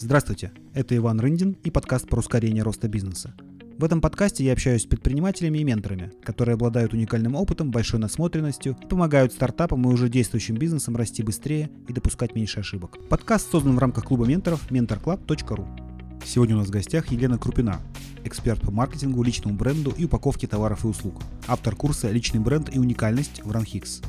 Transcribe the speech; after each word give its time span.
Здравствуйте, 0.00 0.52
это 0.74 0.96
Иван 0.96 1.18
Рындин 1.18 1.56
и 1.64 1.72
подкаст 1.72 2.06
про 2.08 2.20
ускорение 2.20 2.62
роста 2.62 2.86
бизнеса. 2.86 3.34
В 3.78 3.82
этом 3.82 4.00
подкасте 4.00 4.44
я 4.44 4.52
общаюсь 4.52 4.82
с 4.82 4.86
предпринимателями 4.86 5.58
и 5.58 5.64
менторами, 5.64 6.12
которые 6.22 6.54
обладают 6.54 6.92
уникальным 6.92 7.34
опытом, 7.34 7.72
большой 7.72 7.98
насмотренностью 7.98 8.76
помогают 8.88 9.32
стартапам 9.32 9.82
и 9.82 9.92
уже 9.92 10.08
действующим 10.08 10.54
бизнесам 10.54 10.94
расти 10.94 11.24
быстрее 11.24 11.68
и 11.88 11.92
допускать 11.92 12.36
меньше 12.36 12.60
ошибок. 12.60 12.96
Подкаст 13.08 13.50
создан 13.50 13.74
в 13.74 13.80
рамках 13.80 14.04
клуба 14.04 14.24
менторов 14.24 14.70
mentorclub.ru. 14.70 15.66
Сегодня 16.24 16.54
у 16.54 16.58
нас 16.58 16.68
в 16.68 16.72
гостях 16.72 17.10
Елена 17.10 17.36
Крупина, 17.36 17.80
эксперт 18.22 18.60
по 18.60 18.70
маркетингу, 18.70 19.24
личному 19.24 19.56
бренду 19.56 19.92
и 19.98 20.04
упаковке 20.04 20.46
товаров 20.46 20.84
и 20.84 20.86
услуг, 20.86 21.20
автор 21.48 21.74
курса 21.74 22.08
«Личный 22.08 22.38
бренд 22.38 22.72
и 22.72 22.78
уникальность» 22.78 23.42
в 23.42 23.50
Ранхикс. 23.50 24.02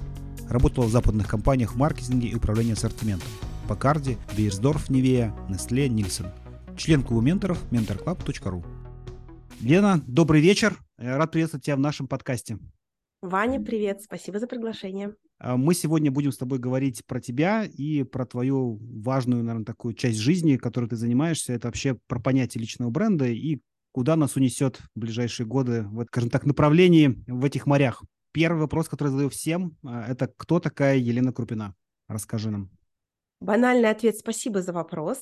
Работала 0.49 0.85
в 0.85 0.91
западных 0.91 1.27
компаниях 1.27 1.73
в 1.73 1.77
маркетинге 1.77 2.27
и 2.27 2.35
управлении 2.35 2.73
ассортиментом. 2.73 3.29
Бакарди, 3.69 4.17
Бейерсдорф, 4.35 4.89
Невея, 4.89 5.31
Nestle, 5.47 5.87
Нильсон. 5.89 6.31
Член 6.75 7.03
клуба 7.03 7.21
менторов 7.21 7.63
mentorclub.ru. 7.71 8.65
Лена, 9.61 10.01
добрый 10.07 10.41
вечер. 10.41 10.79
Рад 10.97 11.31
приветствовать 11.31 11.65
тебя 11.65 11.75
в 11.75 11.79
нашем 11.79 12.07
подкасте. 12.07 12.57
Ваня, 13.21 13.61
привет. 13.61 14.01
Спасибо 14.01 14.39
за 14.39 14.47
приглашение. 14.47 15.13
А, 15.37 15.55
мы 15.55 15.75
сегодня 15.75 16.09
будем 16.09 16.31
с 16.31 16.37
тобой 16.37 16.57
говорить 16.57 17.05
про 17.05 17.21
тебя 17.21 17.63
и 17.63 18.01
про 18.01 18.25
твою 18.25 18.79
важную, 19.03 19.43
наверное, 19.43 19.65
такую 19.65 19.93
часть 19.93 20.17
жизни, 20.17 20.57
которой 20.57 20.89
ты 20.89 20.95
занимаешься. 20.95 21.53
Это 21.53 21.67
вообще 21.67 21.95
про 22.07 22.19
понятие 22.19 22.61
личного 22.61 22.89
бренда 22.89 23.27
и 23.27 23.59
куда 23.91 24.15
нас 24.15 24.35
унесет 24.35 24.77
в 24.95 24.99
ближайшие 24.99 25.45
годы, 25.45 25.83
в, 25.83 26.05
скажем 26.05 26.31
так, 26.31 26.47
направлении 26.47 27.23
в 27.27 27.45
этих 27.45 27.67
морях. 27.67 28.03
Первый 28.31 28.61
вопрос, 28.61 28.89
который 28.89 29.09
задаю 29.09 29.29
всем, 29.29 29.77
а, 29.85 30.07
это 30.07 30.27
кто 30.37 30.59
такая 30.59 30.97
Елена 30.97 31.31
Крупина? 31.31 31.75
Расскажи 32.07 32.49
нам. 32.49 32.71
Банальный 33.39 33.89
ответ 33.89 34.17
«спасибо 34.17 34.61
за 34.61 34.73
вопрос». 34.73 35.21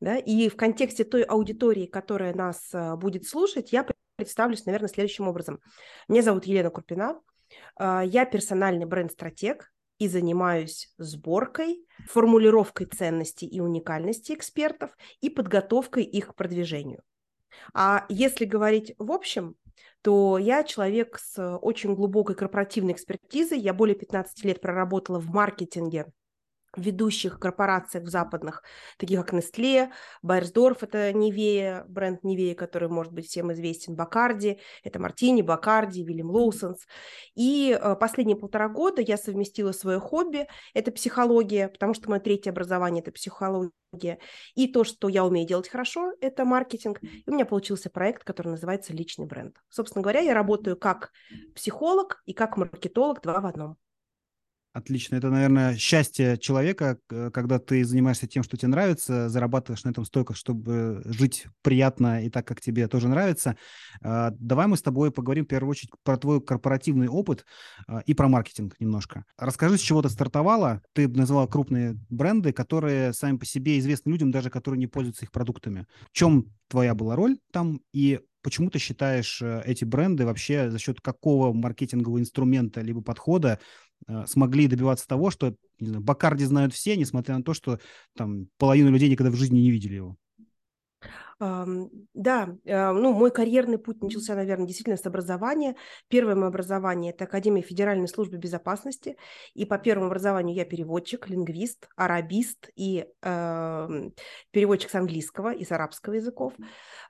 Да? 0.00 0.18
И 0.18 0.48
в 0.48 0.56
контексте 0.56 1.04
той 1.04 1.22
аудитории, 1.22 1.86
которая 1.86 2.34
нас 2.34 2.68
а, 2.74 2.96
будет 2.96 3.26
слушать, 3.26 3.72
я 3.72 3.86
представлюсь, 4.16 4.66
наверное, 4.66 4.88
следующим 4.88 5.28
образом. 5.28 5.60
Меня 6.08 6.22
зовут 6.22 6.44
Елена 6.44 6.70
Курпина, 6.70 7.20
а, 7.76 8.04
я 8.04 8.26
персональный 8.26 8.84
бренд-стратег 8.84 9.72
и 9.98 10.08
занимаюсь 10.08 10.92
сборкой, 10.98 11.86
формулировкой 12.06 12.86
ценностей 12.86 13.46
и 13.46 13.60
уникальности 13.60 14.32
экспертов 14.32 14.90
и 15.20 15.30
подготовкой 15.30 16.04
их 16.04 16.28
к 16.28 16.34
продвижению. 16.34 17.02
А 17.72 18.04
если 18.08 18.44
говорить 18.44 18.94
в 18.98 19.10
общем, 19.10 19.54
то 20.02 20.36
я 20.36 20.64
человек 20.64 21.18
с 21.18 21.56
очень 21.58 21.94
глубокой 21.94 22.36
корпоративной 22.36 22.92
экспертизой. 22.92 23.58
Я 23.58 23.72
более 23.72 23.96
15 23.96 24.44
лет 24.44 24.60
проработала 24.60 25.18
в 25.18 25.28
маркетинге 25.28 26.06
ведущих 26.78 27.38
корпорациях 27.38 28.04
в 28.04 28.08
западных, 28.08 28.62
таких 28.98 29.20
как 29.24 29.34
Nestle, 29.34 29.90
Beiersdorf, 30.22 30.82
это 30.82 31.12
Nivea, 31.12 31.84
бренд 31.88 32.24
Nivea, 32.24 32.54
который 32.54 32.88
может 32.88 33.12
быть 33.12 33.26
всем 33.26 33.52
известен, 33.52 33.94
Бакарди, 33.94 34.60
это 34.82 34.98
Martini, 34.98 35.42
Bacardi, 35.42 36.02
William 36.02 36.30
Lawson's. 36.30 36.86
И 37.34 37.78
э, 37.78 37.96
последние 37.96 38.36
полтора 38.36 38.68
года 38.68 39.02
я 39.02 39.16
совместила 39.16 39.72
свое 39.72 40.00
хобби, 40.00 40.46
это 40.72 40.92
психология, 40.92 41.68
потому 41.68 41.94
что 41.94 42.10
мое 42.10 42.20
третье 42.20 42.50
образование– 42.50 43.02
это 43.02 43.12
психология, 43.12 44.18
и 44.54 44.66
то, 44.66 44.84
что 44.84 45.08
я 45.08 45.24
умею 45.24 45.46
делать 45.46 45.68
хорошо, 45.68 46.12
это 46.20 46.44
маркетинг. 46.44 47.00
И 47.02 47.24
у 47.26 47.32
меня 47.32 47.46
получился 47.46 47.90
проект, 47.90 48.24
который 48.24 48.48
называется 48.48 48.92
«Личный 48.92 49.26
бренд». 49.26 49.56
Собственно 49.68 50.02
говоря, 50.02 50.20
я 50.20 50.34
работаю 50.34 50.76
как 50.76 51.12
психолог 51.54 52.22
и 52.26 52.32
как 52.32 52.56
маркетолог 52.56 53.22
два 53.22 53.40
в 53.40 53.46
одном. 53.46 53.76
Отлично. 54.74 55.14
Это, 55.14 55.30
наверное, 55.30 55.76
счастье 55.76 56.36
человека, 56.36 56.98
когда 57.32 57.60
ты 57.60 57.84
занимаешься 57.84 58.26
тем, 58.26 58.42
что 58.42 58.56
тебе 58.56 58.70
нравится, 58.70 59.28
зарабатываешь 59.28 59.84
на 59.84 59.90
этом 59.90 60.04
столько, 60.04 60.34
чтобы 60.34 61.00
жить 61.04 61.46
приятно 61.62 62.24
и 62.24 62.28
так, 62.28 62.44
как 62.44 62.60
тебе 62.60 62.88
тоже 62.88 63.06
нравится. 63.06 63.56
А, 64.02 64.32
давай 64.36 64.66
мы 64.66 64.76
с 64.76 64.82
тобой 64.82 65.12
поговорим 65.12 65.44
в 65.44 65.48
первую 65.48 65.70
очередь 65.70 65.92
про 66.02 66.16
твой 66.16 66.40
корпоративный 66.40 67.06
опыт 67.06 67.46
а, 67.86 68.00
и 68.00 68.14
про 68.14 68.26
маркетинг 68.26 68.74
немножко. 68.80 69.24
Расскажи, 69.38 69.78
с 69.78 69.80
чего 69.80 70.02
ты 70.02 70.08
стартовала. 70.08 70.82
Ты 70.92 71.06
назвала 71.06 71.46
крупные 71.46 71.96
бренды, 72.08 72.52
которые 72.52 73.12
сами 73.12 73.36
по 73.36 73.46
себе 73.46 73.78
известны 73.78 74.10
людям, 74.10 74.32
даже 74.32 74.50
которые 74.50 74.80
не 74.80 74.88
пользуются 74.88 75.24
их 75.24 75.30
продуктами. 75.30 75.86
В 76.10 76.16
чем 76.16 76.46
твоя 76.66 76.96
была 76.96 77.14
роль 77.14 77.38
там 77.52 77.80
и 77.92 78.18
почему 78.44 78.70
ты 78.70 78.78
считаешь 78.78 79.40
э, 79.42 79.62
эти 79.64 79.84
бренды 79.84 80.26
вообще 80.26 80.70
за 80.70 80.78
счет 80.78 81.00
какого 81.00 81.52
маркетингового 81.52 82.20
инструмента 82.20 82.82
либо 82.82 83.00
подхода 83.00 83.58
смогли 84.26 84.68
добиваться 84.68 85.06
того, 85.06 85.30
что 85.30 85.54
не 85.80 85.88
знаю, 85.88 86.02
Бакарди 86.02 86.44
знают 86.44 86.74
все, 86.74 86.96
несмотря 86.96 87.36
на 87.36 87.42
то, 87.42 87.54
что 87.54 87.78
там 88.16 88.48
половину 88.58 88.90
людей 88.90 89.08
никогда 89.08 89.30
в 89.30 89.36
жизни 89.36 89.60
не 89.60 89.70
видели 89.70 89.94
его. 89.94 90.16
Да, 91.40 92.56
э, 92.64 92.92
ну, 92.92 93.12
мой 93.12 93.30
карьерный 93.30 93.76
путь 93.76 94.00
начался, 94.02 94.36
наверное, 94.36 94.66
действительно 94.66 94.96
с 94.96 95.04
образования. 95.04 95.74
Первое 96.08 96.36
мое 96.36 96.46
образование– 96.46 97.12
это 97.14 97.24
Академия 97.24 97.60
Федеральной 97.62 98.06
службы 98.06 98.36
безопасности. 98.36 99.16
И 99.52 99.64
по 99.64 99.78
первому 99.78 100.06
образованию 100.06 100.54
я 100.54 100.64
переводчик, 100.64 101.28
лингвист, 101.28 101.88
арабист 101.96 102.70
и 102.76 103.06
э, 103.22 104.10
переводчик 104.52 104.90
с 104.90 104.94
английского 104.94 105.52
и 105.52 105.64
с 105.64 105.72
арабского 105.72 106.14
языков. 106.14 106.54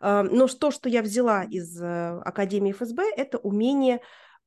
Э, 0.00 0.22
но 0.22 0.48
то, 0.48 0.70
что 0.70 0.88
я 0.88 1.02
взяла 1.02 1.44
из 1.44 1.78
э, 1.80 2.18
Академии 2.24 2.72
ФСБ, 2.72 3.04
это 3.16 3.36
умение 3.38 4.00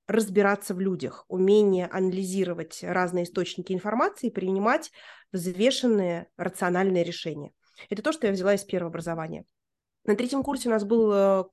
разбираться 0.07 0.73
в 0.73 0.79
людях, 0.79 1.25
умение 1.27 1.87
анализировать 1.87 2.79
разные 2.81 3.25
источники 3.25 3.73
информации 3.73 4.27
и 4.27 4.33
принимать 4.33 4.91
взвешенные 5.31 6.27
рациональные 6.37 7.03
решения. 7.03 7.51
Это 7.89 8.01
то, 8.01 8.11
что 8.11 8.27
я 8.27 8.33
взяла 8.33 8.55
из 8.55 8.63
первого 8.63 8.89
образования. 8.89 9.45
На 10.05 10.15
третьем 10.15 10.41
курсе 10.43 10.69
у 10.69 10.71
нас 10.71 10.85
был 10.85 11.11
э, 11.11 11.43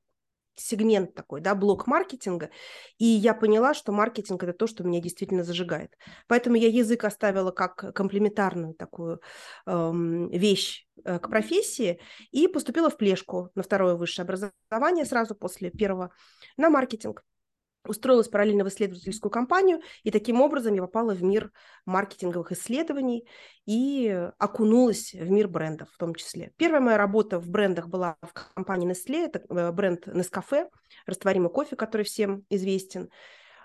сегмент 0.54 1.14
такой, 1.14 1.40
да, 1.40 1.54
блок 1.54 1.86
маркетинга, 1.86 2.50
и 2.98 3.04
я 3.04 3.34
поняла, 3.34 3.74
что 3.74 3.92
маркетинг– 3.92 4.42
это 4.44 4.52
то, 4.52 4.66
что 4.66 4.84
меня 4.84 5.00
действительно 5.00 5.42
зажигает. 5.42 5.96
Поэтому 6.28 6.56
я 6.56 6.68
язык 6.68 7.04
оставила 7.04 7.50
как 7.50 7.92
комплементарную 7.94 8.74
такую 8.74 9.20
эм, 9.66 10.30
вещь 10.30 10.86
э, 11.04 11.18
к 11.18 11.28
профессии 11.28 12.00
и 12.30 12.46
поступила 12.46 12.90
в 12.90 12.96
плешку 12.96 13.50
на 13.54 13.62
второе 13.62 13.96
высшее 13.96 14.24
образование 14.24 15.04
сразу 15.04 15.34
после 15.34 15.70
первого 15.70 16.10
на 16.56 16.70
маркетинг 16.70 17.24
устроилась 17.86 18.28
параллельно 18.28 18.64
в 18.64 18.68
исследовательскую 18.68 19.30
компанию, 19.30 19.80
и 20.02 20.10
таким 20.10 20.40
образом 20.40 20.74
я 20.74 20.82
попала 20.82 21.14
в 21.14 21.22
мир 21.22 21.52
маркетинговых 21.86 22.52
исследований 22.52 23.26
и 23.66 24.28
окунулась 24.38 25.12
в 25.12 25.30
мир 25.30 25.48
брендов 25.48 25.88
в 25.92 25.98
том 25.98 26.14
числе. 26.14 26.52
Первая 26.56 26.80
моя 26.80 26.96
работа 26.96 27.38
в 27.38 27.48
брендах 27.48 27.88
была 27.88 28.16
в 28.22 28.32
компании 28.54 28.90
Nestle, 28.90 29.26
это 29.26 29.42
э, 29.48 29.72
бренд 29.72 30.06
Nescafe, 30.06 30.68
растворимый 31.06 31.50
кофе, 31.50 31.76
который 31.76 32.02
всем 32.02 32.44
известен, 32.50 33.10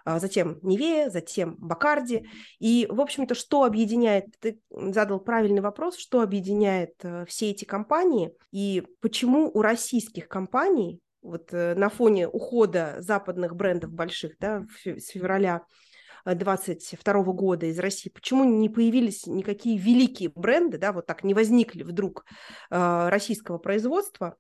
а 0.06 0.19
затем 0.19 0.59
Невея, 0.62 1.09
затем 1.09 1.56
Бакарди. 1.57 2.28
И, 2.59 2.88
в 2.90 3.01
общем-то, 3.01 3.36
что 3.36 3.63
объединяет, 3.63 4.25
ты 4.40 4.59
задал 4.69 5.19
правильный 5.19 5.62
вопрос, 5.62 5.97
что 5.97 6.22
объединяет 6.22 6.94
э, 7.03 7.25
все 7.28 7.51
эти 7.51 7.66
компании 7.66 8.34
и 8.51 8.84
почему 9.01 9.51
у 9.53 9.62
российских 9.62 10.28
компаний 10.28 11.00
вот 11.22 11.53
э, 11.53 11.75
на 11.75 11.90
фоне 11.90 12.28
ухода 12.28 12.96
западных 13.00 13.56
брендов 13.56 13.91
больших, 13.91 14.38
да, 14.40 14.66
с 14.84 15.09
февраля 15.09 15.63
22 16.25 17.13
э, 17.13 17.24
года 17.25 17.66
из 17.66 17.80
России, 17.80 18.09
почему 18.09 18.44
не 18.44 18.69
появились 18.69 19.25
никакие 19.25 19.78
великие 19.78 20.31
бренды, 20.34 20.78
да, 20.78 20.91
вот 20.91 21.06
так 21.06 21.24
не 21.24 21.34
возникли 21.34 21.84
вдруг 21.84 22.25
э, 22.69 23.09
российского 23.09 23.57
производства, 23.57 24.35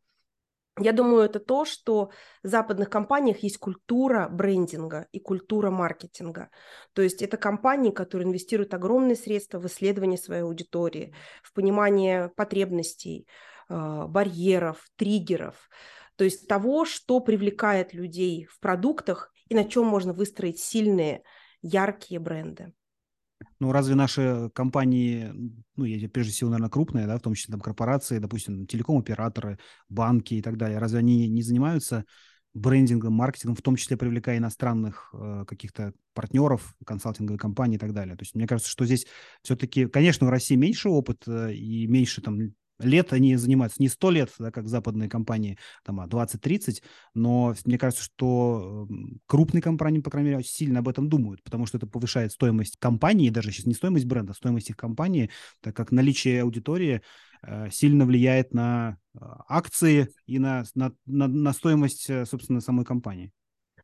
я 0.81 0.93
думаю, 0.93 1.23
это 1.23 1.41
то, 1.41 1.65
что 1.65 2.09
в 2.41 2.47
западных 2.47 2.89
компаниях 2.89 3.39
есть 3.39 3.57
культура 3.57 4.29
брендинга 4.29 5.07
и 5.11 5.19
культура 5.19 5.71
маркетинга. 5.71 6.49
То 6.93 7.01
есть 7.01 7.21
это 7.21 7.35
компании, 7.35 7.91
которые 7.91 8.29
инвестируют 8.29 8.73
огромные 8.73 9.17
средства 9.17 9.59
в 9.59 9.65
исследование 9.65 10.17
своей 10.17 10.43
аудитории, 10.43 11.13
в 11.43 11.51
понимание 11.51 12.29
потребностей, 12.29 13.27
барьеров, 13.67 14.87
триггеров 14.95 15.69
то 16.19 16.25
есть 16.25 16.49
того, 16.49 16.83
что 16.83 17.21
привлекает 17.21 17.93
людей 17.93 18.45
в 18.51 18.59
продуктах 18.59 19.31
и 19.47 19.55
на 19.55 19.63
чем 19.63 19.85
можно 19.85 20.11
выстроить 20.11 20.59
сильные, 20.59 21.23
яркие 21.61 22.19
бренды. 22.19 22.73
Ну, 23.59 23.71
разве 23.71 23.95
наши 23.95 24.51
компании, 24.53 25.31
ну, 25.77 25.85
прежде 26.09 26.33
всего, 26.33 26.49
наверное, 26.49 26.69
крупные, 26.69 27.07
да, 27.07 27.17
в 27.17 27.21
том 27.21 27.35
числе 27.35 27.53
там 27.53 27.61
корпорации, 27.61 28.19
допустим, 28.19 28.67
телеком-операторы, 28.67 29.59
банки 29.87 30.33
и 30.33 30.41
так 30.41 30.57
далее, 30.57 30.77
разве 30.77 30.99
они 30.99 31.29
не 31.29 31.41
занимаются 31.41 32.03
брендингом, 32.53 33.13
маркетингом, 33.13 33.55
в 33.55 33.61
том 33.61 33.77
числе 33.77 33.95
привлекая 33.95 34.39
иностранных 34.39 35.13
э, 35.13 35.45
каких-то 35.47 35.93
партнеров, 36.13 36.75
консалтинговые 36.85 37.39
компании 37.39 37.77
и 37.77 37.79
так 37.79 37.93
далее. 37.93 38.17
То 38.17 38.23
есть 38.23 38.35
мне 38.35 38.45
кажется, 38.45 38.69
что 38.69 38.83
здесь 38.83 39.07
все-таки, 39.41 39.85
конечно, 39.85 40.27
в 40.27 40.31
России 40.31 40.55
меньше 40.55 40.89
опыта 40.89 41.47
и 41.47 41.87
меньше 41.87 42.21
там 42.21 42.53
лет 42.79 43.13
они 43.13 43.35
занимаются, 43.35 43.81
не 43.81 43.89
100 43.89 44.11
лет, 44.11 44.31
да, 44.39 44.51
как 44.51 44.67
западные 44.67 45.09
компании, 45.09 45.57
там, 45.83 45.99
а 45.99 46.07
20-30, 46.07 46.81
но 47.13 47.55
мне 47.65 47.77
кажется, 47.77 48.03
что 48.03 48.87
крупные 49.27 49.61
компании, 49.61 49.99
по 49.99 50.09
крайней 50.09 50.31
мере, 50.31 50.43
сильно 50.43 50.79
об 50.79 50.87
этом 50.87 51.09
думают, 51.09 51.43
потому 51.43 51.65
что 51.65 51.77
это 51.77 51.87
повышает 51.87 52.31
стоимость 52.31 52.77
компании, 52.79 53.29
даже 53.29 53.51
сейчас 53.51 53.65
не 53.65 53.73
стоимость 53.73 54.05
бренда, 54.05 54.31
а 54.31 54.35
стоимость 54.35 54.69
их 54.69 54.77
компании, 54.77 55.29
так 55.61 55.75
как 55.75 55.91
наличие 55.91 56.41
аудитории 56.41 57.01
э, 57.43 57.69
сильно 57.71 58.05
влияет 58.05 58.53
на 58.53 58.97
э, 59.13 59.19
акции 59.47 60.09
и 60.25 60.39
на, 60.39 60.63
на, 60.75 60.93
на, 61.05 61.27
на 61.27 61.53
стоимость, 61.53 62.09
э, 62.09 62.25
собственно, 62.25 62.61
самой 62.61 62.85
компании. 62.85 63.31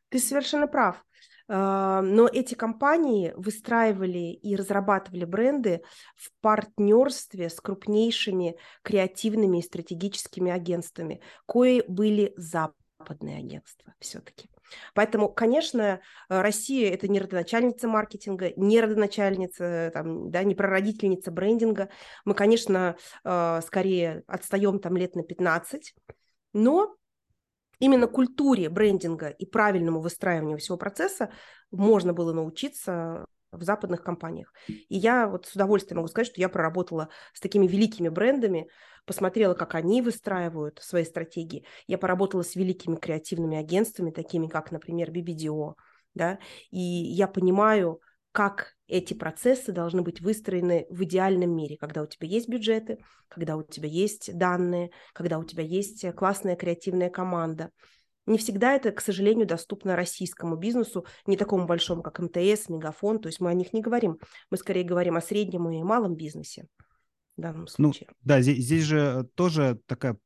Ты 0.08 0.18
совершенно 0.18 0.66
прав. 0.66 1.04
А, 1.48 2.02
но 2.02 2.28
эти 2.28 2.54
компании 2.54 3.32
выстраивали 3.36 4.32
и 4.32 4.56
разрабатывали 4.56 5.24
бренды 5.24 5.82
в 6.16 6.30
партнерстве 6.40 7.48
с 7.48 7.60
крупнейшими 7.60 8.56
креативными 8.82 9.58
и 9.58 9.62
стратегическими 9.62 10.50
агентствами, 10.50 11.20
кои 11.46 11.82
были 11.86 12.32
западные 12.36 13.38
агентства 13.38 13.94
все-таки. 14.00 14.50
Поэтому, 14.94 15.28
конечно, 15.28 16.00
Россия– 16.28 16.92
это 16.92 17.06
не 17.06 17.20
родоначальница 17.20 17.86
маркетинга, 17.86 18.52
не 18.56 18.80
родоначальница, 18.80 19.92
там, 19.94 20.30
да, 20.32 20.42
не 20.42 20.56
прародительница 20.56 21.30
брендинга. 21.30 21.88
Мы, 22.24 22.34
конечно, 22.34 22.96
а, 23.22 23.60
скорее 23.62 24.24
отстаем 24.26 24.80
там 24.80 24.96
лет 24.96 25.14
на 25.14 25.22
15, 25.22 25.94
но 26.52 26.96
именно 27.78 28.06
культуре 28.06 28.68
брендинга 28.68 29.28
и 29.28 29.46
правильному 29.46 30.00
выстраиванию 30.00 30.58
всего 30.58 30.76
процесса 30.76 31.30
можно 31.70 32.12
было 32.12 32.32
научиться 32.32 33.26
в 33.52 33.62
западных 33.62 34.02
компаниях. 34.02 34.52
И 34.68 34.96
я 34.96 35.28
вот 35.28 35.46
с 35.46 35.54
удовольствием 35.54 35.98
могу 35.98 36.08
сказать, 36.08 36.28
что 36.28 36.40
я 36.40 36.48
проработала 36.48 37.08
с 37.32 37.40
такими 37.40 37.66
великими 37.66 38.08
брендами, 38.08 38.68
посмотрела, 39.04 39.54
как 39.54 39.74
они 39.74 40.02
выстраивают 40.02 40.80
свои 40.82 41.04
стратегии. 41.04 41.64
Я 41.86 41.98
поработала 41.98 42.42
с 42.42 42.56
великими 42.56 42.96
креативными 42.96 43.56
агентствами, 43.56 44.10
такими 44.10 44.48
как, 44.48 44.72
например, 44.72 45.10
BBDO, 45.10 45.74
да, 46.14 46.38
и 46.70 46.80
я 46.80 47.28
понимаю, 47.28 48.00
как 48.36 48.74
эти 48.86 49.14
процессы 49.14 49.72
должны 49.72 50.02
быть 50.02 50.20
выстроены 50.20 50.86
в 50.90 51.02
идеальном 51.04 51.56
мире, 51.56 51.78
когда 51.78 52.02
у 52.02 52.06
тебя 52.06 52.28
есть 52.28 52.50
бюджеты, 52.50 52.98
когда 53.28 53.56
у 53.56 53.62
тебя 53.62 53.88
есть 53.88 54.36
данные, 54.36 54.90
когда 55.14 55.38
у 55.38 55.44
тебя 55.44 55.64
есть 55.64 56.04
классная 56.14 56.54
креативная 56.54 57.08
команда. 57.08 57.70
Не 58.26 58.36
всегда 58.36 58.74
это, 58.74 58.92
к 58.92 59.00
сожалению, 59.00 59.46
доступно 59.46 59.96
российскому 59.96 60.56
бизнесу, 60.56 61.06
не 61.24 61.38
такому 61.38 61.64
большому, 61.64 62.02
как 62.02 62.18
МТС, 62.18 62.68
Мегафон, 62.68 63.20
то 63.20 63.28
есть 63.28 63.40
мы 63.40 63.48
о 63.48 63.54
них 63.54 63.72
не 63.72 63.80
говорим. 63.80 64.18
Мы 64.50 64.58
скорее 64.58 64.84
говорим 64.84 65.16
о 65.16 65.22
среднем 65.22 65.70
и 65.70 65.82
малом 65.82 66.14
бизнесе 66.14 66.66
в 67.38 67.40
данном 67.40 67.62
ну, 67.62 67.66
случае. 67.68 68.08
Ну, 68.10 68.16
да, 68.20 68.42
здесь, 68.42 68.62
здесь 68.62 68.84
же 68.84 69.26
тоже 69.34 69.80
такая 69.86 70.18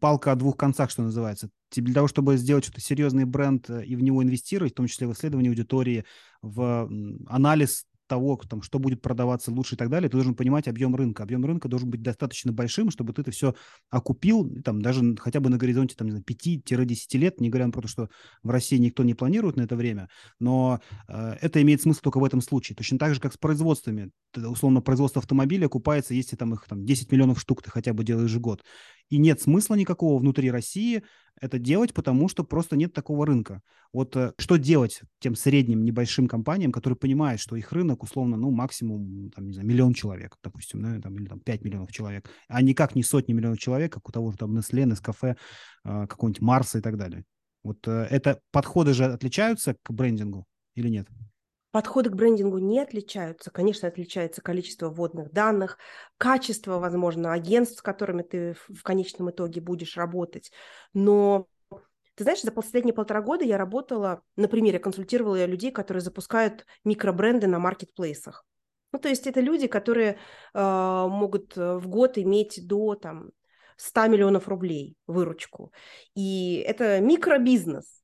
палка 0.00 0.32
о 0.32 0.36
двух 0.36 0.56
концах, 0.56 0.90
что 0.90 1.02
называется. 1.02 1.50
Для 1.74 1.94
того, 1.94 2.08
чтобы 2.08 2.36
сделать 2.36 2.64
что-то 2.64 2.80
серьезный 2.80 3.24
бренд 3.24 3.70
э, 3.70 3.84
и 3.84 3.96
в 3.96 4.02
него 4.02 4.22
инвестировать, 4.22 4.72
в 4.72 4.76
том 4.76 4.86
числе 4.86 5.06
в 5.06 5.12
исследование 5.12 5.50
аудитории, 5.50 6.04
в 6.42 6.88
анализ 7.28 7.86
того, 8.10 8.36
там, 8.48 8.60
что 8.60 8.78
будет 8.80 9.00
продаваться 9.00 9.52
лучше 9.52 9.76
и 9.76 9.78
так 9.78 9.88
далее, 9.88 10.10
ты 10.10 10.16
должен 10.16 10.34
понимать 10.34 10.66
объем 10.66 10.96
рынка. 10.96 11.22
Объем 11.22 11.46
рынка 11.46 11.68
должен 11.68 11.88
быть 11.88 12.02
достаточно 12.02 12.52
большим, 12.52 12.90
чтобы 12.90 13.12
ты 13.12 13.22
это 13.22 13.30
все 13.30 13.54
окупил, 13.88 14.52
там, 14.64 14.82
даже 14.82 15.16
хотя 15.16 15.38
бы 15.38 15.48
на 15.48 15.58
горизонте 15.58 15.94
там, 15.96 16.08
5-10 16.08 17.18
лет, 17.18 17.40
не 17.40 17.48
говоря 17.48 17.68
про 17.70 17.82
то, 17.82 17.88
что 17.88 18.10
в 18.42 18.50
России 18.50 18.78
никто 18.78 19.04
не 19.04 19.14
планирует 19.14 19.56
на 19.56 19.62
это 19.62 19.76
время, 19.76 20.08
но 20.40 20.80
э, 21.08 21.36
это 21.40 21.62
имеет 21.62 21.82
смысл 21.82 22.00
только 22.02 22.18
в 22.18 22.24
этом 22.24 22.40
случае. 22.40 22.74
Точно 22.74 22.98
так 22.98 23.14
же, 23.14 23.20
как 23.20 23.32
с 23.32 23.38
производствами. 23.38 24.10
Условно, 24.36 24.80
производство 24.80 25.20
автомобиля 25.20 25.66
окупается, 25.66 26.14
если 26.14 26.34
там 26.34 26.52
их 26.54 26.64
там, 26.68 26.84
10 26.84 27.12
миллионов 27.12 27.40
штук 27.40 27.62
ты 27.62 27.70
хотя 27.70 27.92
бы 27.92 28.02
делаешь 28.02 28.36
год. 28.36 28.64
И 29.08 29.18
нет 29.18 29.40
смысла 29.40 29.76
никакого 29.76 30.18
внутри 30.18 30.50
России 30.50 31.02
это 31.40 31.58
делать, 31.58 31.94
потому 31.94 32.28
что 32.28 32.44
просто 32.44 32.76
нет 32.76 32.92
такого 32.92 33.26
рынка. 33.26 33.62
Вот 33.92 34.14
э, 34.16 34.32
что 34.38 34.56
делать 34.56 35.00
тем 35.18 35.34
средним 35.34 35.84
небольшим 35.84 36.28
компаниям, 36.28 36.70
которые 36.70 36.96
понимают, 36.96 37.40
что 37.40 37.56
их 37.56 37.72
рынок 37.72 38.02
условно, 38.02 38.36
ну, 38.36 38.50
максимум, 38.50 39.30
там, 39.30 39.46
не 39.46 39.54
знаю, 39.54 39.68
миллион 39.68 39.94
человек, 39.94 40.36
допустим, 40.42 40.82
да, 40.82 41.00
там, 41.00 41.16
или 41.16 41.26
там 41.26 41.40
5 41.40 41.64
миллионов 41.64 41.90
человек, 41.90 42.30
а 42.48 42.62
никак 42.62 42.94
не 42.94 43.02
сотни 43.02 43.32
миллионов 43.32 43.58
человек, 43.58 43.92
как 43.92 44.08
у 44.08 44.12
того 44.12 44.30
же 44.30 44.36
там 44.36 44.56
Nestle, 44.56 44.84
Nescafe, 44.84 45.36
э, 45.84 46.06
какого-нибудь 46.06 46.42
Марса 46.42 46.78
и 46.78 46.82
так 46.82 46.96
далее. 46.96 47.24
Вот 47.62 47.86
э, 47.88 48.06
это 48.10 48.40
подходы 48.52 48.92
же 48.92 49.06
отличаются 49.06 49.74
к 49.82 49.90
брендингу 49.90 50.46
или 50.74 50.88
нет? 50.88 51.08
Подходы 51.70 52.10
к 52.10 52.14
брендингу 52.14 52.58
не 52.58 52.80
отличаются. 52.80 53.50
Конечно, 53.50 53.86
отличается 53.86 54.42
количество 54.42 54.88
вводных 54.88 55.32
данных, 55.32 55.78
качество, 56.18 56.78
возможно, 56.78 57.32
агентств, 57.32 57.78
с 57.78 57.82
которыми 57.82 58.22
ты 58.22 58.56
в 58.68 58.82
конечном 58.82 59.30
итоге 59.30 59.60
будешь 59.60 59.96
работать. 59.96 60.50
Но 60.94 61.46
ты 62.16 62.24
знаешь, 62.24 62.42
за 62.42 62.50
последние 62.50 62.92
полтора 62.92 63.22
года 63.22 63.44
я 63.44 63.56
работала, 63.56 64.22
например, 64.36 64.74
я 64.74 64.80
консультировала 64.80 65.44
людей, 65.44 65.70
которые 65.70 66.00
запускают 66.00 66.66
микробренды 66.84 67.46
на 67.46 67.58
маркетплейсах. 67.58 68.44
Ну, 68.92 68.98
то 68.98 69.08
есть 69.08 69.28
это 69.28 69.40
люди, 69.40 69.68
которые 69.68 70.18
э, 70.52 71.06
могут 71.08 71.56
в 71.56 71.86
год 71.86 72.18
иметь 72.18 72.66
до 72.66 72.96
там, 72.96 73.30
100 73.76 74.08
миллионов 74.08 74.48
рублей 74.48 74.96
выручку. 75.06 75.72
И 76.14 76.56
это 76.66 77.00
микробизнес. 77.00 77.99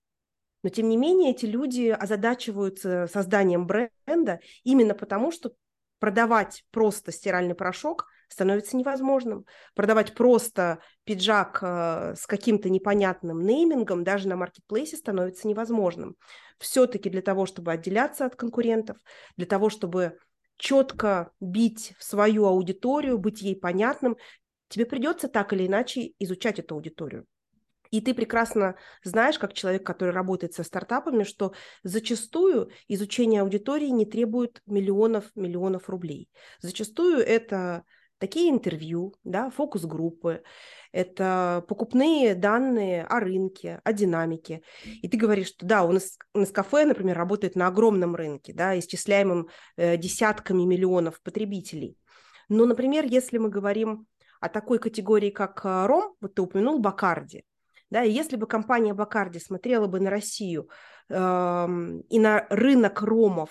Но, 0.67 0.71
тем 0.71 0.89
не 0.89 0.97
менее, 0.97 1.31
эти 1.31 1.47
люди 1.47 1.91
озадачиваются 1.91 3.07
созданием 3.07 3.69
бренда 3.69 4.41
именно 4.65 4.95
потому, 4.95 5.31
что 5.31 5.53
продавать 6.01 6.65
просто 6.73 7.13
стиральный 7.13 7.55
порошок 7.55 8.09
становится 8.29 8.77
невозможным. 8.77 9.47
Продавать 9.77 10.17
просто 10.17 10.81
пиджак 11.05 11.61
э, 11.63 12.15
с 12.17 12.27
каким-то 12.27 12.69
непонятным 12.69 13.47
неймингом 13.47 14.03
даже 14.03 14.27
на 14.27 14.35
маркетплейсе 14.35 14.97
становится 14.97 15.47
невозможным. 15.47 16.17
Все-таки 16.59 17.11
для 17.11 17.23
того, 17.23 17.47
чтобы 17.47 17.71
отделяться 17.71 18.27
от 18.27 18.35
конкурентов, 18.35 18.97
для 19.37 19.47
того, 19.47 19.71
чтобы 19.71 20.19
четко 20.57 21.31
бить 21.39 21.95
в 21.97 22.03
свою 22.03 22.45
аудиторию, 22.45 23.19
быть 23.19 23.41
ей 23.41 23.55
понятным, 23.55 24.17
тебе 24.67 24.85
придется 24.85 25.29
так 25.29 25.53
или 25.53 25.69
иначе 25.69 26.15
изучать 26.19 26.59
эту 26.59 26.75
аудиторию. 26.75 27.25
И 27.91 28.01
ты 28.01 28.15
прекрасно 28.15 28.77
знаешь, 29.03 29.39
как 29.39 29.53
человек, 29.53 29.85
который 29.85 30.13
работает 30.13 30.55
со 30.55 30.65
стартапами, 30.65 31.25
что 31.25 31.53
зачастую 31.83 32.71
изучение 32.89 33.43
аудитории 33.43 33.89
не 33.89 34.07
требует 34.07 34.63
миллионов-миллионов 34.67 35.89
рублей. 35.89 36.29
Зачастую 36.61 37.19
это 37.19 37.85
такие 38.19 38.51
интервью, 38.51 39.15
да, 39.25 39.51
фокус-группы, 39.51 40.43
это 40.93 41.65
покупные 41.69 42.35
данные 42.35 43.05
о 43.05 43.21
рынке, 43.21 43.81
о 43.85 43.93
динамике. 43.93 44.63
И 44.85 45.09
ты 45.09 45.17
говоришь, 45.17 45.49
что 45.49 45.67
да, 45.67 45.85
у 45.85 45.93
нас, 45.93 46.17
у 46.33 46.39
нас 46.39 46.51
кафе, 46.51 46.87
например, 46.87 47.17
работает 47.17 47.57
на 47.57 47.67
огромном 47.67 48.17
рынке, 48.17 48.53
да, 48.55 48.79
исчисляемым 48.79 49.49
э, 49.77 49.97
десятками 49.97 50.65
миллионов 50.65 51.21
потребителей. 51.23 51.99
Но, 52.49 52.65
например, 52.65 53.05
если 53.05 53.39
мы 53.39 53.51
говорим 53.51 54.07
о 54.41 54.49
такой 54.49 54.79
категории, 54.79 55.31
как 55.31 55.65
э, 55.65 55.87
ром, 55.87 56.15
вот 56.21 56.35
ты 56.35 56.43
упомянул 56.43 56.79
Бакарди, 56.79 57.45
да, 57.91 58.03
и 58.05 58.11
если 58.11 58.37
бы 58.37 58.47
компания 58.47 58.95
Бакарди 58.95 59.39
смотрела 59.39 59.87
бы 59.87 60.01
на 60.01 60.11
Россию 60.11 60.69
э, 61.09 61.15
и 61.15 62.19
на 62.19 62.47
рынок 62.51 63.03
ромов, 63.03 63.51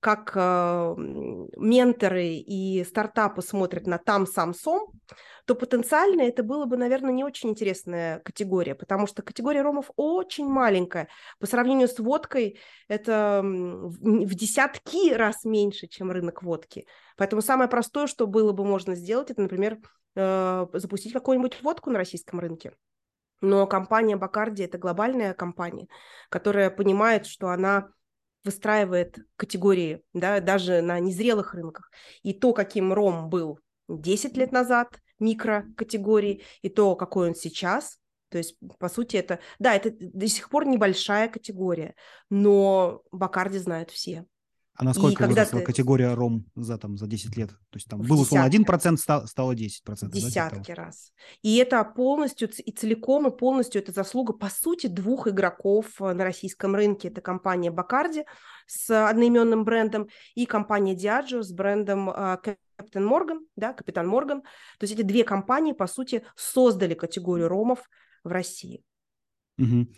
как 0.00 0.32
э, 0.36 0.94
менторы 0.96 2.34
и 2.34 2.84
стартапы 2.84 3.42
смотрят 3.42 3.86
на 3.86 3.98
там 3.98 4.26
сам 4.26 4.54
сом, 4.54 4.92
то 5.44 5.56
потенциально 5.56 6.22
это 6.22 6.44
было 6.44 6.66
бы, 6.66 6.76
наверное, 6.76 7.12
не 7.12 7.24
очень 7.24 7.50
интересная 7.50 8.20
категория, 8.20 8.76
потому 8.76 9.08
что 9.08 9.22
категория 9.22 9.62
ромов 9.62 9.90
очень 9.96 10.46
маленькая. 10.46 11.08
По 11.40 11.46
сравнению 11.46 11.88
с 11.88 11.98
водкой 11.98 12.60
это 12.86 13.40
в 13.42 14.34
десятки 14.34 15.12
раз 15.12 15.44
меньше, 15.44 15.88
чем 15.88 16.12
рынок 16.12 16.44
водки. 16.44 16.86
Поэтому 17.16 17.42
самое 17.42 17.68
простое, 17.68 18.06
что 18.06 18.28
было 18.28 18.52
бы 18.52 18.64
можно 18.64 18.94
сделать, 18.94 19.32
это, 19.32 19.42
например, 19.42 19.78
э, 20.14 20.66
запустить 20.74 21.12
какую-нибудь 21.12 21.60
водку 21.62 21.90
на 21.90 21.98
российском 21.98 22.38
рынке. 22.38 22.72
Но 23.40 23.66
компания 23.66 24.16
Бакарди– 24.16 24.62
это 24.64 24.78
глобальная 24.78 25.34
компания, 25.34 25.88
которая 26.28 26.70
понимает, 26.70 27.26
что 27.26 27.48
она 27.48 27.90
выстраивает 28.44 29.18
категории, 29.36 30.02
да, 30.12 30.40
даже 30.40 30.80
на 30.80 30.98
незрелых 31.00 31.54
рынках. 31.54 31.90
И 32.22 32.32
то, 32.32 32.52
каким 32.52 32.92
ром 32.92 33.28
был 33.28 33.60
10 33.88 34.36
лет 34.36 34.52
назад, 34.52 35.00
микрокатегории, 35.18 36.42
и 36.62 36.68
то, 36.68 36.96
какой 36.96 37.28
он 37.28 37.34
сейчас, 37.34 37.98
то 38.28 38.38
есть, 38.38 38.56
по 38.78 38.88
сути, 38.88 39.16
это, 39.16 39.40
да, 39.58 39.74
это 39.74 39.90
до 39.90 40.28
сих 40.28 40.50
пор 40.50 40.66
небольшая 40.66 41.28
категория, 41.28 41.94
но 42.30 43.02
Бакарди 43.10 43.58
знают 43.58 43.90
все. 43.90 44.26
А 44.78 44.84
насколько 44.84 45.26
выросла 45.26 45.58
ты... 45.58 45.64
категория 45.64 46.14
ром 46.14 46.46
за, 46.54 46.78
там, 46.78 46.96
за 46.96 47.08
10 47.08 47.36
лет? 47.36 47.50
То 47.50 47.76
есть 47.76 47.88
там 47.88 48.00
был 48.00 48.20
условно 48.20 48.48
1%, 48.48 48.96
стало, 48.96 49.26
стало 49.26 49.52
10%. 49.52 50.08
Десятки 50.12 50.68
да, 50.68 50.74
раз. 50.74 51.12
И 51.42 51.56
это 51.56 51.82
полностью 51.82 52.48
и 52.48 52.70
целиком, 52.70 53.26
и 53.26 53.36
полностью 53.36 53.82
это 53.82 53.90
заслуга, 53.90 54.32
по 54.32 54.48
сути, 54.48 54.86
двух 54.86 55.26
игроков 55.26 56.00
э, 56.00 56.12
на 56.12 56.22
российском 56.22 56.76
рынке. 56.76 57.08
Это 57.08 57.20
компания 57.20 57.72
Бакарди 57.72 58.24
с 58.68 59.08
одноименным 59.08 59.64
брендом 59.64 60.08
и 60.36 60.46
компания 60.46 60.94
Diageo 60.94 61.42
с 61.42 61.50
брендом 61.50 62.12
Капитан 62.76 63.04
Морган, 63.04 63.46
да, 63.56 63.72
Капитан 63.72 64.06
Морган. 64.06 64.42
То 64.42 64.84
есть 64.84 64.94
эти 64.94 65.02
две 65.02 65.24
компании, 65.24 65.72
по 65.72 65.88
сути, 65.88 66.24
создали 66.36 66.94
категорию 66.94 67.48
ромов 67.48 67.80
в 68.22 68.28
России. 68.28 68.84
Угу. 69.58 69.88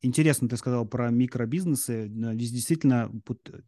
Интересно, 0.00 0.48
ты 0.48 0.56
сказал 0.56 0.86
про 0.86 1.10
микробизнесы. 1.10 2.06
Действительно, 2.08 3.10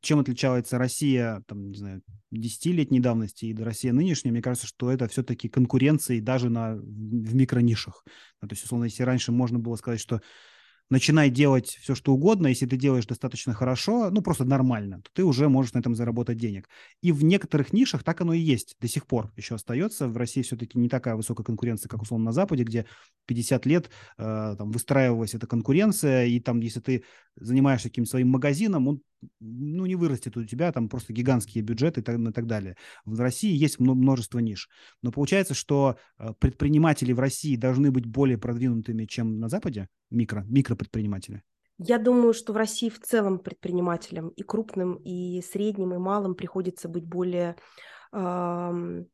чем 0.01 0.21
отличается 0.21 0.79
Россия, 0.79 1.43
там, 1.49 1.71
не 1.71 1.77
знаю, 1.77 2.03
десятилетней 2.31 3.01
давности 3.01 3.47
и 3.47 3.55
Россия 3.57 3.93
нынешняя, 3.93 4.31
мне 4.31 4.41
кажется, 4.41 4.69
что 4.69 4.93
это 4.93 5.09
все-таки 5.09 5.49
конкуренции 5.49 6.21
даже 6.21 6.49
на, 6.49 6.77
в 6.77 7.35
микронишах. 7.35 8.05
То 8.41 8.49
есть, 8.51 8.65
условно, 8.65 8.85
если 8.85 9.03
раньше 9.03 9.33
можно 9.33 9.59
было 9.59 9.75
сказать, 9.75 9.99
что 9.99 10.21
начинай 10.91 11.31
делать 11.31 11.79
все, 11.81 11.95
что 11.95 12.13
угодно, 12.13 12.49
если 12.49 12.67
ты 12.67 12.77
делаешь 12.77 13.07
достаточно 13.07 13.55
хорошо, 13.55 14.11
ну, 14.11 14.23
просто 14.23 14.45
нормально, 14.45 15.01
то 15.03 15.11
ты 15.13 15.25
уже 15.25 15.49
можешь 15.49 15.73
на 15.73 15.79
этом 15.79 15.95
заработать 15.95 16.37
денег. 16.37 16.69
И 17.01 17.13
в 17.13 17.25
некоторых 17.25 17.73
нишах 17.73 18.03
так 18.03 18.21
оно 18.21 18.33
и 18.35 18.41
есть 18.41 18.77
до 18.81 18.89
сих 18.89 19.07
пор 19.07 19.33
еще 19.37 19.55
остается. 19.55 20.09
В 20.09 20.17
России 20.17 20.43
все-таки 20.43 20.79
не 20.79 20.89
такая 20.89 21.15
высокая 21.15 21.45
конкуренция, 21.45 21.89
как, 21.89 22.03
условно, 22.03 22.27
на 22.27 22.33
Западе, 22.33 22.65
где 22.65 22.87
50 23.27 23.67
лет 23.67 23.91
э, 24.19 24.55
там 24.59 24.71
выстраивалась 24.71 25.35
эта 25.35 25.47
конкуренция, 25.47 26.27
и 26.27 26.41
там, 26.41 26.61
если 26.61 26.81
ты 26.81 27.05
занимаешься 27.37 27.89
каким-то 27.89 28.11
своим 28.11 28.29
магазином, 28.29 28.89
он 28.89 29.01
ну, 29.41 29.87
не 29.87 29.97
вырастет 29.97 30.37
у 30.37 30.45
тебя 30.45 30.73
там 30.73 30.89
просто 30.89 31.13
гигантские 31.13 31.63
бюджеты 31.63 32.01
и 32.01 32.05
так, 32.05 32.19
и 32.19 32.33
так 32.33 32.47
далее. 32.47 32.77
В 33.05 33.21
России 33.21 33.53
есть 33.53 33.79
множество 33.79 34.39
ниш. 34.39 34.69
Но 35.03 35.13
получается, 35.13 35.55
что 35.55 35.97
э, 36.19 36.33
предприниматели 36.39 37.13
в 37.13 37.21
России 37.21 37.57
должны 37.57 37.91
быть 37.91 38.07
более 38.07 38.39
продвинутыми, 38.39 39.05
чем 39.05 39.39
на 39.39 39.49
Западе, 39.49 39.89
микро, 40.11 40.45
микропредприниматели. 40.49 41.43
Я 41.79 41.99
думаю, 41.99 42.35
что 42.35 42.53
в 42.53 42.57
России 42.57 42.91
в 42.91 43.01
целом 43.01 43.39
предпринимателям 43.39 44.29
и 44.31 44.43
крупным, 44.43 44.97
и 44.97 45.41
средним, 45.41 45.95
и 45.95 45.99
малым 45.99 46.35
приходится 46.35 46.89
быть 46.89 47.05
более 47.05 47.57
э, 48.13 49.05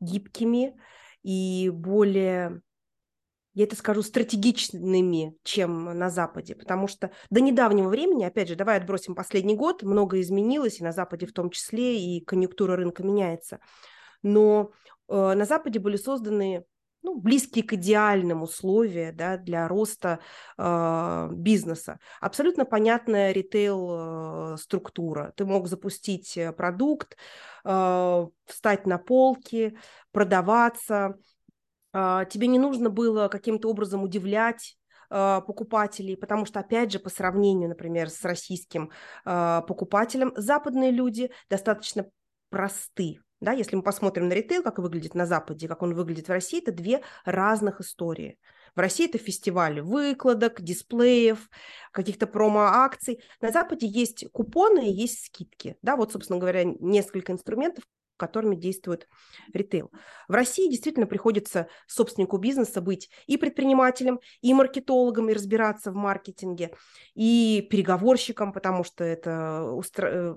гибкими 0.00 0.74
и 1.22 1.70
более 1.72 2.62
я 3.56 3.64
это 3.64 3.74
скажу, 3.74 4.02
стратегичными, 4.02 5.34
чем 5.42 5.84
на 5.98 6.10
Западе, 6.10 6.54
потому 6.54 6.88
что 6.88 7.10
до 7.30 7.40
недавнего 7.40 7.88
времени, 7.88 8.22
опять 8.24 8.48
же, 8.48 8.54
давай 8.54 8.76
отбросим 8.76 9.14
последний 9.14 9.56
год, 9.56 9.82
многое 9.82 10.20
изменилось, 10.20 10.78
и 10.78 10.84
на 10.84 10.92
Западе 10.92 11.24
в 11.24 11.32
том 11.32 11.48
числе, 11.48 11.98
и 11.98 12.22
конъюнктура 12.22 12.76
рынка 12.76 13.02
меняется. 13.02 13.60
Но 14.22 14.72
э, 15.08 15.32
на 15.34 15.46
Западе 15.46 15.78
были 15.78 15.96
созданы 15.96 16.66
ну, 17.02 17.18
близкие 17.18 17.64
к 17.64 17.72
идеальным 17.72 18.42
условия 18.42 19.10
да, 19.12 19.38
для 19.38 19.66
роста 19.68 20.20
э, 20.58 21.28
бизнеса. 21.32 21.98
Абсолютно 22.20 22.66
понятная 22.66 23.32
ритейл-структура. 23.32 25.28
Э, 25.28 25.32
Ты 25.34 25.46
мог 25.46 25.66
запустить 25.68 26.36
э, 26.36 26.52
продукт, 26.52 27.16
э, 27.64 28.26
встать 28.44 28.86
на 28.86 28.98
полки, 28.98 29.78
продаваться– 30.12 31.14
тебе 32.30 32.46
не 32.46 32.58
нужно 32.58 32.90
было 32.90 33.28
каким-то 33.28 33.70
образом 33.70 34.02
удивлять 34.02 34.76
а, 35.08 35.40
покупателей, 35.40 36.16
потому 36.16 36.46
что, 36.46 36.60
опять 36.60 36.92
же, 36.92 36.98
по 36.98 37.10
сравнению, 37.10 37.68
например, 37.68 38.10
с 38.10 38.24
российским 38.24 38.90
а, 39.24 39.62
покупателем, 39.62 40.32
западные 40.36 40.90
люди 40.90 41.30
достаточно 41.48 42.06
просты. 42.50 43.20
Да, 43.40 43.52
если 43.52 43.76
мы 43.76 43.82
посмотрим 43.82 44.28
на 44.28 44.32
ритейл, 44.32 44.62
как 44.62 44.78
выглядит 44.78 45.14
на 45.14 45.26
Западе, 45.26 45.68
как 45.68 45.82
он 45.82 45.94
выглядит 45.94 46.26
в 46.26 46.30
России, 46.30 46.62
это 46.62 46.72
две 46.72 47.02
разных 47.26 47.80
истории. 47.80 48.38
В 48.74 48.80
России 48.80 49.06
это 49.06 49.18
фестиваль 49.18 49.80
выкладок, 49.80 50.62
дисплеев, 50.62 51.50
каких-то 51.92 52.26
промо-акций. 52.26 53.22
На 53.42 53.50
Западе 53.52 53.86
есть 53.86 54.26
купоны 54.32 54.88
и 54.88 54.92
есть 54.92 55.26
скидки. 55.26 55.76
Да, 55.82 55.96
вот, 55.96 56.12
собственно 56.12 56.38
говоря, 56.38 56.64
несколько 56.64 57.32
инструментов, 57.32 57.84
которыми 58.16 58.56
действует 58.56 59.08
ритейл. 59.52 59.90
В 60.28 60.32
России 60.32 60.70
действительно 60.70 61.06
приходится 61.06 61.68
собственнику 61.86 62.38
бизнеса 62.38 62.80
быть 62.80 63.10
и 63.26 63.36
предпринимателем, 63.36 64.20
и 64.40 64.54
маркетологом, 64.54 65.30
и 65.30 65.34
разбираться 65.34 65.90
в 65.90 65.94
маркетинге, 65.94 66.72
и 67.14 67.66
переговорщиком, 67.70 68.52
потому 68.52 68.84
что 68.84 69.04
это 69.04 69.70
устро... 69.72 70.06
Э, 70.06 70.34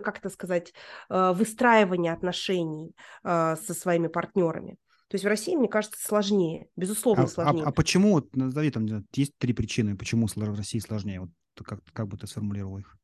как 0.00 0.18
это 0.18 0.28
сказать, 0.28 0.74
э, 1.08 1.32
выстраивание 1.32 2.12
отношений 2.12 2.94
э, 3.24 3.56
со 3.56 3.72
своими 3.72 4.08
партнерами. 4.08 4.76
То 5.10 5.16
есть 5.16 5.24
в 5.24 5.28
России, 5.28 5.56
мне 5.56 5.68
кажется, 5.68 5.98
сложнее, 6.00 6.68
безусловно, 6.76 7.24
а, 7.24 7.26
сложнее. 7.26 7.64
А, 7.64 7.68
а 7.68 7.72
почему, 7.72 8.22
назови 8.32 8.70
там, 8.70 8.86
есть 9.12 9.36
три 9.38 9.52
причины, 9.52 9.96
почему 9.96 10.28
в 10.28 10.56
России 10.56 10.78
сложнее? 10.78 11.20
Вот 11.20 11.30
как, 11.64 11.80
как 11.92 12.06
бы 12.06 12.16
ты 12.16 12.28
сформулировал 12.28 12.78
их? 12.78 12.96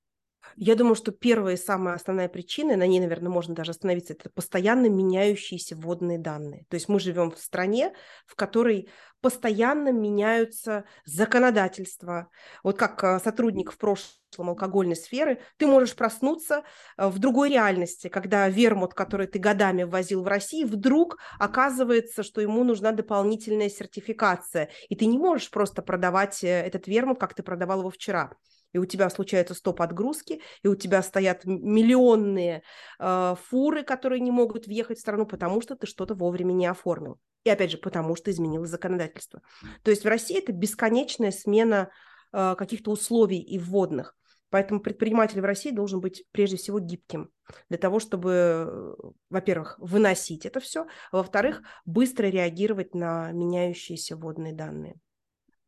Я 0.58 0.74
думаю, 0.74 0.94
что 0.94 1.12
первая 1.12 1.54
и 1.54 1.58
самая 1.58 1.96
основная 1.96 2.30
причина, 2.30 2.76
на 2.76 2.86
ней, 2.86 2.98
наверное, 2.98 3.30
можно 3.30 3.54
даже 3.54 3.72
остановиться, 3.72 4.14
это 4.14 4.30
постоянно 4.30 4.86
меняющиеся 4.86 5.76
вводные 5.76 6.18
данные. 6.18 6.64
То 6.70 6.76
есть 6.76 6.88
мы 6.88 6.98
живем 6.98 7.30
в 7.30 7.38
стране, 7.38 7.92
в 8.26 8.34
которой 8.36 8.88
постоянно 9.20 9.92
меняются 9.92 10.84
законодательства. 11.04 12.30
Вот 12.62 12.78
как 12.78 13.04
э, 13.04 13.18
сотрудник 13.22 13.70
в 13.70 13.76
прошлом 13.76 14.48
алкогольной 14.48 14.96
сферы, 14.96 15.42
ты 15.58 15.66
можешь 15.66 15.94
проснуться 15.94 16.62
э, 16.96 17.06
в 17.06 17.18
другой 17.18 17.50
реальности, 17.50 18.08
когда 18.08 18.48
вермут, 18.48 18.94
который 18.94 19.26
ты 19.26 19.38
годами 19.38 19.82
ввозил 19.82 20.22
в 20.22 20.26
Россию, 20.26 20.68
вдруг 20.68 21.18
оказывается, 21.38 22.22
что 22.22 22.40
ему 22.40 22.64
нужна 22.64 22.92
дополнительная 22.92 23.68
сертификация, 23.68 24.70
и 24.88 24.96
ты 24.96 25.04
не 25.04 25.18
можешь 25.18 25.50
просто 25.50 25.82
продавать 25.82 26.42
э, 26.44 26.48
этот 26.48 26.86
вермут, 26.86 27.20
как 27.20 27.34
ты 27.34 27.42
продавал 27.42 27.80
его 27.80 27.90
вчера 27.90 28.32
и 28.72 28.78
у 28.78 28.84
тебя 28.84 29.10
случаются 29.10 29.54
стоп-отгрузки, 29.54 30.40
и 30.62 30.68
у 30.68 30.74
тебя 30.74 31.02
стоят 31.02 31.44
миллионные 31.44 32.62
э, 32.98 33.34
фуры, 33.48 33.82
которые 33.82 34.20
не 34.20 34.30
могут 34.30 34.66
въехать 34.66 34.98
в 34.98 35.00
страну, 35.00 35.26
потому 35.26 35.60
что 35.60 35.76
ты 35.76 35.86
что-то 35.86 36.14
вовремя 36.14 36.52
не 36.52 36.66
оформил. 36.66 37.18
И 37.44 37.50
опять 37.50 37.70
же, 37.70 37.78
потому 37.78 38.16
что 38.16 38.30
изменилось 38.30 38.70
законодательство. 38.70 39.40
То 39.82 39.90
есть 39.90 40.04
в 40.04 40.08
России 40.08 40.38
это 40.38 40.52
бесконечная 40.52 41.30
смена 41.30 41.90
э, 42.32 42.54
каких-то 42.56 42.90
условий 42.90 43.40
и 43.40 43.58
вводных. 43.58 44.16
Поэтому 44.50 44.80
предприниматель 44.80 45.40
в 45.40 45.44
России 45.44 45.70
должен 45.70 46.00
быть 46.00 46.24
прежде 46.32 46.56
всего 46.56 46.78
гибким 46.78 47.30
для 47.68 47.78
того, 47.78 47.98
чтобы, 47.98 48.96
во-первых, 49.28 49.76
выносить 49.78 50.46
это 50.46 50.60
все, 50.60 50.86
а 51.10 51.16
во-вторых, 51.16 51.62
быстро 51.84 52.26
реагировать 52.26 52.94
на 52.94 53.32
меняющиеся 53.32 54.16
вводные 54.16 54.52
данные. 54.52 54.96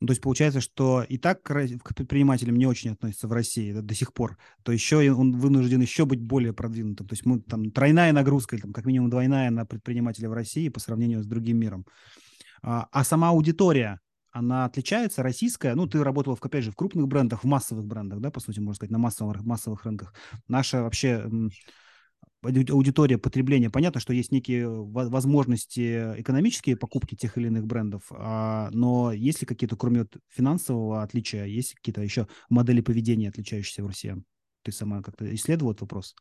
Ну, 0.00 0.06
то 0.06 0.12
есть 0.12 0.22
получается, 0.22 0.60
что 0.60 1.04
и 1.08 1.18
так 1.18 1.42
к 1.42 1.94
предпринимателям 1.94 2.56
не 2.56 2.66
очень 2.66 2.92
относятся 2.92 3.26
в 3.26 3.32
России 3.32 3.72
да, 3.72 3.82
до 3.82 3.94
сих 3.94 4.12
пор, 4.12 4.38
то 4.62 4.70
еще 4.70 5.10
он 5.12 5.36
вынужден 5.36 5.80
еще 5.80 6.04
быть 6.04 6.20
более 6.20 6.52
продвинутым. 6.52 7.08
То 7.08 7.14
есть 7.14 7.26
мы 7.26 7.40
там 7.40 7.70
тройная 7.72 8.12
нагрузка, 8.12 8.54
или 8.54 8.62
там 8.62 8.72
как 8.72 8.86
минимум 8.86 9.10
двойная 9.10 9.50
на 9.50 9.66
предпринимателя 9.66 10.28
в 10.28 10.34
России 10.34 10.68
по 10.68 10.78
сравнению 10.78 11.22
с 11.22 11.26
другим 11.26 11.58
миром. 11.58 11.84
А, 12.62 12.86
а 12.92 13.02
сама 13.02 13.30
аудитория, 13.30 14.00
она 14.30 14.66
отличается, 14.66 15.24
российская, 15.24 15.74
ну, 15.74 15.88
ты 15.88 16.02
работала, 16.04 16.36
в, 16.36 16.44
опять 16.44 16.64
же, 16.64 16.70
в 16.70 16.76
крупных 16.76 17.08
брендах, 17.08 17.42
в 17.42 17.46
массовых 17.46 17.84
брендах, 17.84 18.20
да, 18.20 18.30
по 18.30 18.38
сути, 18.38 18.60
можно 18.60 18.74
сказать, 18.74 18.92
на 18.92 18.98
массовых, 18.98 19.42
массовых 19.42 19.84
рынках. 19.84 20.14
Наша 20.46 20.82
вообще 20.82 21.28
аудитория 22.42 23.18
потребления. 23.18 23.70
Понятно, 23.70 24.00
что 24.00 24.12
есть 24.12 24.30
некие 24.30 24.68
возможности 24.68 26.20
экономические 26.20 26.76
покупки 26.76 27.14
тех 27.14 27.36
или 27.36 27.48
иных 27.48 27.66
брендов, 27.66 28.02
а, 28.10 28.70
но 28.72 29.12
есть 29.12 29.40
ли 29.40 29.46
какие-то, 29.46 29.76
кроме 29.76 30.06
финансового 30.28 31.02
отличия, 31.02 31.44
есть 31.44 31.74
какие-то 31.74 32.02
еще 32.02 32.28
модели 32.48 32.80
поведения, 32.80 33.28
отличающиеся 33.28 33.82
в 33.82 33.88
россиян? 33.88 34.24
Ты 34.62 34.72
сама 34.72 35.02
как-то 35.02 35.32
исследовала 35.34 35.72
этот 35.72 35.82
вопрос? 35.82 36.14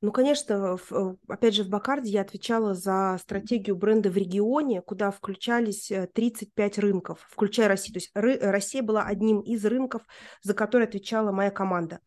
Ну, 0.00 0.12
конечно, 0.12 0.76
в, 0.76 1.16
опять 1.28 1.54
же, 1.54 1.64
в 1.64 1.68
Бакарде 1.68 2.10
я 2.10 2.20
отвечала 2.22 2.74
за 2.74 3.16
стратегию 3.20 3.76
бренда 3.76 4.10
в 4.10 4.16
регионе, 4.16 4.82
куда 4.82 5.10
включались 5.10 5.90
35 6.12 6.78
э, 6.78 6.80
рынков, 6.80 7.26
включая 7.30 7.68
Россию. 7.68 7.94
То 7.94 7.98
есть 7.98 8.10
ры, 8.14 8.38
Россия 8.38 8.82
была 8.82 9.04
одним 9.04 9.40
из 9.40 9.64
рынков, 9.64 10.02
за 10.42 10.52
который 10.52 10.86
отвечала 10.86 11.32
моя 11.32 11.50
команда. 11.50 12.00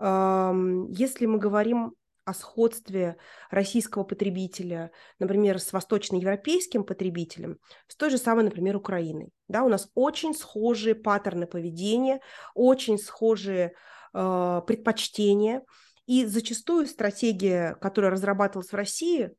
Если 0.00 1.26
мы 1.26 1.38
говорим 1.38 1.92
о 2.30 2.34
сходстве 2.34 3.16
российского 3.50 4.04
потребителя, 4.04 4.92
например, 5.18 5.58
с 5.58 5.72
восточноевропейским 5.72 6.84
потребителем, 6.84 7.58
с 7.88 7.96
той 7.96 8.10
же 8.10 8.18
самой, 8.18 8.44
например, 8.44 8.76
Украиной. 8.76 9.30
Да, 9.48 9.64
у 9.64 9.68
нас 9.68 9.90
очень 9.94 10.32
схожие 10.34 10.94
паттерны 10.94 11.46
поведения, 11.46 12.20
очень 12.54 12.98
схожие 12.98 13.74
э, 14.14 14.62
предпочтения, 14.66 15.62
и 16.06 16.24
зачастую 16.24 16.86
стратегия, 16.86 17.76
которая 17.80 18.12
разрабатывалась 18.12 18.70
в 18.70 18.76
России, 18.76 19.30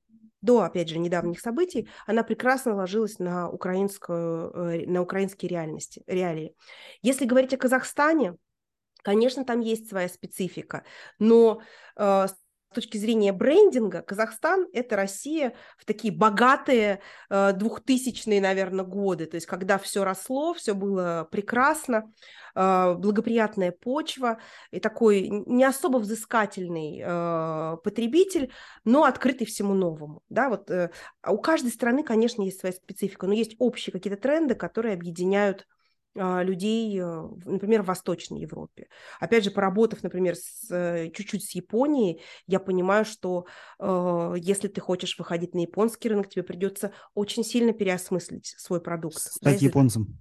до, 0.41 0.61
опять 0.61 0.89
же, 0.89 0.97
недавних 0.97 1.39
событий, 1.39 1.87
она 2.07 2.23
прекрасно 2.23 2.75
ложилась 2.75 3.19
на, 3.19 3.49
украинскую, 3.49 4.51
э, 4.51 4.85
на 4.87 5.01
украинские 5.01 5.49
реальности, 5.49 6.03
реалии. 6.07 6.55
Если 7.01 7.25
говорить 7.25 7.53
о 7.53 7.57
Казахстане, 7.57 8.35
Конечно, 9.03 9.43
там 9.43 9.61
есть 9.61 9.89
своя 9.89 10.07
специфика, 10.07 10.83
но 11.17 11.61
э, 11.95 12.27
с 12.71 12.73
точки 12.73 12.95
зрения 12.97 13.33
брендинга 13.33 14.01
Казахстан– 14.01 14.65
это 14.73 14.95
Россия 14.95 15.53
в 15.77 15.83
такие 15.83 16.13
богатые 16.13 17.01
э, 17.29 17.51
двухтысячные, 17.51 18.39
наверное, 18.39 18.85
годы, 18.85 19.25
то 19.25 19.35
есть 19.35 19.45
когда 19.45 19.77
все 19.77 20.05
росло, 20.05 20.53
все 20.53 20.73
было 20.73 21.27
прекрасно, 21.29 22.13
э, 22.55 22.93
благоприятная 22.93 23.73
почва 23.73 24.39
и 24.71 24.79
такой 24.79 25.27
не 25.27 25.65
особо 25.65 25.97
взыскательный 25.97 27.01
э, 27.03 27.77
потребитель, 27.83 28.53
но 28.85 29.03
открытый 29.03 29.45
всему 29.45 29.73
новому. 29.73 30.23
Да, 30.29 30.47
вот, 30.47 30.71
у 31.27 31.37
каждой 31.39 31.71
страны, 31.71 32.03
конечно, 32.03 32.41
есть 32.41 32.61
своя 32.61 32.73
специфика, 32.73 33.27
но 33.27 33.33
есть 33.33 33.55
общие 33.59 33.91
какие-то 33.91 34.19
тренды, 34.19 34.55
которые 34.55 34.93
объединяют 34.93 35.67
а, 35.67 35.80
людей, 36.15 36.99
э, 36.99 37.27
например, 37.45 37.83
в 37.83 37.85
Восточной 37.85 38.41
Европе. 38.41 38.87
Опять 39.19 39.43
же, 39.43 39.51
поработав, 39.51 40.03
например, 40.03 40.35
с, 40.35 40.69
э, 40.69 41.09
чуть-чуть 41.11 41.43
с 41.45 41.51
Японией, 41.51 42.21
я 42.47 42.59
понимаю, 42.59 43.05
что 43.05 43.45
э, 43.79 44.33
если 44.37 44.67
ты 44.67 44.81
хочешь 44.81 45.17
выходить 45.17 45.53
на 45.53 45.59
японский 45.59 46.09
рынок, 46.09 46.29
тебе 46.29 46.43
придется 46.43 46.91
очень 47.13 47.43
сильно 47.43 47.71
переосмыслить 47.71 48.55
свой 48.57 48.81
продукт. 48.81 49.19
Стать 49.19 49.59
да, 49.59 49.65
японцем. 49.65 50.19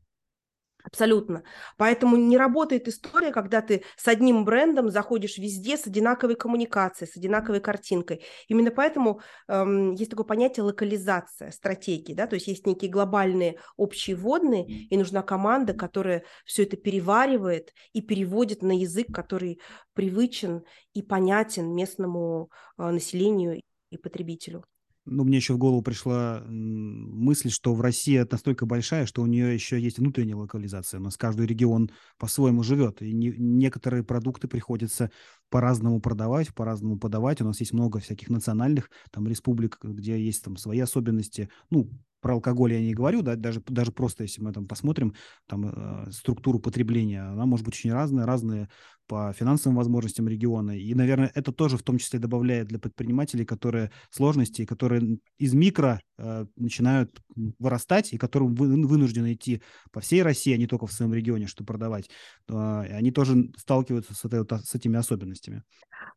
Абсолютно. 0.82 1.42
Поэтому 1.76 2.16
не 2.16 2.38
работает 2.38 2.88
история, 2.88 3.32
когда 3.32 3.60
ты 3.60 3.84
с 3.96 4.08
одним 4.08 4.44
брендом 4.44 4.90
заходишь 4.90 5.36
везде 5.36 5.76
с 5.76 5.86
одинаковой 5.86 6.36
коммуникацией, 6.36 7.10
с 7.10 7.16
одинаковой 7.16 7.60
картинкой. 7.60 8.24
Именно 8.48 8.70
поэтому 8.70 9.20
эм, 9.48 9.92
есть 9.92 10.10
такое 10.10 10.24
понятие 10.24 10.64
локализация 10.64 11.50
стратегии, 11.50 12.14
да, 12.14 12.26
то 12.26 12.34
есть 12.34 12.46
есть 12.46 12.66
некие 12.66 12.90
глобальные 12.90 13.58
общие 13.76 14.16
водные, 14.16 14.66
и 14.66 14.96
нужна 14.96 15.22
команда, 15.22 15.74
которая 15.74 16.24
все 16.44 16.62
это 16.62 16.76
переваривает 16.76 17.74
и 17.92 18.00
переводит 18.00 18.62
на 18.62 18.72
язык, 18.72 19.08
который 19.12 19.60
привычен 19.92 20.64
и 20.94 21.02
понятен 21.02 21.74
местному 21.74 22.50
э, 22.78 22.90
населению 22.90 23.60
и 23.90 23.96
потребителю 23.98 24.64
ну, 25.06 25.24
мне 25.24 25.38
еще 25.38 25.54
в 25.54 25.58
голову 25.58 25.82
пришла 25.82 26.42
мысль, 26.46 27.50
что 27.50 27.74
в 27.74 27.80
России 27.80 28.16
это 28.18 28.34
настолько 28.34 28.66
большая, 28.66 29.06
что 29.06 29.22
у 29.22 29.26
нее 29.26 29.54
еще 29.54 29.80
есть 29.80 29.98
внутренняя 29.98 30.36
локализация. 30.36 31.00
У 31.00 31.02
нас 31.02 31.16
каждый 31.16 31.46
регион 31.46 31.90
по-своему 32.18 32.62
живет, 32.62 33.02
и 33.02 33.12
не, 33.12 33.34
некоторые 33.36 34.04
продукты 34.04 34.46
приходится 34.46 35.10
по-разному 35.50 36.00
продавать, 36.00 36.54
по-разному 36.54 36.98
подавать. 36.98 37.40
У 37.40 37.44
нас 37.44 37.60
есть 37.60 37.72
много 37.72 37.98
всяких 37.98 38.30
национальных 38.30 38.90
там 39.10 39.26
республик, 39.26 39.78
где 39.82 40.18
есть 40.18 40.44
там 40.44 40.56
свои 40.56 40.80
особенности. 40.80 41.50
Ну, 41.70 41.90
про 42.20 42.34
алкоголь 42.34 42.74
я 42.74 42.80
не 42.80 42.94
говорю, 42.94 43.22
да, 43.22 43.34
даже, 43.34 43.62
даже 43.66 43.92
просто 43.92 44.24
если 44.24 44.42
мы 44.42 44.52
там 44.52 44.66
посмотрим 44.66 45.14
там 45.46 45.66
э, 45.66 46.10
структуру 46.12 46.60
потребления, 46.60 47.22
она 47.22 47.46
может 47.46 47.64
быть 47.64 47.74
очень 47.74 47.92
разная, 47.92 48.26
разные 48.26 48.68
по 49.06 49.32
финансовым 49.32 49.76
возможностям 49.76 50.28
региона. 50.28 50.70
И, 50.78 50.94
наверное, 50.94 51.32
это 51.34 51.50
тоже 51.50 51.76
в 51.76 51.82
том 51.82 51.98
числе 51.98 52.20
добавляет 52.20 52.68
для 52.68 52.78
предпринимателей, 52.78 53.44
которые 53.44 53.90
сложности, 54.10 54.64
которые 54.64 55.18
из 55.36 55.52
микро 55.52 56.00
э, 56.18 56.46
начинают 56.56 57.20
вырастать 57.58 58.12
и 58.12 58.18
которым 58.18 58.54
вы, 58.54 58.68
вынуждены 58.86 59.32
идти 59.32 59.62
по 59.90 60.00
всей 60.00 60.22
России, 60.22 60.54
а 60.54 60.58
не 60.58 60.66
только 60.66 60.86
в 60.86 60.92
своем 60.92 61.12
регионе, 61.12 61.46
чтобы 61.46 61.66
продавать. 61.66 62.08
Э, 62.48 62.82
они 62.92 63.10
тоже 63.10 63.50
сталкиваются 63.56 64.14
с, 64.14 64.24
этой, 64.24 64.44
с 64.58 64.74
этими 64.74 64.96
особенностями. 64.96 65.39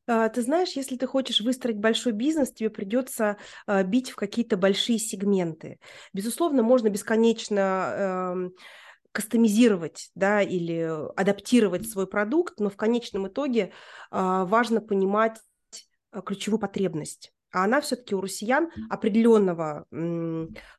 А, 0.07 0.29
ты 0.29 0.41
знаешь, 0.41 0.71
если 0.73 0.95
ты 0.97 1.07
хочешь 1.07 1.41
выстроить 1.41 1.77
большой 1.77 2.13
бизнес, 2.13 2.51
тебе 2.53 2.69
придется 2.69 3.37
а, 3.65 3.83
бить 3.83 4.11
в 4.11 4.15
какие-то 4.15 4.57
большие 4.57 4.99
сегменты. 4.99 5.79
Безусловно, 6.13 6.63
можно 6.63 6.89
бесконечно 6.89 7.93
эм, 7.97 8.51
кастомизировать 9.11 10.09
да, 10.15 10.41
или 10.41 10.89
адаптировать 11.15 11.89
свой 11.89 12.07
продукт, 12.07 12.59
но 12.59 12.69
в 12.69 12.77
конечном 12.77 13.27
итоге 13.27 13.71
а, 14.11 14.45
важно 14.45 14.81
понимать 14.81 15.39
ключевую 16.25 16.59
потребность 16.59 17.32
а 17.53 17.65
она 17.65 17.81
все-таки 17.81 18.15
у 18.15 18.21
россиян 18.21 18.69
определенного 18.89 19.85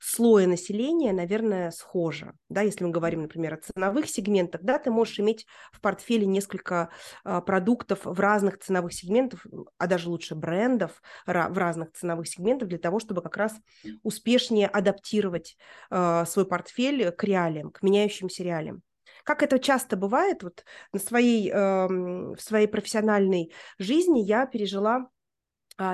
слоя 0.00 0.46
населения, 0.46 1.12
наверное, 1.12 1.70
схожа. 1.70 2.34
Да, 2.48 2.62
если 2.62 2.84
мы 2.84 2.90
говорим, 2.90 3.22
например, 3.22 3.54
о 3.54 3.58
ценовых 3.58 4.08
сегментах, 4.08 4.62
да, 4.62 4.78
ты 4.80 4.90
можешь 4.90 5.20
иметь 5.20 5.46
в 5.72 5.80
портфеле 5.80 6.26
несколько 6.26 6.90
а, 7.24 7.40
продуктов 7.40 8.00
в 8.04 8.18
разных 8.18 8.58
ценовых 8.58 8.92
сегментах, 8.92 9.46
а 9.78 9.86
даже 9.86 10.10
лучше 10.10 10.34
брендов 10.34 11.00
в 11.26 11.58
разных 11.58 11.92
ценовых 11.92 12.26
сегментах 12.26 12.68
для 12.68 12.78
того, 12.78 12.98
чтобы 12.98 13.22
как 13.22 13.36
раз 13.36 13.54
успешнее 14.02 14.66
адаптировать 14.66 15.56
а, 15.90 16.24
свой 16.26 16.44
портфель 16.44 17.12
к 17.12 17.22
реалиям, 17.22 17.70
к 17.70 17.82
меняющимся 17.82 18.42
реалиям. 18.42 18.82
Как 19.22 19.42
это 19.44 19.60
часто 19.60 19.96
бывает, 19.96 20.42
вот 20.42 20.64
на 20.92 20.98
своей, 20.98 21.50
в 21.50 22.36
своей 22.38 22.66
профессиональной 22.66 23.52
жизни 23.78 24.20
я 24.20 24.44
пережила 24.44 25.08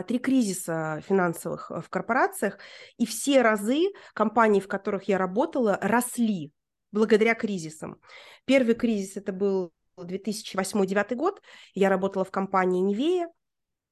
три 0.07 0.19
кризиса 0.19 1.03
финансовых 1.07 1.71
э, 1.71 1.81
в 1.81 1.89
корпорациях, 1.89 2.59
и 2.99 3.07
все 3.07 3.43
разы 3.43 3.89
компании, 4.15 4.61
в 4.61 4.69
которых 4.69 5.05
я 5.05 5.19
работала, 5.19 5.79
росли 5.81 6.53
благодаря 6.93 7.35
кризисам. 7.35 8.01
Первый 8.45 8.75
кризис 8.75 9.17
это 9.17 9.33
был 9.33 9.73
2008-2009 9.99 11.15
год, 11.15 11.43
я 11.75 11.89
работала 11.89 12.25
в 12.25 12.31
компании 12.31 12.81
Невея, 12.81 13.29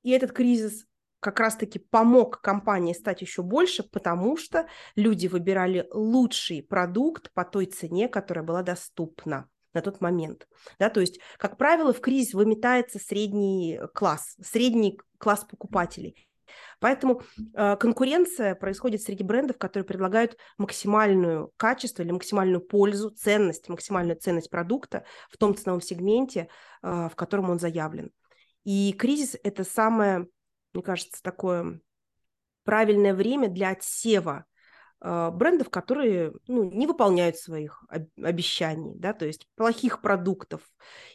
и 0.02 0.10
этот 0.10 0.32
кризис 0.32 0.86
как 1.20 1.40
раз-таки 1.40 1.78
помог 1.78 2.40
компании 2.40 2.92
стать 2.92 3.22
еще 3.22 3.42
больше, 3.42 3.82
потому 3.82 4.36
что 4.36 4.68
люди 4.94 5.26
выбирали 5.26 5.88
лучший 5.92 6.62
продукт 6.62 7.32
по 7.32 7.44
той 7.44 7.66
цене, 7.66 8.08
которая 8.08 8.44
была 8.44 8.62
доступна 8.62 9.48
на 9.74 9.82
тот 9.82 10.00
момент. 10.00 10.48
Да, 10.78 10.90
то 10.90 11.00
есть, 11.00 11.20
как 11.38 11.56
правило, 11.56 11.92
в 11.92 12.00
кризис 12.00 12.34
выметается 12.34 12.98
средний 12.98 13.80
класс, 13.94 14.36
средний 14.40 15.00
класс 15.18 15.44
покупателей. 15.44 16.28
Поэтому 16.80 17.22
э, 17.54 17.76
конкуренция 17.76 18.54
происходит 18.54 19.02
среди 19.02 19.22
брендов, 19.22 19.58
которые 19.58 19.86
предлагают 19.86 20.36
максимальную 20.56 21.52
качество 21.56 22.02
или 22.02 22.12
максимальную 22.12 22.60
пользу, 22.60 23.10
ценность, 23.10 23.68
максимальную 23.68 24.18
ценность 24.18 24.50
продукта 24.50 25.04
в 25.30 25.36
том 25.36 25.56
ценовом 25.56 25.80
сегменте, 25.80 26.48
э, 26.82 27.08
в 27.10 27.16
котором 27.16 27.50
он 27.50 27.58
заявлен. 27.58 28.10
И 28.64 28.92
кризис– 28.92 29.36
это 29.42 29.64
самое, 29.64 30.26
мне 30.72 30.82
кажется, 30.82 31.22
такое 31.22 31.80
правильное 32.64 33.14
время 33.14 33.48
для 33.48 33.70
отсева 33.70 34.44
брендов, 35.00 35.70
которые 35.70 36.32
ну, 36.46 36.64
не 36.64 36.86
выполняют 36.86 37.36
своих 37.36 37.84
обещаний, 37.88 38.94
да, 38.96 39.12
то 39.12 39.26
есть 39.26 39.46
плохих 39.54 40.00
продуктов 40.00 40.62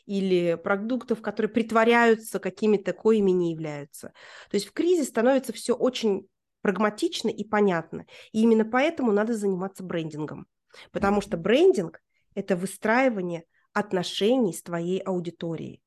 или 0.05 0.55
продуктов, 0.55 1.21
которые 1.21 1.49
притворяются 1.49 2.39
какими-то, 2.39 2.93
коими 2.93 3.31
не 3.31 3.51
являются. 3.51 4.13
То 4.49 4.55
есть 4.55 4.67
в 4.67 4.71
кризис 4.71 5.09
становится 5.09 5.51
все 5.51 5.73
очень 5.73 6.27
прагматично 6.61 7.27
и 7.27 7.43
понятно. 7.43 8.05
И 8.31 8.41
именно 8.41 8.63
поэтому 8.63 9.11
надо 9.11 9.33
заниматься 9.35 9.83
брендингом. 9.83 10.47
Потому 10.91 11.21
что 11.21 11.37
брендинг– 11.37 12.01
это 12.35 12.55
выстраивание 12.55 13.43
отношений 13.73 14.53
с 14.53 14.63
твоей 14.63 14.99
аудиторией 14.99 15.83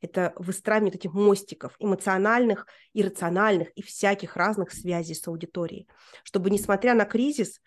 это 0.00 0.32
выстраивание 0.36 0.94
этих 0.94 1.12
мостиков 1.12 1.74
эмоциональных, 1.78 2.66
иррациональных 2.94 3.70
и 3.70 3.82
всяких 3.82 4.36
разных 4.36 4.72
связей 4.72 5.14
с 5.14 5.26
аудиторией, 5.28 5.88
чтобы, 6.24 6.50
несмотря 6.50 6.94
на 6.94 7.04
кризис, 7.04 7.60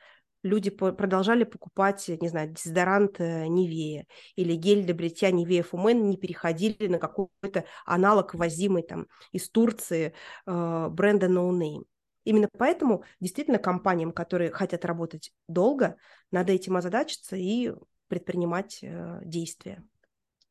люди 0.43 0.69
продолжали 0.69 1.46
покупать, 1.46 2.08
не 2.08 2.28
знаю, 2.28 2.52
дезодорант 2.52 3.19
э, 3.19 3.48
Невея 3.48 4.06
или 4.36 4.56
гель 4.56 4.84
для 4.84 4.93
бритья 4.93 5.32
Невея 5.32 5.63
Фумен, 5.63 6.10
не 6.10 6.17
переходили 6.17 6.88
на 6.88 7.00
какой-то 7.00 7.65
аналог, 7.86 8.34
возимый 8.36 8.84
там 8.84 9.08
из 9.32 9.50
Турции 9.50 10.13
э, 10.46 10.88
бренда 10.89 11.28
No 11.28 11.50
Name. 11.50 11.86
Именно 12.26 12.50
поэтому 12.58 13.04
действительно 13.19 13.58
компаниям, 13.58 14.12
которые 14.12 14.52
хотят 14.52 14.86
работать 14.86 15.32
долго, 15.48 15.98
надо 16.32 16.54
этим 16.54 16.78
озадачиться 16.78 17.36
и 17.36 17.74
предпринимать 18.08 18.80
э, 18.82 19.22
действия. 19.24 19.84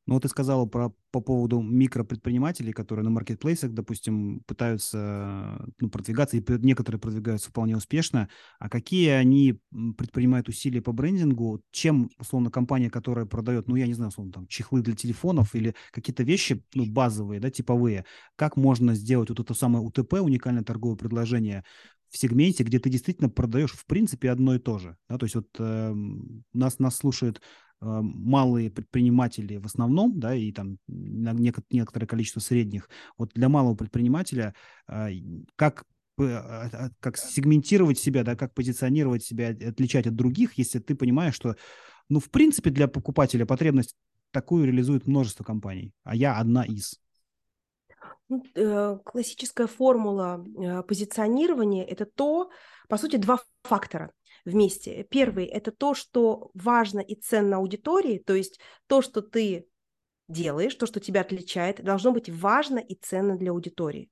Ну, 0.06 0.14
вот 0.14 0.22
ты 0.24 0.28
сказала 0.28 0.66
про, 0.66 0.92
по 1.12 1.20
поводу 1.20 1.60
микропредпринимателей, 1.60 2.72
которые 2.72 3.04
на 3.04 3.10
маркетплейсах, 3.10 3.72
допустим, 3.72 4.40
пытаются 4.46 5.64
ну, 5.78 5.90
продвигаться, 5.90 6.36
и 6.36 6.44
некоторые 6.58 7.00
продвигаются 7.00 7.50
вполне 7.50 7.76
успешно. 7.76 8.28
А 8.58 8.68
какие 8.68 9.10
они 9.10 9.60
предпринимают 9.96 10.48
усилия 10.48 10.82
по 10.82 10.92
брендингу? 10.92 11.62
Чем, 11.70 12.10
условно, 12.18 12.50
компания, 12.50 12.90
которая 12.90 13.26
продает, 13.26 13.68
ну, 13.68 13.76
я 13.76 13.86
не 13.86 13.94
знаю, 13.94 14.08
условно, 14.08 14.32
там, 14.32 14.46
чехлы 14.48 14.82
для 14.82 14.96
телефонов 14.96 15.54
или 15.54 15.74
какие-то 15.92 16.24
вещи, 16.24 16.64
ну, 16.74 16.84
базовые, 16.84 17.38
да, 17.38 17.50
типовые, 17.50 18.04
как 18.34 18.56
можно 18.56 18.94
сделать 18.94 19.28
вот 19.28 19.38
это 19.38 19.54
самое 19.54 19.84
УТП, 19.84 20.14
уникальное 20.14 20.64
торговое 20.64 20.96
предложение, 20.96 21.64
в 22.10 22.18
сегменте, 22.18 22.62
где 22.62 22.78
ты 22.78 22.90
действительно 22.90 23.30
продаешь 23.30 23.72
в 23.72 23.86
принципе 23.86 24.30
одно 24.30 24.54
и 24.54 24.58
то 24.58 24.78
же. 24.78 24.98
Да? 25.08 25.16
То 25.16 25.24
есть 25.24 25.34
вот 25.34 25.48
э, 25.58 25.94
нас, 26.52 26.78
нас 26.78 26.96
слушают 26.96 27.40
Э, 27.40 27.71
малые 27.82 28.70
предприниматели 28.70 29.56
в 29.56 29.66
основном, 29.66 30.18
да, 30.18 30.34
и 30.34 30.52
там 30.52 30.78
некоторое 30.86 32.06
количество 32.06 32.40
средних. 32.40 32.88
Вот 33.18 33.32
для 33.34 33.48
малого 33.48 33.74
предпринимателя 33.74 34.54
э, 34.88 35.10
как 35.56 35.84
а, 36.18 36.68
а, 36.72 36.90
как 37.00 37.16
сегментировать 37.16 37.98
себя, 37.98 38.22
да, 38.22 38.36
как 38.36 38.54
позиционировать 38.54 39.24
себя, 39.24 39.48
отличать 39.48 40.06
от 40.06 40.14
других, 40.14 40.58
если 40.58 40.78
ты 40.78 40.94
понимаешь, 40.94 41.34
что, 41.34 41.56
ну, 42.08 42.20
в 42.20 42.30
принципе, 42.30 42.70
для 42.70 42.86
покупателя 42.86 43.46
потребность 43.46 43.96
такую 44.30 44.66
реализует 44.66 45.06
множество 45.06 45.42
компаний, 45.42 45.92
а 46.04 46.14
я 46.14 46.36
одна 46.36 46.64
из. 46.64 47.00
Ну, 48.28 48.44
э, 48.54 48.98
классическая 49.04 49.66
формула 49.66 50.44
позиционирования– 50.86 51.84
это 51.88 52.06
то, 52.06 52.50
по 52.88 52.98
сути, 52.98 53.16
два 53.16 53.40
фактора 53.62 54.12
вместе. 54.44 55.04
Первый– 55.04 55.44
это 55.46 55.70
то, 55.72 55.94
что 55.94 56.50
важно 56.54 57.00
и 57.00 57.14
ценно 57.14 57.56
аудитории, 57.56 58.18
то 58.18 58.34
есть 58.34 58.60
то, 58.86 59.02
что 59.02 59.22
ты 59.22 59.66
делаешь, 60.28 60.74
то, 60.74 60.86
что 60.86 61.00
тебя 61.00 61.20
отличает, 61.20 61.82
должно 61.82 62.12
быть 62.12 62.28
важно 62.28 62.78
и 62.78 62.94
ценно 62.94 63.36
для 63.36 63.50
аудитории. 63.50 64.10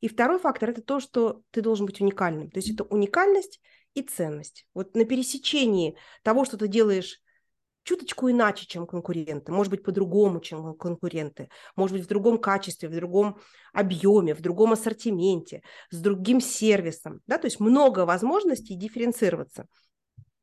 И 0.00 0.08
второй 0.08 0.38
фактор– 0.38 0.70
это 0.70 0.82
то, 0.82 1.00
что 1.00 1.42
ты 1.50 1.60
должен 1.60 1.86
быть 1.86 2.00
уникальным. 2.00 2.50
То 2.50 2.58
есть 2.58 2.70
это 2.70 2.84
уникальность 2.84 3.60
и 3.94 4.02
ценность. 4.02 4.66
Вот 4.74 4.94
на 4.94 5.04
пересечении 5.04 5.96
того, 6.22 6.44
что 6.44 6.56
ты 6.56 6.68
делаешь 6.68 7.20
чуточку 7.84 8.30
иначе, 8.30 8.66
чем 8.66 8.86
конкуренты, 8.86 9.52
может 9.52 9.70
быть, 9.70 9.84
по-другому, 9.84 10.40
чем 10.40 10.74
конкуренты, 10.74 11.48
может 11.76 11.96
быть, 11.96 12.04
в 12.04 12.08
другом 12.08 12.38
качестве, 12.38 12.88
в 12.88 12.94
другом 12.94 13.38
объеме, 13.72 14.34
в 14.34 14.40
другом 14.40 14.72
ассортименте, 14.72 15.62
с 15.90 15.98
другим 15.98 16.40
сервисом, 16.40 17.20
да, 17.26 17.38
то 17.38 17.46
есть 17.46 17.60
много 17.60 18.06
возможностей 18.06 18.74
дифференцироваться. 18.74 19.66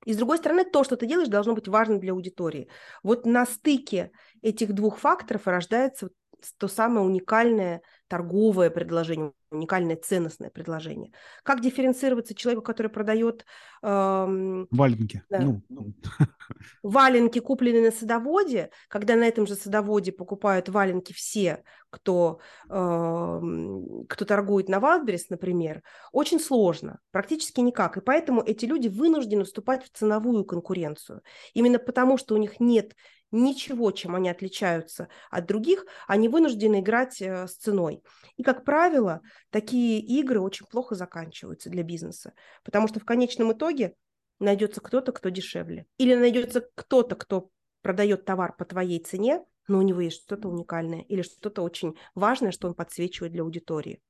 И 0.05 0.13
с 0.13 0.17
другой 0.17 0.37
стороны, 0.37 0.65
то, 0.65 0.83
что 0.83 0.95
ты 0.95 1.05
делаешь, 1.05 1.27
должно 1.27 1.53
быть 1.53 1.67
важно 1.67 1.99
для 1.99 2.13
аудитории. 2.13 2.69
Вот 3.03 3.25
на 3.25 3.45
стыке 3.45 4.11
этих 4.41 4.73
двух 4.73 4.97
факторов 4.97 5.45
рождается 5.45 6.09
то 6.57 6.67
самое 6.67 7.05
уникальное 7.05 7.81
торговое 8.07 8.71
предложение, 8.71 9.33
уникальное 9.51 9.97
ценностное 9.97 10.49
предложение. 10.49 11.11
Как 11.43 11.61
дифференцироваться 11.61 12.33
человеку, 12.33 12.63
который 12.63 12.87
продает... 12.87 13.45
Эм, 13.83 14.67
Валенки. 14.71 15.23
Да, 15.29 15.39
ну. 15.39 15.61
Валенки, 16.83 17.39
купленные 17.39 17.83
на 17.83 17.91
садоводе, 17.91 18.71
когда 18.87 19.15
на 19.15 19.25
этом 19.25 19.45
же 19.45 19.55
садоводе 19.55 20.11
покупают 20.11 20.69
валенки 20.69 21.13
все, 21.13 21.63
кто, 21.89 22.39
эм, 22.69 24.05
кто 24.07 24.25
торгует 24.25 24.69
на 24.69 24.77
Wildberries, 24.77 25.25
например, 25.29 25.83
очень 26.13 26.39
сложно, 26.39 26.99
практически 27.11 27.59
никак. 27.59 27.97
И 27.97 28.01
поэтому 28.01 28.41
эти 28.41 28.65
люди 28.65 28.87
вынуждены 28.87 29.43
вступать 29.43 29.83
в 29.83 29.89
ценовую 29.91 30.45
конкуренцию. 30.45 31.21
Именно 31.53 31.79
потому, 31.79 32.17
что 32.17 32.35
у 32.35 32.37
них 32.37 32.59
нет 32.59 32.95
ничего, 33.31 33.91
чем 33.91 34.15
они 34.15 34.29
отличаются 34.29 35.07
от 35.29 35.45
других, 35.45 35.85
они 36.07 36.29
вынуждены 36.29 36.79
играть 36.79 37.21
э, 37.21 37.47
с 37.47 37.55
ценой. 37.55 38.03
И, 38.37 38.43
как 38.43 38.65
правило, 38.65 39.21
такие 39.49 39.99
игры 39.99 40.39
очень 40.39 40.65
плохо 40.65 40.95
заканчиваются 40.95 41.69
для 41.69 41.83
бизнеса, 41.83 42.33
потому 42.63 42.87
что 42.87 42.99
в 42.99 43.05
конечном 43.05 43.53
итоге 43.53 43.95
найдется 44.39 44.81
кто-то, 44.81 45.11
кто 45.11 45.29
дешевле. 45.29 45.85
Или 45.97 46.15
найдется 46.15 46.67
кто-то, 46.75 47.15
кто 47.15 47.49
продает 47.81 48.25
товар 48.25 48.55
по 48.55 48.65
твоей 48.65 48.99
цене, 48.99 49.43
но 49.67 49.79
у 49.79 49.81
него 49.81 50.01
есть 50.01 50.23
что-то 50.23 50.49
уникальное 50.49 51.01
или 51.01 51.21
что-то 51.21 51.61
очень 51.61 51.95
важное, 52.15 52.51
что 52.51 52.67
он 52.67 52.73
подсвечивает 52.73 53.33
для 53.33 53.43
аудитории. 53.43 54.01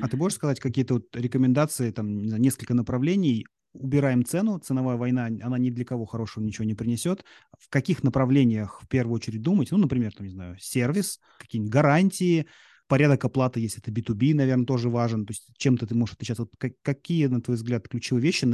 А 0.00 0.08
ты 0.08 0.16
можешь 0.16 0.36
сказать 0.36 0.60
какие-то 0.60 0.94
вот 0.94 1.04
рекомендации, 1.14 1.90
там, 1.90 2.22
несколько 2.22 2.74
направлений, 2.74 3.46
убираем 3.72 4.24
цену, 4.24 4.58
ценовая 4.58 4.96
война, 4.96 5.26
она 5.26 5.58
ни 5.58 5.70
для 5.70 5.84
кого 5.84 6.06
хорошего 6.06 6.44
ничего 6.44 6.64
не 6.64 6.74
принесет. 6.74 7.24
В 7.58 7.68
каких 7.68 8.02
направлениях 8.02 8.80
в 8.82 8.88
первую 8.88 9.16
очередь 9.16 9.42
думать? 9.42 9.70
Ну, 9.70 9.78
например, 9.78 10.12
там, 10.12 10.26
не 10.26 10.32
знаю, 10.32 10.56
сервис, 10.58 11.20
какие-нибудь 11.38 11.72
гарантии, 11.72 12.46
порядок 12.86 13.24
оплаты, 13.24 13.60
если 13.60 13.80
это 13.80 13.90
B2B, 13.90 14.34
наверное, 14.34 14.66
тоже 14.66 14.88
важен. 14.88 15.26
То 15.26 15.32
есть 15.32 15.50
чем-то 15.56 15.86
ты 15.86 15.94
можешь 15.94 16.14
отличаться. 16.14 16.42
Вот 16.42 16.72
какие, 16.82 17.26
на 17.26 17.40
твой 17.40 17.56
взгляд, 17.56 17.88
ключевые 17.88 18.22
вещи, 18.22 18.48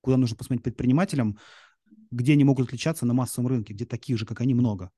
куда 0.00 0.16
нужно 0.16 0.36
посмотреть 0.36 0.64
предпринимателям, 0.64 1.38
где 2.10 2.34
они 2.34 2.44
могут 2.44 2.68
отличаться 2.68 3.06
на 3.06 3.14
массовом 3.14 3.48
рынке, 3.48 3.74
где 3.74 3.86
таких 3.86 4.18
же, 4.18 4.26
как 4.26 4.40
они, 4.40 4.54
много? 4.54 4.90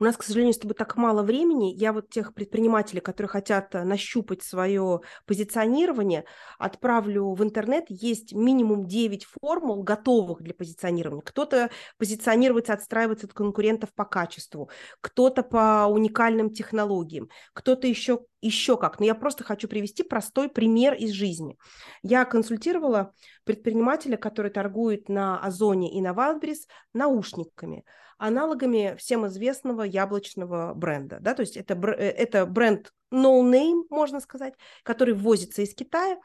У 0.00 0.04
нас, 0.04 0.16
к 0.16 0.22
сожалению, 0.22 0.54
с 0.54 0.58
тобой 0.58 0.76
так 0.76 0.96
мало 0.96 1.22
времени. 1.24 1.74
Я 1.74 1.92
вот 1.92 2.08
тех 2.08 2.32
предпринимателей, 2.32 3.00
которые 3.00 3.28
хотят 3.28 3.74
э, 3.74 3.82
нащупать 3.82 4.44
свое 4.44 5.00
позиционирование, 5.26 6.24
отправлю 6.58 7.34
в 7.34 7.42
интернет. 7.42 7.86
Есть 7.88 8.32
минимум 8.32 8.86
9 8.86 9.26
формул, 9.40 9.82
готовых 9.82 10.40
для 10.40 10.54
позиционирования. 10.54 11.22
Кто-то 11.22 11.70
позиционируется, 11.96 12.74
отстраивается 12.74 13.26
от 13.26 13.32
конкурентов 13.32 13.92
по 13.92 14.04
качеству, 14.04 14.70
кто-то 15.00 15.42
по 15.42 15.86
уникальным 15.86 16.50
технологиям, 16.50 17.28
кто-то 17.52 17.88
еще 17.88 18.20
еще 18.40 18.76
как. 18.76 19.00
Но 19.00 19.06
я 19.06 19.16
просто 19.16 19.42
хочу 19.42 19.66
привести 19.66 20.04
простой 20.04 20.48
пример 20.48 20.94
из 20.94 21.10
жизни. 21.10 21.58
Я 22.02 22.24
консультировала 22.24 23.12
предпринимателя, 23.42 24.16
который 24.16 24.52
торгует 24.52 25.08
на 25.08 25.40
Озоне 25.40 25.92
и 25.92 26.00
на 26.00 26.12
Wildberries 26.12 26.68
наушниками 26.92 27.84
аналогами 28.18 28.96
всем 28.98 29.26
известного 29.26 29.82
яблочного 29.82 30.74
бренда. 30.74 31.18
Да? 31.20 31.34
То 31.34 31.42
есть 31.42 31.56
это, 31.56 31.74
э, 31.74 32.10
это 32.10 32.46
бренд 32.46 32.92
no 33.12 33.42
name, 33.42 33.84
можно 33.90 34.20
сказать, 34.20 34.54
который 34.82 35.14
ввозится 35.14 35.62
из 35.62 35.74
Китая. 35.74 36.18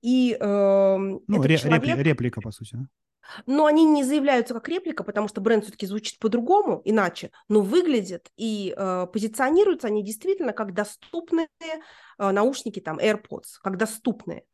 И, 0.00 0.36
э, 0.40 0.96
ну, 0.96 1.42
ре- 1.42 1.58
человек... 1.58 1.98
реплика, 1.98 2.40
по 2.40 2.50
сути. 2.50 2.78
Но 3.46 3.66
они 3.66 3.84
не 3.84 4.02
заявляются 4.02 4.54
как 4.54 4.68
реплика, 4.68 5.04
потому 5.04 5.28
что 5.28 5.40
бренд 5.40 5.64
все-таки 5.64 5.86
звучит 5.86 6.18
по-другому, 6.18 6.82
иначе, 6.84 7.30
но 7.48 7.60
выглядят 7.60 8.30
и 8.36 8.74
э, 8.76 9.06
позиционируются 9.12 9.86
они 9.86 10.02
действительно 10.02 10.52
как 10.52 10.74
доступные 10.74 11.48
э, 11.58 12.30
наушники, 12.30 12.80
там, 12.80 12.98
AirPods, 12.98 13.58
как 13.62 13.76
доступные. 13.76 14.44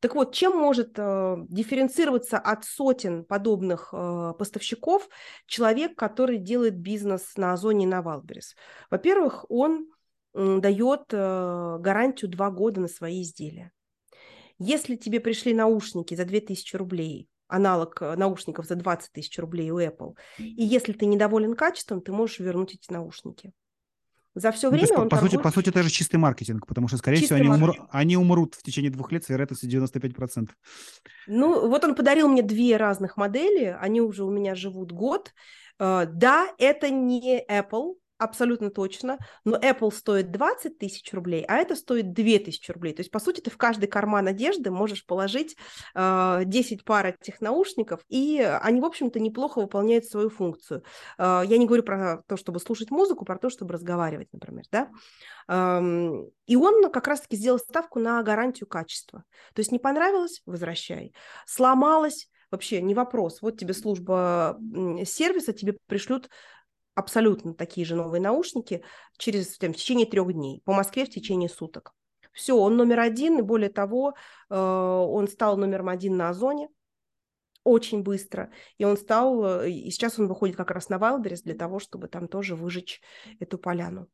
Так 0.00 0.14
вот, 0.14 0.32
чем 0.32 0.56
может 0.56 0.92
э, 0.96 1.36
дифференцироваться 1.48 2.38
от 2.38 2.64
сотен 2.64 3.24
подобных 3.24 3.90
э, 3.92 4.32
поставщиков 4.38 5.08
человек, 5.46 5.96
который 5.96 6.38
делает 6.38 6.78
бизнес 6.78 7.36
на 7.36 7.52
Озоне 7.52 7.84
и 7.84 7.88
на 7.88 8.00
Wildberries? 8.00 8.54
Во-первых, 8.90 9.44
он 9.48 9.88
э, 10.34 10.58
дает 10.60 11.02
э, 11.10 11.76
гарантию 11.80 12.30
2 12.30 12.50
года 12.50 12.80
на 12.80 12.88
свои 12.88 13.22
изделия. 13.22 13.72
Если 14.60 14.94
тебе 14.94 15.18
пришли 15.18 15.52
наушники 15.52 16.14
за 16.14 16.24
2000 16.24 16.76
рублей, 16.76 17.28
аналог 17.48 18.00
э, 18.00 18.14
наушников 18.14 18.66
за 18.66 18.76
20 18.76 19.10
тысяч 19.10 19.36
рублей 19.38 19.70
у 19.72 19.80
Apple, 19.80 20.14
и 20.38 20.64
если 20.64 20.92
ты 20.92 21.06
недоволен 21.06 21.54
качеством, 21.54 22.02
ты 22.02 22.12
можешь 22.12 22.38
вернуть 22.38 22.74
эти 22.74 22.92
наушники. 22.92 23.52
За 24.38 24.52
все 24.52 24.70
время 24.70 24.86
ну, 24.90 25.02
он 25.02 25.08
по, 25.08 25.16
торгует... 25.16 25.32
сути, 25.32 25.42
по 25.42 25.50
сути, 25.50 25.68
это 25.70 25.82
же 25.82 25.90
чистый 25.90 26.16
маркетинг, 26.16 26.66
потому 26.66 26.86
что, 26.88 26.96
скорее 26.96 27.18
чистый 27.18 27.34
всего, 27.34 27.52
они, 27.52 27.62
умрут, 27.62 27.76
они 27.90 28.16
умрут 28.16 28.54
в 28.54 28.62
течение 28.62 28.90
двух 28.90 29.10
лет 29.10 29.24
с 29.24 29.28
вероятностью 29.28 29.68
95%. 29.68 30.50
Ну, 31.26 31.68
вот 31.68 31.84
он 31.84 31.94
подарил 31.94 32.28
мне 32.28 32.42
две 32.42 32.76
разных 32.76 33.16
модели, 33.16 33.76
они 33.80 34.00
уже 34.00 34.24
у 34.24 34.30
меня 34.30 34.54
живут 34.54 34.92
год. 34.92 35.32
Uh, 35.80 36.06
да, 36.06 36.48
это 36.58 36.90
не 36.90 37.44
Apple, 37.48 37.94
абсолютно 38.18 38.70
точно, 38.70 39.18
но 39.44 39.56
Apple 39.56 39.92
стоит 39.92 40.30
20 40.30 40.78
тысяч 40.78 41.12
рублей, 41.12 41.44
а 41.46 41.56
это 41.56 41.74
стоит 41.74 42.12
2 42.12 42.24
тысячи 42.38 42.70
рублей. 42.70 42.92
То 42.92 43.00
есть, 43.00 43.10
по 43.10 43.18
сути, 43.20 43.40
ты 43.40 43.50
в 43.50 43.56
каждый 43.56 43.86
карман 43.86 44.26
одежды 44.26 44.70
можешь 44.70 45.06
положить 45.06 45.56
э, 45.94 46.42
10 46.44 46.84
пар 46.84 47.06
этих 47.20 47.40
наушников, 47.40 48.00
и 48.08 48.40
они, 48.62 48.80
в 48.80 48.84
общем-то, 48.84 49.20
неплохо 49.20 49.60
выполняют 49.60 50.04
свою 50.04 50.30
функцию. 50.30 50.82
Э, 51.18 51.42
я 51.46 51.58
не 51.58 51.66
говорю 51.66 51.82
про 51.82 52.22
то, 52.26 52.36
чтобы 52.36 52.60
слушать 52.60 52.90
музыку, 52.90 53.24
про 53.24 53.38
то, 53.38 53.50
чтобы 53.50 53.74
разговаривать, 53.74 54.28
например, 54.32 54.64
да. 54.70 54.90
Эм, 55.48 56.30
и 56.46 56.56
он 56.56 56.90
как 56.90 57.06
раз-таки 57.08 57.36
сделал 57.36 57.58
ставку 57.58 57.98
на 57.98 58.22
гарантию 58.22 58.68
качества. 58.68 59.24
То 59.54 59.60
есть 59.60 59.72
не 59.72 59.78
понравилось– 59.78 60.42
возвращай. 60.46 61.14
Сломалось– 61.46 62.28
вообще 62.50 62.80
не 62.80 62.94
вопрос. 62.94 63.42
Вот 63.42 63.58
тебе 63.58 63.74
служба 63.74 64.58
сервиса, 65.04 65.52
тебе 65.52 65.76
пришлют 65.86 66.28
абсолютно 66.98 67.54
такие 67.54 67.86
же 67.86 67.94
новые 67.94 68.20
наушники 68.20 68.82
через, 69.16 69.56
там, 69.58 69.72
в 69.72 69.76
течение 69.76 70.06
трех 70.06 70.32
дней, 70.32 70.62
по 70.64 70.72
Москве 70.72 71.04
в 71.04 71.10
течение 71.10 71.48
суток. 71.48 71.94
Все, 72.32 72.56
он 72.56 72.76
номер 72.76 73.00
один, 73.00 73.38
и 73.38 73.42
более 73.42 73.70
того, 73.70 74.14
э, 74.50 74.54
он 74.54 75.28
стал 75.28 75.56
номером 75.56 75.88
один 75.88 76.16
на 76.16 76.28
Озоне 76.30 76.68
очень 77.64 78.02
быстро, 78.02 78.50
и 78.78 78.84
он 78.84 78.96
стал, 78.96 79.62
э, 79.62 79.70
и 79.70 79.90
сейчас 79.90 80.18
он 80.18 80.26
выходит 80.26 80.56
как 80.56 80.70
раз 80.70 80.88
на 80.88 80.96
Wildberries 80.96 81.42
для 81.44 81.54
того, 81.54 81.78
чтобы 81.78 82.08
там 82.08 82.26
тоже 82.26 82.56
выжечь 82.56 83.00
эту 83.40 83.58
поляну. 83.58 84.08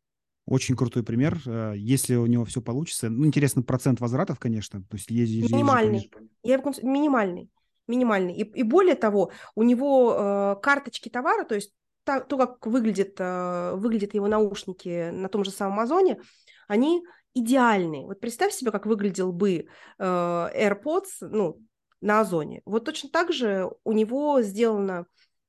Очень 0.46 0.76
крутой 0.76 1.02
пример. 1.02 1.40
Э, 1.46 1.72
если 1.76 2.16
у 2.16 2.26
него 2.26 2.44
все 2.44 2.60
получится, 2.60 3.08
ну, 3.08 3.26
интересно, 3.26 3.62
процент 3.62 4.00
возвратов, 4.00 4.38
конечно. 4.38 4.82
То 4.82 4.96
есть 4.96 5.10
есть, 5.10 5.50
минимальный. 5.50 6.10
Я, 6.42 6.58
минимальный. 6.82 7.50
Минимальный. 7.86 8.34
И, 8.34 8.42
и 8.42 8.62
более 8.62 8.94
того, 8.94 9.30
у 9.54 9.62
него 9.62 10.14
э, 10.14 10.56
карточки 10.62 11.08
товара, 11.08 11.44
то 11.44 11.54
есть 11.54 11.72
то, 12.04 12.20
то 12.20 12.36
как 12.36 12.66
выглядит, 12.66 13.16
э, 13.18 13.74
выглядят 13.74 14.14
его 14.14 14.28
наушники 14.28 15.10
на 15.10 15.28
том 15.28 15.44
же 15.44 15.50
самом 15.50 15.80
Озоне, 15.80 16.20
они 16.68 17.02
идеальные. 17.34 18.06
Вот 18.06 18.20
представь 18.20 18.52
себе, 18.52 18.70
как 18.70 18.86
выглядел 18.86 19.32
бы 19.32 19.66
э, 19.98 20.02
AirPods 20.02 21.08
ну, 21.20 21.60
на 22.00 22.20
Озоне. 22.20 22.62
Вот 22.64 22.84
точно 22.84 23.10
так 23.10 23.32
же 23.32 23.70
у 23.82 23.92
него 23.92 24.40
сделана 24.42 25.06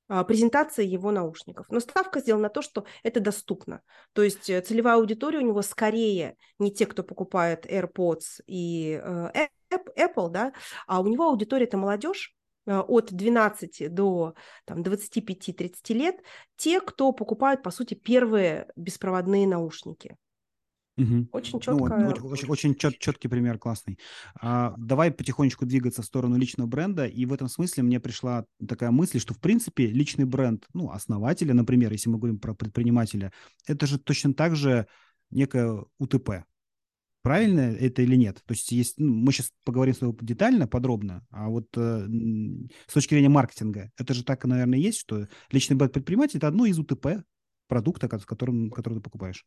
а, 0.08 0.24
презентация 0.24 0.86
его 0.86 1.12
наушников. 1.12 1.68
Но 1.70 1.80
ставка 1.80 2.20
сделана 2.20 2.44
на 2.44 2.50
то, 2.50 2.62
что 2.62 2.86
это 3.04 3.20
доступно. 3.20 3.82
То 4.14 4.24
есть 4.24 4.50
э, 4.50 4.62
целевая 4.62 4.96
аудитория 4.96 5.40
у 5.40 5.48
него 5.48 5.62
скорее 5.62 6.38
не 6.60 6.72
те, 6.72 6.86
кто 6.86 7.04
покупает 7.04 7.66
AirPods 7.66 8.42
и 8.48 9.02
Apple, 9.74 10.30
да, 10.30 10.54
а 10.88 11.02
у 11.02 11.08
него 11.08 11.26
аудитория 11.26 11.66
это 11.66 11.78
молодежь, 11.78 12.36
от 12.66 13.14
12 13.14 13.94
до 13.94 14.36
там, 14.66 14.82
25-30 14.82 15.94
лет 15.94 16.16
те, 16.58 16.82
кто 16.82 17.12
покупают, 17.12 17.64
по 17.64 17.72
сути, 17.72 17.94
первые 17.94 18.68
беспроводные 18.76 19.48
наушники. 19.48 20.18
Угу. 20.98 21.28
Очень 21.34 21.60
четко. 21.60 21.98
Ну, 21.98 22.06
вот, 22.06 22.24
очень, 22.24 22.48
очень 22.48 22.76
чет, 22.76 22.98
четкий 23.00 23.28
пример, 23.28 23.58
классный. 23.58 24.00
А, 24.40 24.74
давай 24.78 25.12
потихонечку 25.12 25.66
двигаться 25.66 26.02
в 26.02 26.06
сторону 26.06 26.38
личного 26.38 26.68
бренда. 26.68 27.06
И 27.06 27.26
в 27.26 27.34
этом 27.34 27.50
смысле 27.50 27.84
мне 27.84 28.00
пришла 28.00 28.46
такая 28.66 28.92
мысль, 28.92 29.20
что 29.20 29.34
в 29.34 29.40
принципе 29.40 29.88
личный 29.88 30.26
бренд, 30.26 30.66
ну, 30.74 30.92
основателя, 30.92 31.54
например, 31.54 31.92
если 31.92 32.10
мы 32.10 32.18
говорим 32.18 32.40
про 32.40 32.54
предпринимателя, 32.54 33.34
это 33.68 33.86
же 33.88 34.00
точно 34.00 34.34
так 34.34 34.56
же 34.56 34.88
некое 35.32 35.84
УТП. 36.00 36.46
Правильно 37.26 37.62
это 37.62 38.04
или 38.04 38.16
нет? 38.16 38.36
То 38.46 38.54
есть, 38.54 38.72
есть, 38.72 39.00
ну, 39.00 39.12
мы 39.12 39.32
сейчас 39.32 39.52
поговорим 39.66 39.96
с 39.96 39.98
тобой 39.98 40.16
детально, 40.22 40.68
подробно, 40.68 41.26
а 41.32 41.50
вот 41.50 41.66
э, 41.76 42.06
с 42.88 42.94
точки 42.94 43.16
зрения 43.16 43.30
маркетинга, 43.30 43.90
это 43.98 44.14
же 44.14 44.24
так, 44.24 44.46
наверное, 44.46 44.78
есть, 44.78 45.00
что 45.00 45.28
личный 45.50 45.76
бренд 45.76 45.92
предприниматель– 45.92 46.38
это 46.40 46.48
одно 46.48 46.68
из 46.68 46.78
УТП 46.78 47.24
продукта, 47.68 48.08
которым, 48.08 48.70
который 48.70 48.96
ты 48.96 49.02
покупаешь. 49.02 49.44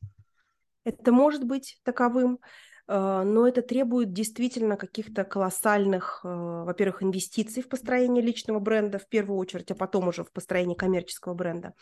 Это 0.83 1.13
может 1.13 1.45
быть 1.45 1.79
таковым. 1.85 2.41
Э, 2.89 3.23
но 3.25 3.47
это 3.47 3.63
требует 3.63 4.13
действительно 4.13 4.77
каких-то 4.77 5.23
колоссальных, 5.23 6.23
э, 6.25 6.29
во-первых, 6.29 7.05
инвестиций 7.05 7.63
в 7.63 7.69
построение 7.69 8.25
личного 8.25 8.59
бренда 8.59 8.99
в 8.99 9.09
первую 9.09 9.39
очередь, 9.39 9.71
а 9.71 9.77
потом 9.77 10.09
уже 10.09 10.25
в 10.25 10.33
построение 10.33 10.77
коммерческого 10.77 11.35
бренда. 11.35 11.75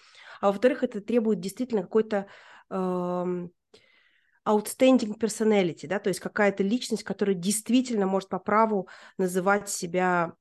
А 0.42 0.48
во-вторых, 0.48 0.82
это 0.82 1.00
требует 1.00 1.40
действительно 1.40 1.80
какой-то 1.80 2.26
эм, 2.68 3.50
outstanding 4.46 5.18
personality, 5.18 5.87
да, 5.87 5.98
то 5.98 6.09
есть 6.09 6.20
какая-то 6.20 6.62
личность, 6.62 7.02
которая 7.02 7.35
действительно 7.35 8.06
может 8.06 8.28
по 8.28 8.38
праву 8.38 8.88
называть 9.18 9.68
себя 9.68 10.35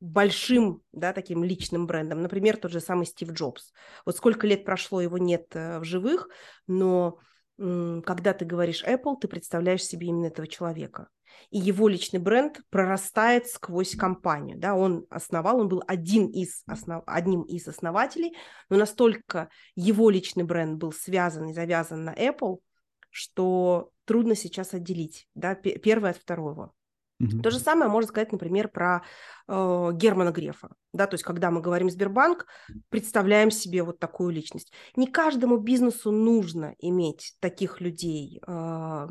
большим, 0.00 0.82
да, 0.92 1.12
таким 1.12 1.44
личным 1.44 1.86
брендом. 1.86 2.22
Например, 2.22 2.56
тот 2.56 2.72
же 2.72 2.80
самый 2.80 3.06
Стив 3.06 3.30
Джобс. 3.30 3.72
Вот 4.04 4.16
сколько 4.16 4.46
лет 4.46 4.64
прошло, 4.64 5.00
его 5.00 5.16
нет 5.16 5.46
э, 5.54 5.78
в 5.78 5.84
живых, 5.84 6.28
но 6.66 7.18
когда 7.58 8.32
ты 8.32 8.44
говоришь 8.44 8.82
Apple, 8.82 9.18
ты 9.20 9.28
представляешь 9.28 9.84
себе 9.84 10.08
именно 10.08 10.26
этого 10.26 10.48
человека. 10.48 11.08
И 11.50 11.58
его 11.58 11.86
личный 11.86 12.18
бренд 12.18 12.60
прорастает 12.70 13.46
сквозь 13.46 13.94
компанию. 13.94 14.58
Да? 14.58 14.74
Он 14.74 15.06
основал, 15.10 15.60
он 15.60 15.68
был 15.68 15.84
один 15.86 16.26
из 16.26 16.62
основ... 16.66 17.02
одним 17.06 17.42
из 17.42 17.68
основателей, 17.68 18.34
но 18.68 18.78
настолько 18.78 19.48
его 19.76 20.10
личный 20.10 20.44
бренд 20.44 20.78
был 20.78 20.92
связан 20.92 21.50
и 21.50 21.52
завязан 21.52 22.04
на 22.04 22.14
Apple, 22.14 22.58
что 23.12 23.90
трудно 24.04 24.34
сейчас 24.34 24.74
отделить 24.74 25.28
да, 25.34 25.54
первое 25.54 26.10
от 26.10 26.16
второго. 26.16 26.72
То 27.42 27.50
же 27.50 27.60
самое 27.60 27.88
можно 27.88 28.08
сказать, 28.08 28.32
например, 28.32 28.68
про 28.68 29.04
э, 29.46 29.90
Германа 29.92 30.32
Грефа. 30.32 30.70
Да, 30.92 31.06
то 31.06 31.14
есть, 31.14 31.22
когда 31.22 31.52
мы 31.52 31.60
говорим 31.60 31.88
Сбербанк, 31.88 32.46
представляем 32.88 33.52
себе 33.52 33.84
вот 33.84 34.00
такую 34.00 34.30
личность. 34.30 34.72
Не 34.96 35.06
каждому 35.06 35.58
бизнесу 35.58 36.10
нужно 36.10 36.74
иметь 36.80 37.36
таких 37.38 37.80
людей, 37.80 38.40
э, 38.44 39.06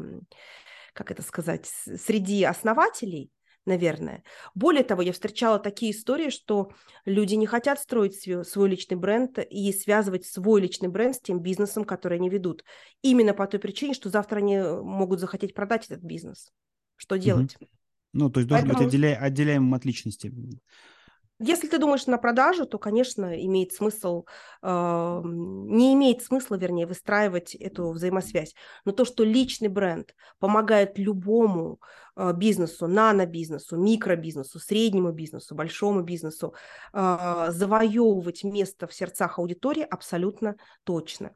как 0.93 1.09
это 1.11 1.21
сказать, 1.21 1.67
среди 1.67 2.43
основателей, 2.43 3.31
наверное. 3.65 4.23
Более 4.55 4.83
того, 4.83 5.01
я 5.01 5.13
встречала 5.13 5.59
такие 5.59 5.91
истории, 5.91 6.29
что 6.29 6.71
люди 7.05 7.35
не 7.35 7.45
хотят 7.45 7.79
строить 7.79 8.19
свой, 8.19 8.45
свой 8.45 8.69
личный 8.69 8.97
бренд 8.97 9.39
и 9.39 9.71
связывать 9.73 10.25
свой 10.25 10.61
личный 10.61 10.89
бренд 10.89 11.15
с 11.15 11.21
тем 11.21 11.39
бизнесом, 11.39 11.83
который 11.83 12.17
они 12.17 12.29
ведут. 12.29 12.63
Именно 13.01 13.33
по 13.33 13.47
той 13.47 13.59
причине, 13.59 13.93
что 13.93 14.09
завтра 14.09 14.37
они 14.37 14.57
могут 14.59 15.19
захотеть 15.19 15.53
продать 15.53 15.85
этот 15.85 16.03
бизнес. 16.03 16.51
Что 16.95 17.17
делать? 17.17 17.55
Mm-hmm. 17.59 17.67
Ну, 18.13 18.29
то 18.29 18.39
есть 18.39 18.49
должен 18.49 18.67
Поэтому... 18.67 18.85
быть 18.85 18.93
отделя... 18.93 19.17
отделяемым 19.17 19.73
от 19.73 19.85
личности. 19.85 20.33
Если 21.43 21.67
ты 21.67 21.79
думаешь 21.79 22.05
на 22.05 22.19
продажу, 22.19 22.67
то, 22.67 22.77
конечно, 22.77 23.33
имеет 23.45 23.73
смысл, 23.73 24.25
э, 24.61 25.21
не 25.23 25.93
имеет 25.95 26.21
смысла, 26.21 26.55
вернее, 26.55 26.85
выстраивать 26.85 27.55
эту 27.55 27.89
взаимосвязь. 27.89 28.53
Но 28.85 28.91
то, 28.91 29.05
что 29.05 29.23
личный 29.23 29.67
бренд 29.67 30.13
помогает 30.37 30.99
любому 30.99 31.79
э, 32.15 32.31
бизнесу, 32.33 32.85
нано-бизнесу, 32.87 33.75
микробизнесу, 33.75 34.59
среднему 34.59 35.11
бизнесу, 35.13 35.55
большому 35.55 36.03
бизнесу 36.03 36.53
э, 36.93 37.47
завоевывать 37.49 38.43
место 38.43 38.85
в 38.85 38.93
сердцах 38.93 39.39
аудитории, 39.39 39.83
абсолютно 39.89 40.57
точно. 40.83 41.31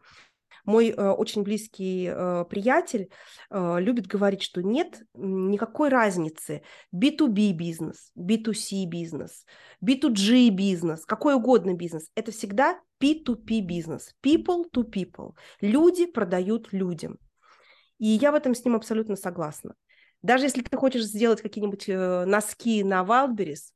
Мой 0.65 0.89
э, 0.89 1.09
очень 1.11 1.43
близкий 1.43 2.09
э, 2.11 2.45
приятель 2.49 3.09
э, 3.49 3.77
любит 3.79 4.07
говорить, 4.07 4.41
что 4.41 4.61
нет 4.61 5.01
никакой 5.13 5.89
разницы 5.89 6.63
B2B 6.93 7.53
бизнес, 7.53 8.11
B2C 8.17 8.85
бизнес, 8.87 9.45
B2G 9.83 10.49
бизнес, 10.49 11.05
какой 11.05 11.35
угодно 11.35 11.73
бизнес. 11.73 12.09
Это 12.15 12.31
всегда 12.31 12.79
P2P 13.01 13.61
бизнес, 13.61 14.13
people 14.25 14.63
to 14.73 14.83
people. 14.83 15.33
Люди 15.61 16.05
продают 16.05 16.73
людям. 16.73 17.17
И 17.97 18.07
я 18.07 18.31
в 18.31 18.35
этом 18.35 18.55
с 18.55 18.65
ним 18.65 18.75
абсолютно 18.75 19.15
согласна. 19.15 19.75
Даже 20.21 20.45
если 20.45 20.63
ты 20.63 20.75
хочешь 20.75 21.03
сделать 21.03 21.41
какие-нибудь 21.41 21.87
э, 21.87 22.25
носки 22.25 22.83
на 22.83 23.03
Wildberries, 23.03 23.71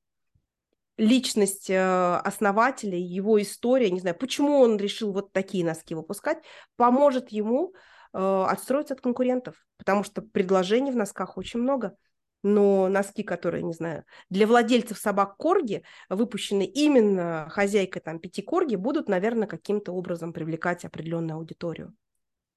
личность 0.99 1.69
э, 1.69 2.15
основателя, 2.23 2.97
его 2.97 3.41
история, 3.41 3.89
не 3.89 4.01
знаю, 4.01 4.17
почему 4.17 4.59
он 4.59 4.77
решил 4.77 5.13
вот 5.13 5.31
такие 5.31 5.65
носки 5.65 5.95
выпускать, 5.95 6.39
поможет 6.75 7.29
ему 7.29 7.73
э, 8.13 8.45
отстроиться 8.47 8.93
от 8.93 9.01
конкурентов, 9.01 9.55
потому 9.77 10.03
что 10.03 10.21
предложений 10.21 10.91
в 10.91 10.97
носках 10.97 11.37
очень 11.37 11.61
много. 11.61 11.95
Но 12.41 12.87
носки, 12.87 13.23
которые, 13.23 13.63
не 13.63 13.73
знаю, 13.73 14.05
для 14.29 14.47
владельцев 14.47 14.97
собак 14.97 15.35
корги, 15.37 15.83
выпущены 16.09 16.65
именно 16.65 17.47
хозяйкой 17.49 18.01
там 18.01 18.19
пяти 18.19 18.41
корги, 18.41 18.75
будут, 18.75 19.09
наверное, 19.09 19.47
каким-то 19.47 19.91
образом 19.91 20.31
привлекать 20.31 20.85
определенную 20.85 21.37
аудиторию. 21.37 21.93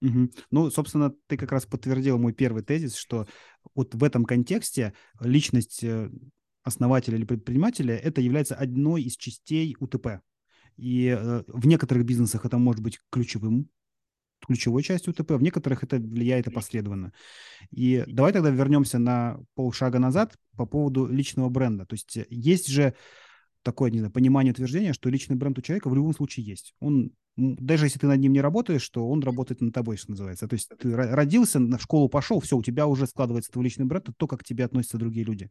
Угу. 0.01 0.31
Ну, 0.51 0.71
собственно, 0.71 1.13
ты 1.27 1.37
как 1.37 1.51
раз 1.53 1.67
подтвердил 1.67 2.19
мой 2.19 2.33
первый 2.33 2.63
тезис, 2.63 2.97
что 2.97 3.27
вот 3.75 3.95
в 3.95 4.05
этом 4.05 4.25
контексте 4.25 4.95
личность 5.21 5.83
э, 5.83 6.11
основателя 6.63 7.17
или 7.17 7.25
предпринимателя, 7.25 7.97
это 7.97 8.21
является 8.21 8.55
одной 8.55 9.03
из 9.03 9.17
частей 9.17 9.77
УТП. 9.81 10.21
И 10.77 11.07
э, 11.07 11.43
в 11.47 11.67
некоторых 11.67 12.05
бизнесах 12.05 12.45
это 12.45 12.59
может 12.59 12.83
быть 12.83 13.01
ключевым, 13.11 13.69
ключевой 14.47 14.83
частью 14.83 15.13
УТП, 15.13 15.33
в 15.33 15.43
некоторых 15.43 15.83
это 15.85 15.97
влияет 15.97 16.49
опосредованно. 16.49 17.13
И 17.71 18.05
давай 18.07 18.33
тогда 18.33 18.51
вернемся 18.51 18.99
на 18.99 19.39
полшага 19.55 19.99
назад 19.99 20.37
по 20.57 20.67
поводу 20.67 21.07
личного 21.07 21.49
бренда. 21.49 21.87
То 21.87 21.95
есть 21.95 22.19
есть 22.31 22.69
же 22.69 22.95
такое 23.63 23.91
не 23.91 23.99
знаю, 23.99 24.13
понимание 24.13 24.53
утверждения, 24.53 24.93
что 24.93 25.09
личный 25.09 25.37
бренд 25.37 25.59
у 25.59 25.63
человека 25.63 25.89
в 25.89 25.95
любом 25.95 26.15
случае 26.15 26.47
есть. 26.47 26.75
Он, 26.81 27.13
даже 27.37 27.87
если 27.87 27.99
ты 27.99 28.07
над 28.07 28.21
ним 28.21 28.33
не 28.33 28.41
работаешь, 28.41 28.89
то 28.89 29.09
он 29.09 29.23
работает 29.23 29.61
над 29.61 29.75
тобой, 29.75 29.97
что 29.97 30.11
называется. 30.11 30.49
То 30.49 30.55
есть 30.55 30.69
ты 30.69 30.95
родился, 30.95 31.61
в 31.61 31.81
школу 31.81 32.09
пошел, 32.09 32.41
все, 32.41 32.57
у 32.57 32.63
тебя 32.63 32.87
уже 32.87 33.07
складывается 33.07 33.51
твой 33.51 33.65
личный 33.65 33.87
бренд, 33.87 34.09
это 34.09 34.15
то, 34.17 34.27
как 34.27 34.41
к 34.41 34.45
тебе 34.45 34.65
относятся 34.65 34.99
другие 34.99 35.25
люди. 35.25 35.51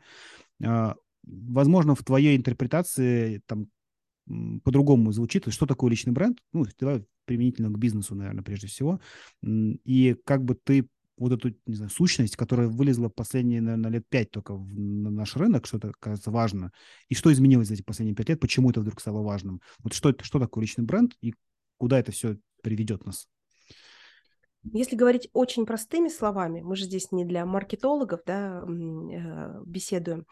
А, 0.63 0.95
возможно, 1.23 1.95
в 1.95 2.03
твоей 2.03 2.37
интерпретации 2.37 3.41
там 3.45 3.67
по-другому 4.63 5.11
звучит. 5.11 5.51
Что 5.51 5.65
такое 5.65 5.89
личный 5.89 6.13
бренд? 6.13 6.39
Ну, 6.53 6.65
применительно 7.25 7.69
к 7.69 7.77
бизнесу, 7.77 8.15
наверное, 8.15 8.43
прежде 8.43 8.67
всего. 8.67 8.99
И 9.43 10.15
как 10.25 10.43
бы 10.43 10.55
ты 10.55 10.87
вот 11.21 11.31
эту, 11.33 11.55
не 11.67 11.75
знаю, 11.75 11.91
сущность, 11.91 12.35
которая 12.35 12.67
вылезла 12.67 13.07
последние, 13.07 13.61
наверное, 13.61 13.91
лет 13.91 14.05
пять 14.09 14.31
только 14.31 14.55
в, 14.55 14.73
на 14.73 15.11
наш 15.11 15.35
рынок, 15.35 15.67
что 15.67 15.77
это, 15.77 15.91
кажется, 15.99 16.31
важно. 16.31 16.71
И 17.09 17.15
что 17.15 17.31
изменилось 17.31 17.67
за 17.67 17.75
эти 17.75 17.83
последние 17.83 18.15
пять 18.15 18.29
лет, 18.29 18.39
почему 18.39 18.71
это 18.71 18.81
вдруг 18.81 18.99
стало 18.99 19.21
важным? 19.21 19.61
Вот 19.83 19.93
что, 19.93 20.09
это, 20.09 20.23
что 20.23 20.39
такое 20.39 20.63
личный 20.63 20.83
бренд 20.83 21.13
и 21.21 21.35
куда 21.77 21.99
это 21.99 22.11
все 22.11 22.37
приведет 22.63 23.05
нас? 23.05 23.27
Если 24.63 24.95
говорить 24.95 25.29
очень 25.33 25.65
простыми 25.65 26.09
словами, 26.09 26.61
мы 26.61 26.75
же 26.75 26.85
здесь 26.85 27.11
не 27.11 27.23
для 27.23 27.45
маркетологов 27.45 28.21
да, 28.25 28.63
э, 28.63 29.61
беседуем, 29.65 30.25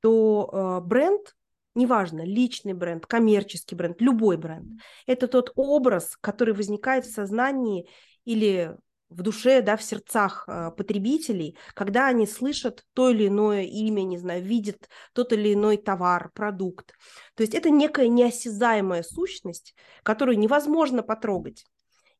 то 0.00 0.80
э, 0.82 0.86
бренд 0.86 1.34
неважно, 1.74 2.24
личный 2.24 2.72
бренд, 2.72 3.04
коммерческий 3.06 3.74
бренд, 3.74 4.00
любой 4.00 4.36
бренд. 4.36 4.80
Это 5.06 5.26
тот 5.26 5.52
образ, 5.56 6.16
который 6.20 6.54
возникает 6.54 7.04
в 7.04 7.12
сознании 7.12 7.88
или 8.24 8.76
в 9.10 9.22
душе, 9.22 9.62
да, 9.62 9.76
в 9.76 9.82
сердцах 9.82 10.44
э, 10.46 10.70
потребителей, 10.76 11.56
когда 11.74 12.08
они 12.08 12.26
слышат 12.26 12.84
то 12.94 13.10
или 13.10 13.28
иное 13.28 13.62
имя, 13.62 14.02
не 14.02 14.18
знаю, 14.18 14.42
видят 14.42 14.88
тот 15.12 15.32
или 15.32 15.54
иной 15.54 15.76
товар, 15.76 16.30
продукт. 16.34 16.92
То 17.34 17.42
есть 17.42 17.54
это 17.54 17.70
некая 17.70 18.08
неосязаемая 18.08 19.02
сущность, 19.02 19.74
которую 20.02 20.38
невозможно 20.38 21.02
потрогать. 21.02 21.64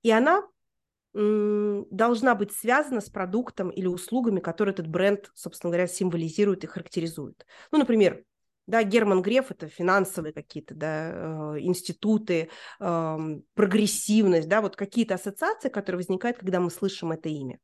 И 0.03 0.11
она 0.11 0.43
должна 1.15 2.35
быть 2.35 2.51
связана 2.53 3.01
с 3.01 3.09
продуктом 3.09 3.71
или 3.71 3.87
услугами, 3.87 4.41
которые 4.41 4.73
этот 4.73 4.89
бренд, 4.89 5.31
собственно 5.35 5.71
говоря, 5.71 5.87
символизирует 5.87 6.65
и 6.65 6.67
характеризует. 6.67 7.47
Ну, 7.71 7.79
например, 7.79 8.25
да, 8.67 8.83
Герман 8.83 9.23
Греф– 9.23 9.51
это 9.51 9.69
финансовые 9.69 10.33
какие-то 10.33 10.75
да, 10.75 11.11
э, 11.13 11.61
институты, 11.61 12.49
э, 12.81 13.19
прогрессивность, 13.55 14.49
да, 14.49 14.61
вот 14.61 14.77
какие-то 14.77 15.15
ассоциации, 15.15 15.69
которые 15.69 15.99
возникают, 15.99 16.39
когда 16.39 16.61
мы 16.61 16.71
слышим 16.71 17.13
это 17.13 17.29
имя. 17.29 17.59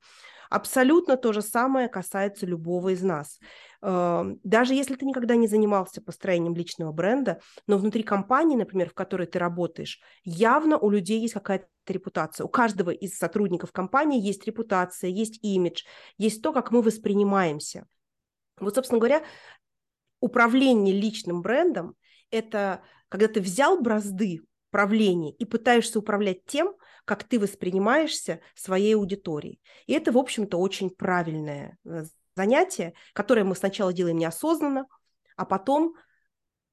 Абсолютно 0.50 1.16
то 1.16 1.32
же 1.32 1.42
самое 1.42 1.88
касается 1.88 2.44
любого 2.44 2.88
из 2.90 3.02
нас. 3.02 3.38
Э, 3.82 4.24
даже 4.42 4.74
если 4.74 4.94
ты 4.96 5.06
никогда 5.06 5.36
не 5.36 5.46
занимался 5.46 6.02
построением 6.02 6.54
личного 6.54 6.92
бренда, 6.92 7.40
но 7.66 7.78
внутри 7.78 8.02
компании, 8.02 8.56
например, 8.56 8.90
в 8.90 8.94
которой 8.94 9.26
ты 9.26 9.38
работаешь, 9.38 10.00
явно 10.24 10.76
у 10.76 10.90
людей 10.90 11.20
есть 11.20 11.34
какая-то 11.34 11.66
репутация. 11.86 12.44
У 12.44 12.48
каждого 12.48 12.90
из 12.90 13.16
сотрудников 13.16 13.72
компании 13.72 14.20
есть 14.20 14.44
репутация, 14.44 15.08
есть 15.08 15.38
имидж, 15.42 15.84
есть 16.18 16.42
то, 16.42 16.52
как 16.52 16.72
мы 16.72 16.82
воспринимаемся. 16.82 17.86
Вот, 18.60 18.74
собственно 18.74 18.98
говоря, 18.98 19.22
управление 20.20 20.94
личным 20.94 21.42
брендом– 21.42 21.96
это 22.30 22.82
когда 23.08 23.28
ты 23.28 23.40
взял 23.40 23.80
бразды 23.80 24.42
правление 24.70 25.34
и 25.34 25.44
пытаешься 25.44 25.98
управлять 25.98 26.46
тем, 26.46 26.74
как 27.04 27.24
ты 27.24 27.40
воспринимаешься 27.40 28.40
своей 28.54 28.94
аудиторией. 28.94 29.60
И 29.86 29.92
это, 29.94 30.12
в 30.12 30.18
общем-то, 30.18 30.58
очень 30.58 30.90
правильное 30.90 31.76
э, 31.84 32.04
занятие, 32.36 32.94
которое 33.12 33.42
мы 33.42 33.56
сначала 33.56 33.92
делаем 33.92 34.18
неосознанно, 34.18 34.86
а 35.36 35.44
потом 35.44 35.94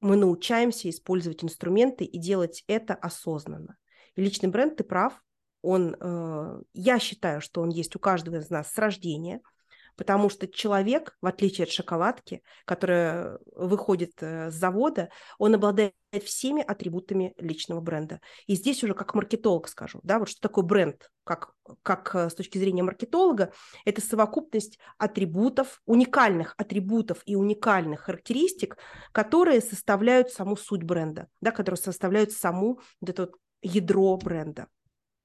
мы 0.00 0.14
научаемся 0.14 0.88
использовать 0.88 1.42
инструменты 1.42 2.04
и 2.04 2.18
делать 2.18 2.62
это 2.68 2.94
осознанно. 2.94 3.76
И 4.14 4.22
личный 4.22 4.48
бренд, 4.48 4.76
ты 4.76 4.84
прав, 4.84 5.20
он, 5.60 5.96
э, 5.98 6.60
я 6.72 7.00
считаю, 7.00 7.40
что 7.40 7.62
он 7.62 7.70
есть 7.70 7.96
у 7.96 7.98
каждого 7.98 8.36
из 8.36 8.48
нас 8.48 8.72
с 8.72 8.78
рождения– 8.78 9.40
потому 9.98 10.30
что 10.30 10.46
человек, 10.46 11.16
в 11.20 11.26
отличие 11.26 11.64
от 11.64 11.72
шоколадки, 11.72 12.42
которая 12.64 13.38
выходит 13.56 14.12
э, 14.20 14.50
с 14.50 14.54
завода, 14.54 15.10
он 15.38 15.56
обладает 15.56 15.92
всеми 16.24 16.62
атрибутами 16.62 17.34
личного 17.36 17.80
бренда. 17.80 18.20
И 18.46 18.54
здесь 18.54 18.82
уже 18.84 18.94
как 18.94 19.14
маркетолог 19.14 19.68
скажу, 19.68 19.98
да, 20.04 20.20
вот 20.20 20.28
что 20.28 20.40
такое 20.40 20.64
бренд, 20.64 21.10
как, 21.24 21.52
как 21.82 22.14
э, 22.14 22.30
с 22.30 22.34
точки 22.34 22.58
зрения 22.58 22.84
маркетолога, 22.84 23.52
это 23.84 24.00
совокупность 24.00 24.78
атрибутов, 24.98 25.82
уникальных 25.84 26.54
атрибутов 26.56 27.22
и 27.26 27.34
уникальных 27.34 28.02
характеристик, 28.02 28.78
которые 29.10 29.60
составляют 29.60 30.30
саму 30.30 30.56
суть 30.56 30.84
бренда, 30.84 31.26
да, 31.40 31.50
которые 31.50 31.78
составляют 31.78 32.30
саму 32.30 32.80
вот 33.00 33.10
это 33.10 33.22
вот 33.22 33.34
ядро 33.62 34.16
бренда. 34.16 34.68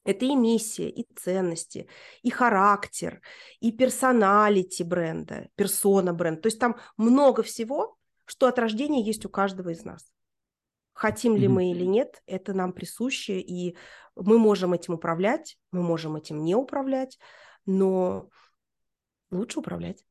Это 0.04 0.26
и 0.26 0.36
миссия, 0.36 0.90
и 0.90 1.06
ценности, 1.16 1.88
и 2.22 2.30
характер, 2.30 3.22
и 3.60 3.72
персоналити 3.72 4.84
бренда, 4.84 5.48
персона 5.56 6.14
бренда. 6.14 6.42
То 6.42 6.48
есть 6.48 6.60
там 6.60 6.78
много 6.98 7.42
всего, 7.42 7.98
что 8.26 8.48
от 8.48 8.60
рождения 8.60 9.02
есть 9.02 9.26
у 9.26 9.30
каждого 9.30 9.70
из 9.70 9.86
нас. 9.86 10.06
Хотим 10.94 11.36
ли 11.36 11.48
мы 11.48 11.72
или 11.72 11.86
нет, 11.86 12.22
это 12.28 12.54
нам 12.54 12.72
присуще, 12.72 13.40
и 13.40 13.76
мы 14.16 14.38
можем 14.38 14.74
этим 14.74 14.94
управлять, 14.94 15.58
мы 15.72 15.82
можем 15.82 16.16
этим 16.16 16.44
не 16.44 16.54
управлять, 16.54 17.18
но 17.66 18.30
лучше 19.32 19.60
управлять. 19.60 20.06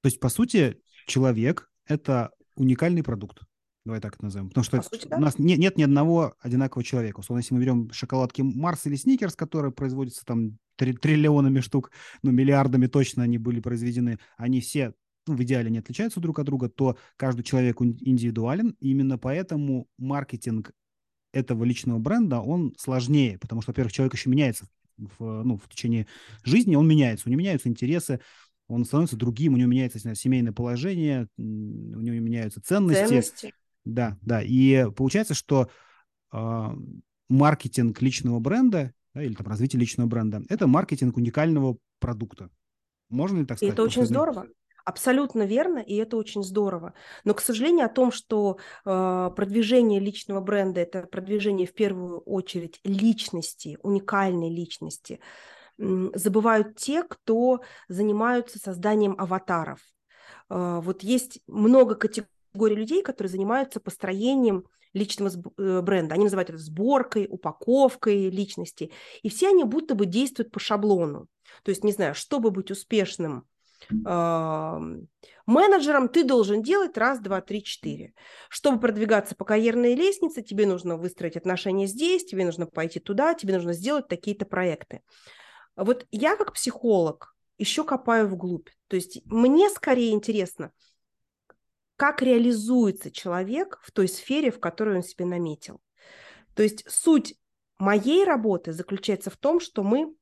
То 0.00 0.06
есть, 0.06 0.20
по 0.20 0.28
сути, 0.28 0.80
человек– 1.06 1.70
это 1.84 2.30
уникальный 2.54 3.02
продукт. 3.02 3.40
Давай 3.86 4.00
так 4.00 4.16
это 4.16 4.24
назовем. 4.24 4.48
Потому 4.48 4.64
что 4.64 4.82
да? 5.08 5.16
у 5.16 5.20
нас 5.20 5.38
не, 5.38 5.56
нет 5.56 5.76
ни 5.76 5.84
одного 5.84 6.34
одинакового 6.40 6.82
человека. 6.82 7.20
Условно, 7.20 7.38
если 7.38 7.54
мы 7.54 7.60
берем 7.60 7.88
шоколадки 7.92 8.42
Марс 8.42 8.84
или 8.86 8.96
Сникерс, 8.96 9.36
которые 9.36 9.70
производятся 9.70 10.24
там 10.24 10.58
три, 10.74 10.92
триллионами 10.92 11.60
штук, 11.60 11.92
ну, 12.24 12.32
миллиардами 12.32 12.88
точно 12.88 13.22
они 13.22 13.38
были 13.38 13.60
произведены, 13.60 14.18
они 14.36 14.60
все 14.60 14.92
ну, 15.28 15.36
в 15.36 15.42
идеале 15.44 15.70
не 15.70 15.78
отличаются 15.78 16.18
друг 16.18 16.40
от 16.40 16.46
друга, 16.46 16.68
то 16.68 16.98
каждый 17.16 17.44
человек 17.44 17.80
индивидуален. 17.80 18.76
И 18.80 18.90
именно 18.90 19.18
поэтому 19.18 19.86
маркетинг 19.98 20.72
этого 21.32 21.62
личного 21.62 22.00
бренда, 22.00 22.40
он 22.40 22.74
сложнее, 22.76 23.38
потому 23.38 23.62
что, 23.62 23.70
во-первых, 23.70 23.92
человек 23.92 24.14
еще 24.14 24.28
меняется 24.28 24.66
в, 24.96 25.44
ну, 25.44 25.58
в 25.58 25.68
течение 25.68 26.08
жизни, 26.42 26.74
он 26.74 26.88
меняется, 26.88 27.28
у 27.28 27.30
него 27.30 27.38
меняются 27.38 27.68
интересы, 27.68 28.18
он 28.66 28.84
становится 28.84 29.16
другим, 29.16 29.54
у 29.54 29.56
него 29.56 29.70
меняется 29.70 30.00
знаю, 30.00 30.16
семейное 30.16 30.52
положение, 30.52 31.28
у 31.38 31.42
него 32.00 32.16
меняются 32.16 32.60
ценности. 32.60 33.06
ценности. 33.06 33.52
Да, 33.86 34.18
да. 34.20 34.42
И 34.42 34.90
получается, 34.90 35.34
что 35.34 35.70
э, 36.32 36.68
маркетинг 37.28 38.02
личного 38.02 38.40
бренда 38.40 38.92
да, 39.14 39.22
или 39.22 39.32
там 39.32 39.46
развитие 39.46 39.80
личного 39.80 40.08
бренда– 40.08 40.42
это 40.50 40.66
маркетинг 40.66 41.16
уникального 41.16 41.78
продукта. 42.00 42.50
Можно 43.08 43.38
ли 43.38 43.46
так 43.46 43.56
сказать? 43.56 43.72
И 43.72 43.72
это 43.72 43.82
очень 43.82 44.04
здорово. 44.04 44.46
Абсолютно 44.84 45.42
верно, 45.44 45.78
и 45.78 45.96
это 45.96 46.16
очень 46.16 46.44
здорово. 46.44 46.94
Но, 47.24 47.34
к 47.34 47.40
сожалению, 47.40 47.86
о 47.86 47.88
том, 47.88 48.12
что 48.12 48.58
э, 48.84 49.30
продвижение 49.34 49.98
личного 49.98 50.40
бренда– 50.40 50.80
это 50.82 51.02
продвижение 51.02 51.66
в 51.66 51.74
первую 51.74 52.20
очередь 52.20 52.78
личности, 52.84 53.78
уникальной 53.82 54.48
личности, 54.48 55.18
э, 55.78 56.10
забывают 56.14 56.76
те, 56.76 57.02
кто 57.02 57.62
занимаются 57.88 58.58
созданием 58.58 59.16
аватаров. 59.18 59.80
Э, 60.50 60.80
вот 60.80 61.02
есть 61.02 61.40
много 61.48 61.94
категорий 61.96 62.35
категория 62.56 62.76
людей, 62.76 63.02
которые 63.02 63.30
занимаются 63.30 63.80
построением 63.80 64.64
личного 64.94 65.30
э, 65.58 65.82
бренда. 65.82 66.14
Они 66.14 66.24
называют 66.24 66.48
это 66.48 66.58
сборкой, 66.58 67.26
упаковкой 67.28 68.30
личности. 68.30 68.90
И 69.22 69.28
все 69.28 69.50
они 69.50 69.64
будто 69.64 69.94
бы 69.94 70.06
действуют 70.06 70.50
по 70.50 70.58
шаблону. 70.58 71.28
То 71.62 71.70
есть, 71.70 71.84
не 71.84 71.92
знаю, 71.92 72.14
чтобы 72.14 72.50
быть 72.50 72.70
успешным 72.70 73.44
менеджером, 73.90 76.08
ты 76.08 76.24
должен 76.24 76.62
делать 76.62 76.96
раз, 76.96 77.20
два, 77.20 77.42
три, 77.42 77.62
четыре. 77.62 78.14
Чтобы 78.48 78.80
продвигаться 78.80 79.36
по 79.36 79.44
карьерной 79.44 79.94
лестнице, 79.94 80.40
тебе 80.42 80.66
нужно 80.66 80.96
выстроить 80.96 81.36
отношения 81.36 81.86
здесь, 81.86 82.24
тебе 82.24 82.46
нужно 82.46 82.66
пойти 82.66 83.00
туда, 83.00 83.34
тебе 83.34 83.52
нужно 83.54 83.74
сделать 83.74 84.08
такие-то 84.08 84.46
проекты. 84.46 85.02
Вот 85.76 86.06
я 86.10 86.36
как 86.36 86.54
психолог 86.54 87.36
еще 87.58 87.84
копаю 87.84 88.28
вглубь. 88.28 88.70
То 88.88 88.96
есть 88.96 89.20
мне 89.26 89.68
скорее 89.68 90.12
интересно– 90.12 90.72
как 91.96 92.22
реализуется 92.22 93.10
человек 93.10 93.78
в 93.82 93.90
той 93.90 94.08
сфере, 94.08 94.50
в 94.50 94.60
которой 94.60 94.96
он 94.96 95.02
себе 95.02 95.24
наметил. 95.24 95.80
То 96.54 96.62
есть 96.62 96.84
суть 96.90 97.34
моей 97.78 98.24
работы 98.24 98.72
заключается 98.72 99.30
в 99.30 99.36
том, 99.36 99.60
что 99.60 99.82
мы 99.82 100.14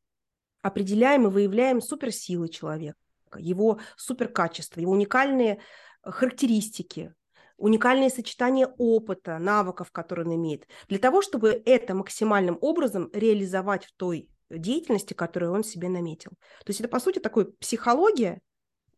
определяем 0.63 1.27
и 1.27 1.31
выявляем 1.31 1.81
суперсилы 1.81 2.49
человека, 2.49 2.99
его 3.37 3.81
суперкачества, 3.97 4.81
его 4.81 4.93
уникальные 4.93 5.61
характеристики, 6.03 7.15
уникальные 7.57 8.11
сочетания 8.11 8.67
опыта, 8.79 9.39
навыков, 9.39 9.91
которые 9.93 10.27
он 10.27 10.35
имеет, 10.35 10.67
для 10.89 10.99
того, 10.99 11.23
чтобы 11.23 11.63
это 11.65 11.95
максимальным 11.95 12.59
образом 12.61 13.11
реализовать 13.13 13.85
в 13.85 13.93
той 13.95 14.29
деятельности, 14.51 15.15
которую 15.15 15.53
он 15.53 15.65
себе 15.65 15.89
наметил. 15.89 16.31
То 16.65 16.71
есть 16.71 16.81
это, 16.81 16.89
по 16.89 17.01
сути, 17.01 17.19
такой 17.19 17.53
психология 17.53 18.41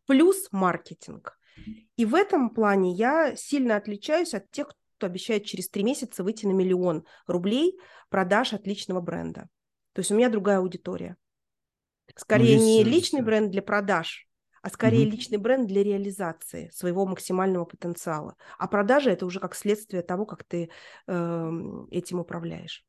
плюс 0.05 0.47
маркетинг. 0.51 1.36
И 1.95 2.05
в 2.05 2.15
этом 2.15 2.49
плане 2.49 2.93
я 2.93 3.35
сильно 3.35 3.75
отличаюсь 3.75 4.33
от 4.33 4.49
тех, 4.51 4.69
кто 4.97 5.07
обещает 5.07 5.45
через 5.45 5.69
три 5.69 5.83
месяца 5.83 6.23
выйти 6.23 6.45
на 6.45 6.51
миллион 6.51 7.05
рублей 7.27 7.79
продаж 8.09 8.53
отличного 8.53 9.01
бренда. 9.01 9.47
То 9.93 9.99
есть 9.99 10.11
у 10.11 10.15
меня 10.15 10.29
другая 10.29 10.59
аудитория. 10.59 11.17
Скорее 12.15 12.57
ну, 12.57 12.63
не 12.63 12.83
личный 12.83 13.21
бренд 13.21 13.51
для 13.51 13.61
продаж, 13.61 14.27
а 14.61 14.69
скорее 14.69 15.07
угу. 15.07 15.15
личный 15.15 15.37
бренд 15.37 15.67
для 15.67 15.83
реализации 15.83 16.69
своего 16.73 17.05
максимального 17.05 17.65
потенциала. 17.65 18.35
А 18.57 18.67
продажа 18.67 19.11
это 19.11 19.25
уже 19.25 19.39
как 19.39 19.55
следствие 19.55 20.01
того, 20.03 20.25
как 20.25 20.43
ты 20.43 20.69
э, 21.07 21.51
этим 21.91 22.19
управляешь. 22.19 22.86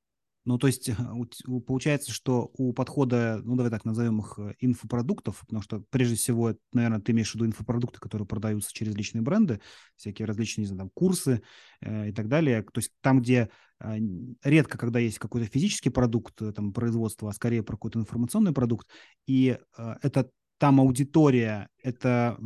Ну, 0.48 0.56
то 0.56 0.66
есть 0.66 0.88
получается, 1.66 2.10
что 2.10 2.50
у 2.54 2.72
подхода, 2.72 3.42
ну, 3.44 3.54
давай 3.54 3.70
так 3.70 3.84
назовем 3.84 4.20
их, 4.20 4.38
э, 4.38 4.54
инфопродуктов, 4.60 5.40
потому 5.40 5.60
что 5.60 5.84
прежде 5.90 6.16
всего, 6.16 6.54
наверное, 6.72 7.00
ты 7.00 7.12
имеешь 7.12 7.30
в 7.30 7.34
виду 7.34 7.44
инфопродукты, 7.44 8.00
которые 8.00 8.26
продаются 8.26 8.72
через 8.72 8.94
личные 8.94 9.20
бренды, 9.20 9.60
всякие 9.96 10.24
различные, 10.24 10.62
не 10.62 10.68
знаю, 10.68 10.78
там, 10.78 10.90
курсы 10.94 11.42
э, 11.82 12.08
и 12.08 12.12
так 12.12 12.28
далее. 12.28 12.62
То 12.62 12.78
есть 12.78 12.92
там, 13.02 13.20
где 13.20 13.50
э, 13.80 13.98
редко, 14.42 14.78
когда 14.78 14.98
есть 14.98 15.18
какой-то 15.18 15.46
физический 15.46 15.90
продукт, 15.90 16.40
э, 16.40 16.50
там, 16.52 16.72
производства, 16.72 17.28
а 17.28 17.34
скорее 17.34 17.62
про 17.62 17.76
какой-то 17.76 17.98
информационный 17.98 18.54
продукт, 18.54 18.88
и 19.26 19.58
э, 19.76 19.94
это 20.00 20.30
там 20.56 20.80
аудитория, 20.80 21.68
это, 21.82 22.38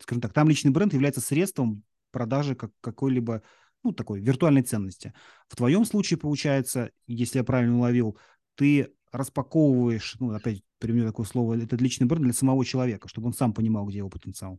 скажем 0.00 0.22
так, 0.22 0.32
там 0.32 0.48
личный 0.48 0.70
бренд 0.70 0.94
является 0.94 1.20
средством 1.20 1.84
продажи 2.12 2.54
как 2.54 2.70
какой-либо 2.80 3.42
ну, 3.82 3.92
такой 3.92 4.20
виртуальной 4.20 4.62
ценности. 4.62 5.12
В 5.48 5.56
твоем 5.56 5.84
случае, 5.84 6.18
получается, 6.18 6.90
если 7.06 7.38
я 7.38 7.44
правильно 7.44 7.78
уловил, 7.78 8.18
ты 8.54 8.92
распаковываешь, 9.12 10.16
ну, 10.20 10.34
опять 10.34 10.62
применю 10.78 11.06
такое 11.06 11.26
слово, 11.26 11.62
этот 11.62 11.80
личный 11.80 12.06
бренд 12.06 12.24
для 12.24 12.32
самого 12.32 12.64
человека, 12.64 13.08
чтобы 13.08 13.28
он 13.28 13.34
сам 13.34 13.52
понимал, 13.52 13.86
где 13.86 13.98
его 13.98 14.08
потенциал. 14.08 14.58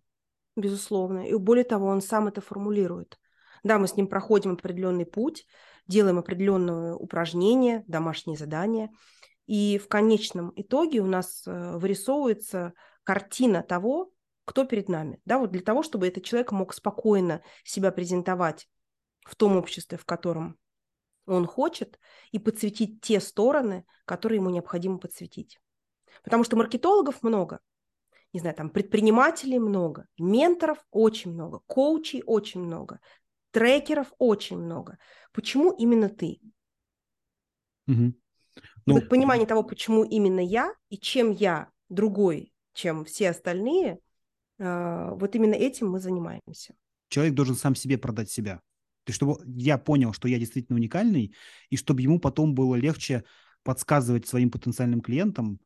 Безусловно. 0.55 1.27
И 1.27 1.33
более 1.35 1.63
того, 1.63 1.87
он 1.87 2.01
сам 2.01 2.27
это 2.27 2.41
формулирует. 2.41 3.19
Да, 3.63 3.79
мы 3.79 3.87
с 3.87 3.95
ним 3.95 4.07
проходим 4.07 4.51
определенный 4.51 5.05
путь, 5.05 5.45
делаем 5.87 6.19
определенные 6.19 6.95
упражнения, 6.95 7.83
домашние 7.87 8.37
задания, 8.37 8.89
и 9.47 9.77
в 9.77 9.87
конечном 9.87 10.53
итоге 10.55 10.99
у 10.99 11.05
нас 11.05 11.43
э, 11.45 11.77
вырисовывается 11.77 12.73
картина 13.03 13.61
того, 13.61 14.11
кто 14.45 14.65
перед 14.65 14.89
нами. 14.89 15.19
Да, 15.25 15.39
вот 15.39 15.51
для 15.51 15.61
того, 15.61 15.83
чтобы 15.83 16.07
этот 16.07 16.23
человек 16.23 16.51
мог 16.51 16.73
спокойно 16.73 17.41
себя 17.63 17.91
презентовать 17.91 18.67
в 19.25 19.35
том 19.35 19.55
обществе, 19.55 19.97
в 19.97 20.05
котором 20.05 20.57
он 21.25 21.45
хочет, 21.45 21.99
и 22.31 22.39
подсветить 22.39 23.01
те 23.01 23.19
стороны, 23.19 23.85
которые 24.05 24.37
ему 24.37 24.49
необходимо 24.49 24.97
подсветить. 24.97 25.59
Потому 26.23 26.43
что 26.43 26.57
маркетологов 26.57 27.23
много, 27.23 27.59
не 28.33 28.39
знаю, 28.39 28.55
там 28.55 28.69
предпринимателей 28.69 29.59
много, 29.59 30.07
менторов 30.17 30.85
очень 30.91 31.31
много, 31.31 31.59
коучей 31.65 32.23
очень 32.25 32.61
много, 32.61 32.99
трекеров 33.51 34.11
очень 34.17 34.57
много. 34.57 34.97
Почему 35.31 35.71
именно 35.71 36.09
ты? 36.09 36.39
Угу. 37.87 38.13
Ну, 38.85 38.93
вот 38.93 39.09
понимание 39.09 39.47
того, 39.47 39.63
почему 39.63 40.03
именно 40.03 40.39
я 40.39 40.73
и 40.89 40.97
чем 40.97 41.31
я 41.31 41.69
другой, 41.89 42.53
чем 42.73 43.05
все 43.05 43.29
остальные, 43.29 43.99
э, 44.59 45.09
вот 45.13 45.35
именно 45.35 45.53
этим 45.53 45.89
мы 45.89 45.99
занимаемся. 45.99 46.75
Человек 47.09 47.33
должен 47.35 47.55
сам 47.55 47.75
себе 47.75 47.97
продать 47.97 48.29
себя. 48.29 48.61
То 49.03 49.09
есть, 49.09 49.17
чтобы 49.17 49.37
я 49.45 49.77
понял, 49.77 50.13
что 50.13 50.27
я 50.27 50.39
действительно 50.39 50.77
уникальный, 50.77 51.33
и 51.69 51.77
чтобы 51.77 52.01
ему 52.01 52.19
потом 52.19 52.55
было 52.55 52.75
легче 52.75 53.23
подсказывать 53.63 54.27
своим 54.27 54.51
потенциальным 54.51 55.01
клиентам, 55.01 55.59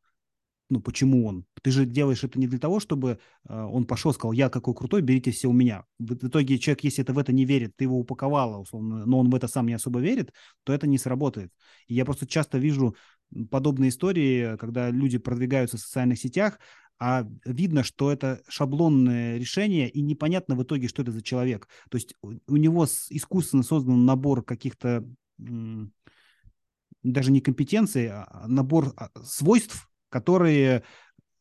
ну, 0.70 0.82
почему 0.82 1.26
он. 1.26 1.46
Ты 1.62 1.72
же 1.72 1.86
делаешь 1.86 2.24
это 2.24 2.38
не 2.38 2.48
для 2.48 2.60
того, 2.60 2.80
чтобы 2.80 3.20
э, 3.48 3.64
он 3.64 3.86
пошел, 3.86 4.14
сказал, 4.14 4.34
я 4.34 4.50
какой 4.50 4.76
крутой, 4.76 5.02
берите 5.02 5.32
все 5.32 5.48
у 5.48 5.54
меня. 5.54 5.86
В, 5.98 6.14
итоге 6.14 6.60
человек, 6.60 6.84
если 6.84 7.04
это 7.04 7.14
в 7.14 7.20
это 7.20 7.32
не 7.32 7.46
верит, 7.46 7.76
ты 7.78 7.86
его 7.86 7.98
упаковала, 7.98 8.58
условно, 8.58 9.06
но 9.06 9.20
он 9.20 9.30
в 9.30 9.36
это 9.36 9.48
сам 9.48 9.68
не 9.68 9.74
особо 9.74 10.02
верит, 10.02 10.34
то 10.64 10.74
это 10.74 10.86
не 10.86 10.98
сработает. 10.98 11.54
И 11.88 11.96
я 11.96 12.04
просто 12.04 12.28
часто 12.28 12.58
вижу 12.58 12.96
подобные 13.50 13.90
истории, 13.90 14.58
когда 14.58 14.90
люди 14.90 15.18
продвигаются 15.18 15.78
в 15.78 15.82
социальных 15.82 16.20
сетях, 16.20 16.60
а 17.00 17.28
видно, 17.46 17.84
что 17.84 18.12
это 18.12 18.42
шаблонное 18.48 19.38
решение, 19.38 19.90
и 19.90 20.02
непонятно 20.02 20.56
в 20.56 20.64
итоге, 20.64 20.88
что 20.88 21.02
это 21.02 21.12
за 21.12 21.22
человек. 21.22 21.68
То 21.90 21.98
есть 21.98 22.16
у 22.22 22.56
него 22.56 22.86
искусственно 22.86 23.64
создан 23.64 24.06
набор 24.06 24.44
каких-то 24.44 25.08
даже 27.04 27.32
не 27.32 27.42
компетенций, 27.42 28.10
а 28.10 28.46
набор 28.48 28.94
а, 28.98 29.10
свойств, 29.24 29.90
которые 30.10 30.84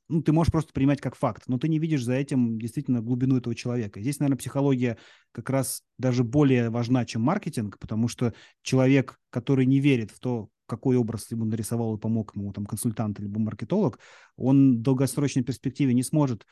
ну, 0.09 0.23
ты 0.23 0.33
можешь 0.33 0.53
просто 0.53 0.73
принимать 0.73 1.01
как 1.01 1.17
факт, 1.17 1.45
но 1.49 1.59
ты 1.59 1.69
не 1.69 1.79
видишь 1.79 2.05
за 2.05 2.15
этим 2.15 2.59
действительно 2.59 3.01
глубину 3.01 3.37
этого 3.37 3.55
человека. 3.55 4.01
Здесь, 4.01 4.21
наверное, 4.21 4.39
психология 4.39 4.99
как 5.33 5.51
раз 5.51 5.83
даже 5.99 6.23
более 6.23 6.71
важна, 6.71 7.05
чем 7.05 7.23
маркетинг, 7.23 7.79
потому 7.79 8.07
что 8.07 8.33
человек, 8.63 9.19
который 9.31 9.67
не 9.67 9.81
верит 9.81 10.13
в 10.13 10.21
то, 10.21 10.49
какой 10.67 10.97
образ 10.97 11.31
ему 11.31 11.45
нарисовал 11.45 11.97
и 11.97 12.01
помог 12.01 12.35
ему 12.35 12.53
там 12.53 12.67
консультант 12.67 13.19
либо 13.19 13.39
маркетолог, 13.41 13.99
он 14.37 14.79
в 14.79 14.83
долгосрочной 14.83 15.45
перспективе 15.45 15.95
не 15.95 16.03
сможет 16.03 16.47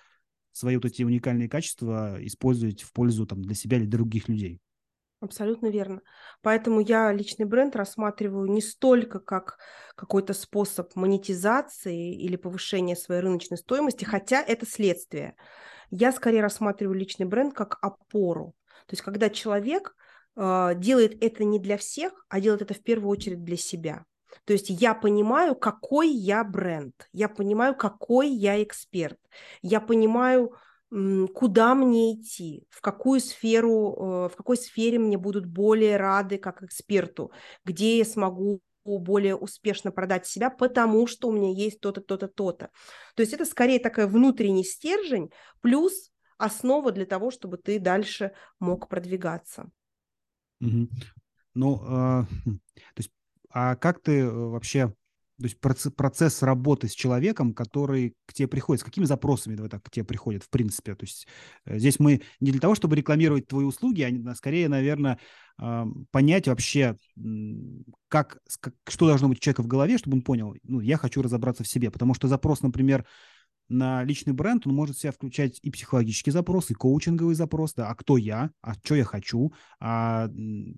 свои 0.53 0.77
вот 0.77 0.85
эти 0.85 1.03
уникальные 1.03 1.49
качества 1.49 2.17
использовать 2.21 2.83
в 2.83 2.93
пользу 2.93 3.27
там, 3.27 3.43
для 3.43 3.55
себя 3.55 3.77
или 3.77 3.87
других 3.87 4.29
людей. 4.29 4.61
Абсолютно 5.21 5.69
верно. 5.69 6.03
Поэтому 6.43 6.81
я 6.81 7.11
личный 7.11 7.47
бренд 7.47 7.75
рассматриваю 7.77 8.51
не 8.51 8.61
столько 8.61 9.21
как 9.21 9.59
какой-то 9.97 10.35
способ 10.35 10.95
монетизации 10.97 12.15
или 12.15 12.37
повышения 12.37 12.95
своей 12.95 13.23
рыночной 13.23 13.57
стоимости, 13.57 14.05
хотя 14.05 14.43
это 14.43 14.67
следствие. 14.67 15.35
Я 15.91 16.13
скорее 16.13 16.43
рассматриваю 16.43 16.99
личный 16.99 17.27
бренд 17.27 17.55
как 17.55 17.79
опору. 17.81 18.55
То 18.87 18.93
есть 18.93 19.03
когда 19.03 19.31
человек 19.31 19.97
делает 20.37 21.23
это 21.23 21.45
не 21.45 21.59
для 21.59 21.77
всех, 21.77 22.27
а 22.29 22.41
делает 22.41 22.63
это 22.63 22.75
в 22.75 22.83
первую 22.83 23.11
очередь 23.11 23.45
для 23.45 23.57
себя. 23.57 24.05
То 24.45 24.53
есть 24.53 24.69
я 24.69 24.95
понимаю, 24.95 25.55
какой 25.55 26.11
я 26.11 26.43
бренд, 26.45 27.09
я 27.13 27.29
понимаю, 27.29 27.77
какой 27.77 28.31
я 28.31 28.63
эксперт, 28.63 29.19
я 29.63 29.81
понимаю, 29.81 30.55
куда 31.35 31.75
мне 31.75 32.15
идти, 32.15 32.67
в 32.71 32.81
какую 32.81 33.21
сферу, 33.21 33.95
э, 34.27 34.29
в 34.29 34.37
какой 34.37 34.57
сфере 34.57 34.99
мне 34.99 35.19
будут 35.19 35.47
более 35.47 35.97
рады 35.97 36.39
как 36.39 36.63
эксперту, 36.63 37.33
где 37.65 37.99
я 37.99 38.05
смогу 38.05 38.61
более 38.85 39.35
успешно 39.35 39.91
продать 39.91 40.27
себя, 40.27 40.51
потому 40.51 41.07
что 41.07 41.29
у 41.29 41.33
меня 41.33 41.51
есть 41.51 41.81
то-то, 41.81 42.01
то-то, 42.01 42.29
то-то. 42.29 42.71
То 43.17 43.23
есть 43.23 43.33
это 43.33 43.45
скорее 43.45 43.79
такой 43.79 44.07
внутренний 44.07 44.63
стержень 44.63 45.33
плюс 45.63 46.11
основа 46.37 46.93
для 46.93 47.07
того, 47.07 47.31
чтобы 47.31 47.57
ты 47.57 47.79
дальше 47.79 48.33
мог 48.61 48.89
продвигаться. 48.89 49.71
Ну, 51.55 51.77
э, 51.77 52.25
то 52.25 52.99
есть, 52.99 53.11
а 53.51 53.77
как 53.77 54.03
ты 54.03 54.21
э, 54.21 54.31
вообще 54.31 54.93
то 55.39 55.45
есть 55.45 55.61
процесс, 55.61 55.93
процесс 55.93 56.43
работы 56.43 56.87
с 56.89 56.93
человеком, 56.93 57.55
который 57.55 58.15
к 58.27 58.33
тебе 58.33 58.47
приходит, 58.47 58.83
с 58.83 58.85
какими 58.85 59.05
запросами 59.05 59.57
давай 59.57 59.69
так, 59.69 59.83
к 59.83 59.91
тебе 59.91 60.05
приходят, 60.05 60.45
в 60.45 60.49
принципе. 60.49 60.95
То 60.95 61.05
есть 61.05 61.27
э, 61.65 61.79
здесь 61.79 61.99
мы 61.99 62.23
не 62.41 62.53
для 62.53 62.61
того, 62.61 62.77
чтобы 62.77 62.95
рекламировать 62.95 63.49
твои 63.49 63.65
услуги, 63.65 64.03
а 64.03 64.35
скорее, 64.37 64.69
наверное, 64.69 65.19
э, 65.61 65.85
понять 66.13 66.47
вообще, 66.47 66.97
как, 68.09 68.39
что 68.89 69.07
должно 69.07 69.29
быть 69.29 69.39
у 69.39 69.41
человека 69.41 69.63
в 69.63 69.67
голове, 69.67 69.99
чтобы 69.99 70.19
он 70.19 70.23
понял, 70.23 70.55
ну, 70.63 70.79
я 70.81 70.97
хочу 70.97 71.21
разобраться 71.21 71.65
в 71.65 71.69
себе. 71.69 71.91
Потому 71.91 72.15
что 72.15 72.29
запрос, 72.29 72.63
например, 72.63 73.05
на 73.69 74.05
личный 74.05 74.33
бренд, 74.33 74.67
он 74.67 74.75
может 74.75 74.97
в 74.97 75.01
себя 75.01 75.13
включать 75.13 75.59
и 75.63 75.71
психологический 75.71 76.31
запрос, 76.31 76.71
и 76.71 76.75
коучинговый 76.75 77.35
запрос, 77.35 77.75
да, 77.75 77.89
а 77.89 77.95
кто 77.95 78.17
я, 78.17 78.51
а 78.61 78.75
что 78.75 78.95
я 78.95 79.05
хочу, 79.05 79.53
а 79.81 80.29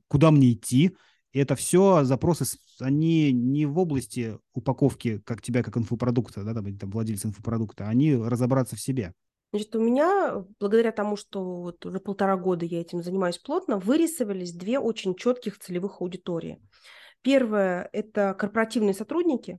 куда 0.09 0.31
мне 0.31 0.53
идти, 0.53 0.97
и 1.33 1.39
это 1.39 1.55
все 1.55 2.05
запросы, 2.05 2.45
они 2.81 3.33
не 3.33 3.67
в 3.67 3.79
области 3.79 4.39
упаковки, 4.55 5.19
как 5.25 5.43
тебя, 5.43 5.63
как 5.63 5.77
инфопродукта, 5.77 6.45
да, 6.45 6.55
там, 6.55 6.79
там 6.79 6.91
владельца 6.91 7.29
инфопродукта, 7.29 7.89
они 7.89 8.15
разобраться 8.17 8.77
в 8.77 8.81
себе. 8.81 9.13
Значит, 9.53 9.77
у 9.77 9.81
меня, 9.81 10.45
благодаря 10.59 10.93
тому, 10.93 11.17
что 11.17 11.63
вот 11.63 11.85
уже 11.87 12.01
полтора 12.01 12.37
года 12.37 12.65
я 12.65 12.81
этим 12.81 13.03
занимаюсь 13.03 13.39
плотно, 13.39 13.79
вырисовались 13.79 14.53
две 14.53 14.79
очень 14.79 15.15
четких 15.15 15.59
целевых 15.59 16.01
аудитории. 16.01 16.61
Первое– 17.23 17.89
это 17.93 18.35
корпоративные 18.35 18.95
сотрудники, 18.95 19.59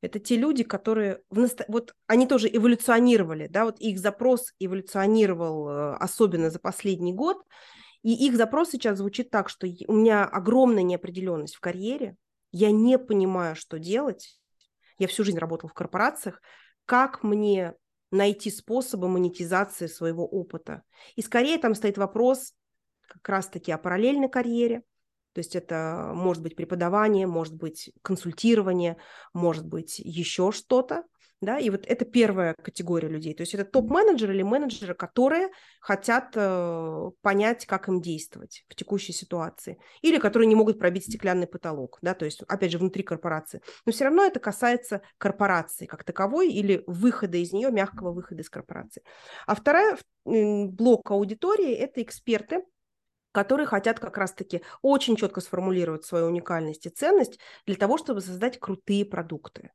это 0.00 0.18
те 0.18 0.36
люди, 0.36 0.64
которые 0.64 1.22
в 1.30 1.38
наsto... 1.38 1.64
вот 1.68 1.94
они 2.06 2.26
тоже 2.26 2.48
эволюционировали, 2.52 3.46
да, 3.48 3.64
вот 3.64 3.80
их 3.80 3.98
запрос 3.98 4.52
эволюционировал 4.58 5.68
э, 5.68 5.94
особенно 5.96 6.50
за 6.50 6.60
последний 6.60 7.12
год, 7.12 7.38
и 8.02 8.26
их 8.26 8.36
запрос 8.36 8.70
сейчас 8.70 8.98
звучит 8.98 9.30
так, 9.30 9.48
что 9.48 9.66
у 9.86 9.92
меня 9.92 10.24
огромная 10.24 10.82
неопределенность 10.84 11.56
в 11.56 11.60
карьере, 11.60 12.16
я 12.52 12.70
не 12.70 12.98
понимаю, 12.98 13.56
что 13.56 13.78
делать. 13.78 14.38
Я 14.98 15.06
всю 15.06 15.24
жизнь 15.24 15.38
работала 15.38 15.68
в 15.68 15.74
корпорациях. 15.74 16.40
Как 16.86 17.22
мне 17.22 17.74
найти 18.10 18.50
способы 18.50 19.08
монетизации 19.08 19.86
своего 19.86 20.26
опыта? 20.26 20.82
И 21.14 21.22
скорее 21.22 21.58
там 21.58 21.74
стоит 21.74 21.98
вопрос 21.98 22.54
как 23.06 23.28
раз-таки 23.28 23.70
о 23.70 23.78
параллельной 23.78 24.28
карьере. 24.28 24.82
То 25.38 25.40
есть 25.40 25.54
это 25.54 26.10
может 26.16 26.42
быть 26.42 26.56
преподавание, 26.56 27.28
может 27.28 27.54
быть 27.54 27.92
консультирование, 28.02 28.96
может 29.32 29.64
быть 29.64 30.00
еще 30.00 30.50
что-то 30.50 31.04
да, 31.40 31.60
и 31.60 31.70
вот 31.70 31.86
это 31.86 32.04
первая 32.04 32.54
категория 32.54 33.06
людей, 33.06 33.32
то 33.32 33.42
есть 33.42 33.54
это 33.54 33.64
топ-менеджеры 33.64 34.34
или 34.34 34.42
менеджеры, 34.42 34.94
которые 34.94 35.50
хотят 35.80 36.32
э, 36.34 37.10
понять, 37.22 37.64
как 37.66 37.86
им 37.86 38.02
действовать 38.02 38.64
в 38.68 38.74
текущей 38.74 39.12
ситуации, 39.12 39.78
или 40.02 40.18
которые 40.18 40.48
не 40.48 40.56
могут 40.56 40.80
пробить 40.80 41.04
стеклянный 41.04 41.46
потолок, 41.46 41.98
да, 42.02 42.14
то 42.14 42.24
есть, 42.24 42.42
опять 42.48 42.72
же, 42.72 42.78
внутри 42.78 43.04
корпорации, 43.04 43.62
но 43.86 43.92
все 43.92 44.06
равно 44.06 44.24
это 44.24 44.40
касается 44.40 45.02
корпорации 45.18 45.86
как 45.86 46.02
таковой 46.02 46.50
или 46.50 46.82
выхода 46.88 47.38
из 47.38 47.52
нее, 47.52 47.70
мягкого 47.70 48.10
выхода 48.10 48.42
из 48.42 48.50
корпорации. 48.50 49.04
А 49.46 49.54
вторая 49.54 49.96
блок 50.24 51.12
аудитории– 51.12 51.72
это 51.74 52.02
эксперты, 52.02 52.64
которые 53.32 53.66
хотят 53.66 54.00
как 54.00 54.16
раз-таки 54.16 54.62
очень 54.82 55.16
четко 55.16 55.40
сформулировать 55.40 56.04
свою 56.04 56.26
уникальность 56.26 56.86
и 56.86 56.90
ценность 56.90 57.38
для 57.66 57.76
того, 57.76 57.98
чтобы 57.98 58.20
создать 58.20 58.58
крутые 58.58 59.04
продукты. 59.04 59.70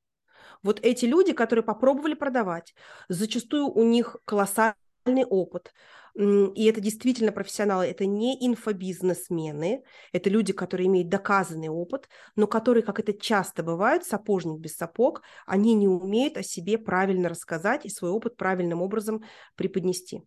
Вот 0.62 0.80
эти 0.82 1.06
люди, 1.06 1.34
которые 1.34 1.64
попробовали 1.64 2.14
продавать, 2.14 2.74
зачастую 3.10 3.68
у 3.68 3.84
них 3.84 4.18
колоссальный 4.26 5.26
опыт, 5.30 5.74
и 6.16 6.66
это 6.66 6.80
действительно 6.80 7.32
профессионалы, 7.32 7.86
это 7.86 8.06
не 8.06 8.38
инфобизнесмены, 8.46 9.84
это 10.12 10.30
люди, 10.30 10.54
которые 10.54 10.88
имеют 10.88 11.10
доказанный 11.10 11.70
опыт, 11.70 12.08
но 12.36 12.46
которые, 12.46 12.84
как 12.84 13.00
это 13.00 13.14
часто 13.14 13.64
бывает, 13.64 14.06
сапожник 14.06 14.60
без 14.60 14.76
сапог, 14.76 15.24
они 15.48 15.74
не 15.74 15.88
умеют 15.88 16.38
о 16.38 16.44
себе 16.44 16.78
правильно 16.78 17.30
рассказать 17.30 17.86
и 17.86 17.90
свой 17.90 18.12
опыт 18.12 18.38
правильным 18.38 18.82
образом 18.82 19.24
преподнести. 19.56 20.22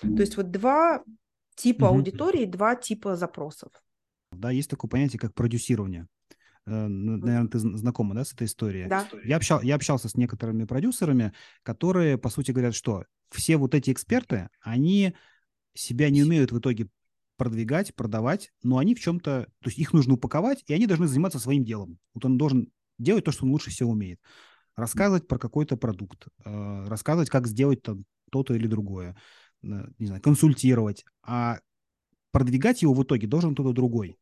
То 0.00 0.20
есть 0.20 0.36
вот 0.36 0.50
два 0.52 1.02
типа 1.54 1.88
аудитории, 1.88 2.44
два 2.44 2.76
типа 2.76 3.16
запросов. 3.16 3.70
Да, 4.32 4.50
есть 4.50 4.70
такое 4.70 4.88
понятие, 4.88 5.20
как 5.20 5.34
продюсирование. 5.34 6.08
Э, 6.66 6.86
наверное, 6.86 7.48
ты 7.48 7.58
знакома, 7.58 8.14
да, 8.14 8.24
с 8.24 8.32
этой 8.32 8.46
историей? 8.46 8.86
Да. 8.86 9.06
Я, 9.24 9.36
общал, 9.36 9.60
я 9.62 9.74
общался 9.74 10.08
с 10.08 10.16
некоторыми 10.16 10.64
продюсерами, 10.64 11.32
которые, 11.62 12.18
по 12.18 12.28
сути, 12.30 12.50
говорят, 12.50 12.74
что 12.74 13.04
все 13.30 13.56
вот 13.56 13.74
эти 13.74 13.90
эксперты, 13.90 14.48
они 14.60 15.14
себя 15.74 16.10
не 16.10 16.22
умеют 16.22 16.52
в 16.52 16.58
итоге 16.58 16.88
продвигать, 17.36 17.94
продавать, 17.94 18.52
но 18.62 18.78
они 18.78 18.94
в 18.94 19.00
чем-то, 19.00 19.46
то 19.46 19.68
есть 19.68 19.78
их 19.78 19.92
нужно 19.92 20.14
упаковать, 20.14 20.62
и 20.66 20.74
они 20.74 20.86
должны 20.86 21.06
заниматься 21.06 21.38
своим 21.38 21.64
делом. 21.64 21.98
Вот 22.14 22.24
он 22.24 22.38
должен 22.38 22.70
делать 22.98 23.24
то, 23.24 23.32
что 23.32 23.44
он 23.44 23.50
лучше 23.50 23.70
всего 23.70 23.90
умеет. 23.90 24.20
Рассказывать 24.76 25.26
про 25.26 25.38
какой-то 25.38 25.76
продукт, 25.76 26.26
э, 26.44 26.84
рассказывать, 26.86 27.30
как 27.30 27.46
сделать 27.46 27.82
там 27.82 28.04
то-то 28.30 28.54
или 28.54 28.66
другое, 28.66 29.16
не 29.98 30.06
знаю, 30.06 30.22
консультировать. 30.22 31.04
А 31.22 31.58
продвигать 32.30 32.82
его 32.82 32.94
в 32.94 33.02
итоге 33.02 33.26
должен 33.26 33.54
кто-то 33.54 33.72
другой. 33.72 34.18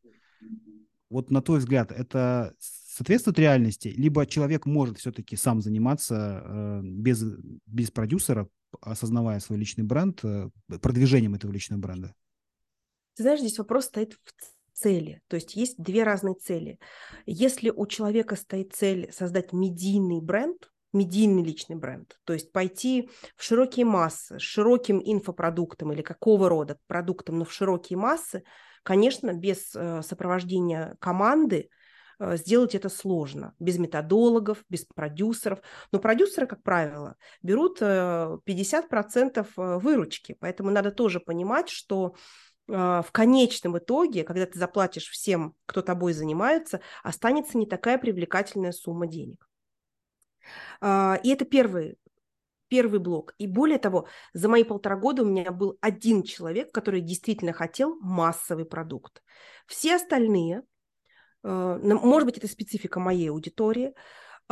Вот 1.09 1.29
на 1.29 1.41
твой 1.41 1.59
взгляд, 1.59 1.91
это 1.91 2.55
соответствует 2.59 3.39
реальности, 3.39 3.87
либо 3.87 4.25
человек 4.25 4.65
может 4.65 4.97
все-таки 4.97 5.35
сам 5.35 5.61
заниматься 5.61 6.43
э, 6.43 6.81
без, 6.83 7.23
без 7.65 7.91
продюсера, 7.91 8.47
осознавая 8.81 9.39
свой 9.39 9.59
личный 9.59 9.83
бренд, 9.83 10.23
э, 10.23 10.49
продвижением 10.81 11.35
этого 11.35 11.51
личного 11.51 11.79
бренда? 11.79 12.15
Ты 13.15 13.23
знаешь, 13.23 13.39
здесь 13.39 13.59
вопрос 13.59 13.85
стоит 13.85 14.13
в 14.13 14.19
цели. 14.73 15.21
То 15.27 15.35
есть 15.35 15.55
есть 15.55 15.77
две 15.77 16.03
разные 16.03 16.35
цели. 16.35 16.79
Если 17.25 17.69
у 17.69 17.85
человека 17.85 18.35
стоит 18.35 18.73
цель 18.73 19.11
создать 19.11 19.53
медийный 19.53 20.21
бренд, 20.21 20.71
медийный 20.93 21.43
личный 21.43 21.75
бренд, 21.75 22.17
то 22.23 22.33
есть 22.33 22.51
пойти 22.51 23.09
в 23.35 23.43
широкие 23.43 23.85
массы, 23.85 24.39
с 24.39 24.41
широким 24.41 25.01
инфопродуктом 25.03 25.91
или 25.91 26.01
какого 26.01 26.49
рода 26.49 26.77
продуктом, 26.87 27.39
но 27.39 27.45
в 27.45 27.51
широкие 27.51 27.97
массы, 27.97 28.43
Конечно, 28.83 29.33
без 29.33 29.73
э, 29.75 30.01
сопровождения 30.03 30.97
команды 30.99 31.69
э, 32.19 32.35
сделать 32.35 32.75
это 32.75 32.89
сложно, 32.89 33.55
без 33.57 33.77
методологов, 33.77 34.63
без 34.69 34.85
продюсеров. 34.85 35.59
Но 35.91 35.99
продюсеры, 35.99 36.47
как 36.47 36.61
правило, 36.63 37.15
берут 37.41 37.81
50% 37.81 39.47
выручки, 39.55 40.35
поэтому 40.39 40.69
надо 40.69 40.91
тоже 40.91 41.19
понимать, 41.19 41.69
что 41.69 42.15
в 42.65 43.07
конечном 43.11 43.77
итоге, 43.77 44.23
когда 44.23 44.45
ты 44.45 44.57
заплатишь 44.57 45.09
всем, 45.09 45.53
кто 45.65 45.81
тобой 45.81 46.13
занимается, 46.13 46.79
останется 47.03 47.57
не 47.57 47.65
такая 47.65 47.97
привлекательная 47.97 48.71
сумма 48.71 49.05
денег. 49.05 49.49
И 50.81 51.29
это 51.29 51.45
первый 51.45 51.97
первый 52.73 52.99
блок. 52.99 53.35
И 53.37 53.45
более 53.45 53.77
того, 53.77 54.07
за 54.33 54.49
мои 54.49 54.63
полтора 54.63 54.95
года 54.95 55.21
у 55.21 55.25
меня 55.25 55.51
был 55.51 55.77
один 55.79 56.23
человек, 56.23 56.71
который 56.71 57.01
действительно 57.01 57.53
хотел 57.53 57.99
массовый 57.99 58.65
продукт. 58.65 59.21
Все 59.67 59.97
остальные, 59.97 60.63
э, 61.43 61.79
может 61.83 62.25
быть, 62.25 62.39
это 62.39 62.47
специфика 62.47 62.99
моей 62.99 63.29
аудитории, 63.29 63.93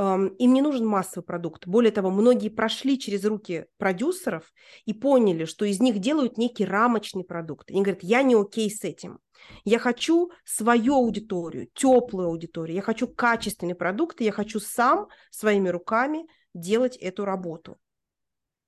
им 0.01 0.53
не 0.53 0.61
нужен 0.61 0.85
массовый 0.85 1.23
продукт. 1.23 1.67
Более 1.67 1.91
того, 1.91 2.09
многие 2.09 2.49
прошли 2.49 2.97
через 2.97 3.23
руки 3.23 3.65
продюсеров 3.77 4.51
и 4.85 4.93
поняли, 4.93 5.45
что 5.45 5.65
из 5.65 5.79
них 5.79 5.99
делают 5.99 6.37
некий 6.37 6.65
рамочный 6.65 7.23
продукт. 7.23 7.69
Они 7.69 7.83
говорят, 7.83 8.03
я 8.03 8.23
не 8.23 8.35
окей 8.35 8.71
с 8.71 8.83
этим. 8.83 9.19
Я 9.63 9.79
хочу 9.79 10.31
свою 10.43 10.95
аудиторию, 10.95 11.67
теплую 11.73 12.27
аудиторию, 12.27 12.75
я 12.75 12.81
хочу 12.81 13.07
качественный 13.07 13.75
продукт, 13.75 14.21
и 14.21 14.25
я 14.25 14.31
хочу 14.31 14.59
сам 14.59 15.07
своими 15.29 15.69
руками 15.69 16.27
делать 16.53 16.95
эту 16.97 17.25
работу. 17.25 17.77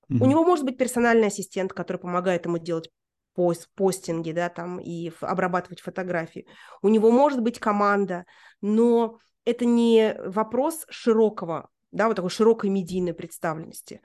Mm-hmm. 0.09 0.23
У 0.23 0.25
него 0.25 0.43
может 0.43 0.65
быть 0.65 0.77
персональный 0.77 1.27
ассистент, 1.27 1.73
который 1.73 1.97
помогает 1.97 2.45
ему 2.45 2.57
делать 2.57 2.89
пост, 3.33 3.69
постинги, 3.75 4.31
да, 4.31 4.49
там, 4.49 4.79
и 4.79 5.11
обрабатывать 5.21 5.81
фотографии. 5.81 6.47
У 6.81 6.89
него 6.89 7.11
может 7.11 7.41
быть 7.41 7.59
команда, 7.59 8.25
но 8.61 9.19
это 9.45 9.65
не 9.65 10.15
вопрос 10.25 10.85
широкого, 10.89 11.69
да, 11.91 12.07
вот 12.07 12.15
такой 12.15 12.29
широкой 12.29 12.69
медийной 12.69 13.13
представленности. 13.13 14.01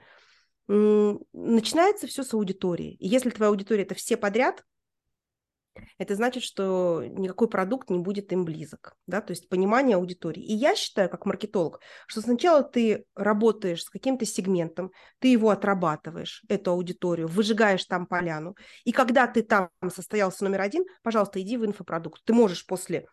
Начинается 0.67 2.07
все 2.07 2.23
с 2.23 2.33
аудитории. 2.33 2.93
И 2.95 3.07
если 3.07 3.31
твоя 3.31 3.49
аудитория 3.49 3.83
это 3.83 3.95
все 3.95 4.17
подряд, 4.17 4.63
это 5.97 6.15
значит, 6.15 6.43
что 6.43 7.03
никакой 7.05 7.47
продукт 7.47 7.89
не 7.89 7.99
будет 7.99 8.31
им 8.33 8.43
близок, 8.45 8.95
да, 9.07 9.21
то 9.21 9.31
есть 9.31 9.49
понимание 9.49 9.95
аудитории. 9.95 10.43
И 10.43 10.53
я 10.53 10.75
считаю, 10.75 11.09
как 11.09 11.25
маркетолог, 11.25 11.79
что 12.07 12.21
сначала 12.21 12.63
ты 12.63 13.05
работаешь 13.15 13.83
с 13.83 13.89
каким-то 13.89 14.25
сегментом, 14.25 14.91
ты 15.19 15.29
его 15.29 15.49
отрабатываешь, 15.49 16.43
эту 16.49 16.71
аудиторию, 16.71 17.27
выжигаешь 17.27 17.85
там 17.85 18.05
поляну, 18.07 18.55
и 18.83 18.91
когда 18.91 19.27
ты 19.27 19.41
там 19.41 19.69
состоялся 19.89 20.43
номер 20.43 20.61
один, 20.61 20.83
пожалуйста, 21.01 21.41
иди 21.41 21.57
в 21.57 21.65
инфопродукт. 21.65 22.23
Ты 22.25 22.33
можешь 22.33 22.65
после 22.65 23.07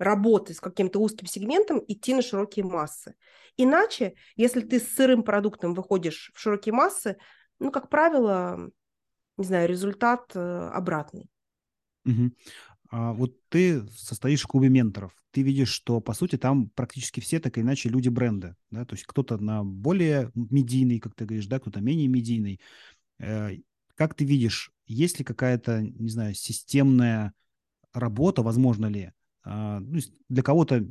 работы 0.00 0.54
с 0.54 0.60
каким-то 0.60 0.98
узким 0.98 1.26
сегментом 1.26 1.82
идти 1.86 2.14
на 2.14 2.22
широкие 2.22 2.64
массы. 2.64 3.14
Иначе, 3.56 4.14
если 4.34 4.62
ты 4.62 4.80
с 4.80 4.88
сырым 4.94 5.22
продуктом 5.22 5.74
выходишь 5.74 6.32
в 6.34 6.40
широкие 6.40 6.72
массы, 6.72 7.18
ну, 7.58 7.70
как 7.70 7.90
правило, 7.90 8.70
не 9.36 9.44
знаю, 9.44 9.68
результат 9.68 10.32
э, 10.34 10.70
обратный. 10.72 11.30
Угу. 12.06 12.30
А 12.90 13.12
вот 13.12 13.36
ты 13.50 13.86
состоишь 13.88 14.42
в 14.42 14.46
клубе 14.46 14.70
менторов. 14.70 15.12
Ты 15.32 15.42
видишь, 15.42 15.68
что, 15.68 16.00
по 16.00 16.14
сути, 16.14 16.36
там 16.38 16.70
практически 16.70 17.20
все 17.20 17.38
так 17.38 17.58
или 17.58 17.64
иначе 17.64 17.90
люди 17.90 18.08
бренда. 18.08 18.56
Да? 18.70 18.86
То 18.86 18.94
есть 18.94 19.04
кто-то 19.04 19.36
на 19.36 19.62
более 19.62 20.32
медийный, 20.34 20.98
как 20.98 21.14
ты 21.14 21.26
говоришь, 21.26 21.46
да, 21.46 21.60
кто-то 21.60 21.80
менее 21.80 22.08
медийный. 22.08 22.58
Э, 23.18 23.50
как 23.94 24.14
ты 24.14 24.24
видишь, 24.24 24.72
есть 24.86 25.18
ли 25.18 25.26
какая-то, 25.26 25.82
не 25.82 26.08
знаю, 26.08 26.34
системная 26.34 27.34
работа, 27.92 28.42
возможно 28.42 28.86
ли? 28.86 29.12
А, 29.44 29.80
ну, 29.80 29.98
для 30.28 30.42
кого-то 30.42 30.84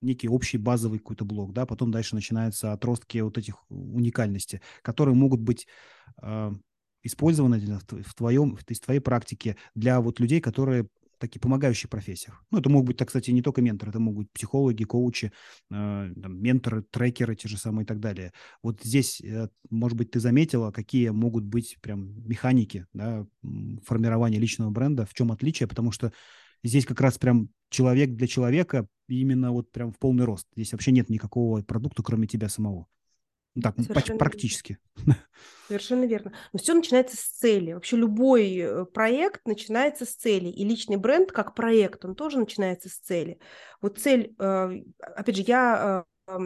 некий 0.00 0.28
общий 0.28 0.58
базовый 0.58 0.98
какой-то 0.98 1.24
блок, 1.24 1.52
да, 1.52 1.66
потом 1.66 1.90
дальше 1.90 2.14
начинаются 2.14 2.72
отростки 2.72 3.20
вот 3.20 3.36
этих 3.38 3.56
уникальностей, 3.68 4.60
которые 4.82 5.14
могут 5.14 5.40
быть 5.40 5.66
а, 6.22 6.52
использовано 7.02 7.60
в 7.90 8.14
твоем, 8.14 8.58
из 8.68 8.80
твоей 8.80 9.00
практике 9.00 9.56
для 9.74 10.00
вот 10.00 10.20
людей, 10.20 10.40
которые 10.40 10.88
такие 11.20 11.38
помогающие 11.38 11.88
профессиях. 11.88 12.42
Ну, 12.50 12.58
это 12.58 12.70
могут 12.70 12.88
быть, 12.88 12.96
так, 12.96 13.08
кстати, 13.08 13.30
не 13.30 13.42
только 13.42 13.60
менторы, 13.60 13.90
это 13.90 14.00
могут 14.00 14.24
быть 14.24 14.32
психологи, 14.32 14.84
коучи, 14.84 15.32
э, 15.70 16.12
там, 16.20 16.42
менторы, 16.42 16.82
трекеры 16.82 17.36
те 17.36 17.46
же 17.46 17.58
самые 17.58 17.84
и 17.84 17.86
так 17.86 18.00
далее. 18.00 18.32
Вот 18.62 18.80
здесь, 18.82 19.20
э, 19.20 19.48
может 19.68 19.98
быть, 19.98 20.10
ты 20.10 20.18
заметила, 20.18 20.72
какие 20.72 21.10
могут 21.10 21.44
быть 21.44 21.76
прям 21.82 22.26
механики 22.26 22.86
да, 22.94 23.26
формирования 23.84 24.38
личного 24.38 24.70
бренда, 24.70 25.04
в 25.04 25.12
чем 25.12 25.30
отличие, 25.30 25.68
потому 25.68 25.92
что 25.92 26.10
здесь 26.62 26.86
как 26.86 27.00
раз 27.00 27.18
прям 27.18 27.48
человек 27.70 28.10
для 28.10 28.26
человека 28.26 28.86
именно 29.08 29.52
вот 29.52 29.70
прям 29.70 29.92
в 29.92 29.98
полный 29.98 30.24
рост. 30.24 30.46
Здесь 30.54 30.72
вообще 30.72 30.92
нет 30.92 31.08
никакого 31.08 31.62
продукта, 31.62 32.02
кроме 32.02 32.26
тебя 32.26 32.48
самого. 32.48 32.86
Ну 33.54 33.62
так, 33.62 33.74
Совершенно 33.80 34.18
практически. 34.18 34.78
Верно. 34.96 35.16
Совершенно 35.66 36.04
верно. 36.04 36.32
Но 36.52 36.58
все 36.60 36.72
начинается 36.72 37.16
с 37.16 37.20
цели. 37.20 37.72
Вообще 37.72 37.96
любой 37.96 38.56
э, 38.56 38.84
проект 38.84 39.44
начинается 39.44 40.04
с 40.04 40.14
цели. 40.14 40.48
И 40.48 40.64
личный 40.64 40.96
бренд 40.96 41.32
как 41.32 41.54
проект, 41.56 42.04
он 42.04 42.14
тоже 42.14 42.38
начинается 42.38 42.88
с 42.88 42.98
цели. 42.98 43.40
Вот 43.80 43.98
цель, 43.98 44.34
э, 44.38 44.82
опять 45.00 45.36
же, 45.36 45.42
я 45.42 46.04
э, 46.28 46.38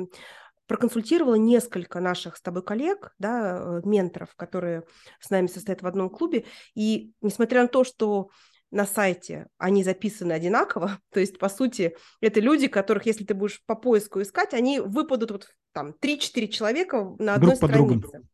проконсультировала 0.67 1.35
несколько 1.35 2.01
наших 2.01 2.39
с 2.39 2.41
тобой 2.41 2.63
коллег, 2.63 3.13
да, 3.19 3.83
менторов, 3.85 4.35
которые 4.35 4.85
с 5.21 5.29
нами 5.29 5.47
состоят 5.47 5.83
в 5.83 5.87
одном 5.87 6.09
клубе. 6.09 6.47
И 6.75 7.13
несмотря 7.21 7.63
на 7.63 7.69
то, 7.69 7.85
что 7.85 8.31
на 8.75 8.87
сайте 8.87 9.47
они 9.57 9.85
записаны 9.85 10.33
одинаково, 10.33 10.99
то 11.13 11.21
есть, 11.21 11.39
по 11.39 11.49
сути, 11.49 11.97
это 12.21 12.41
люди, 12.41 12.67
которых, 12.67 13.07
если 13.07 13.25
ты 13.25 13.33
будешь 13.33 13.63
по 13.67 13.77
поиску 13.77 14.21
искать, 14.21 14.53
они 14.53 14.81
выпадут 14.81 15.31
вот 15.31 15.49
там 15.73 15.95
3-4 16.01 16.49
человека 16.49 17.15
на 17.19 17.35
одной 17.35 17.57
Друг 17.57 17.71
странице. 17.71 18.09
Другу. 18.11 18.29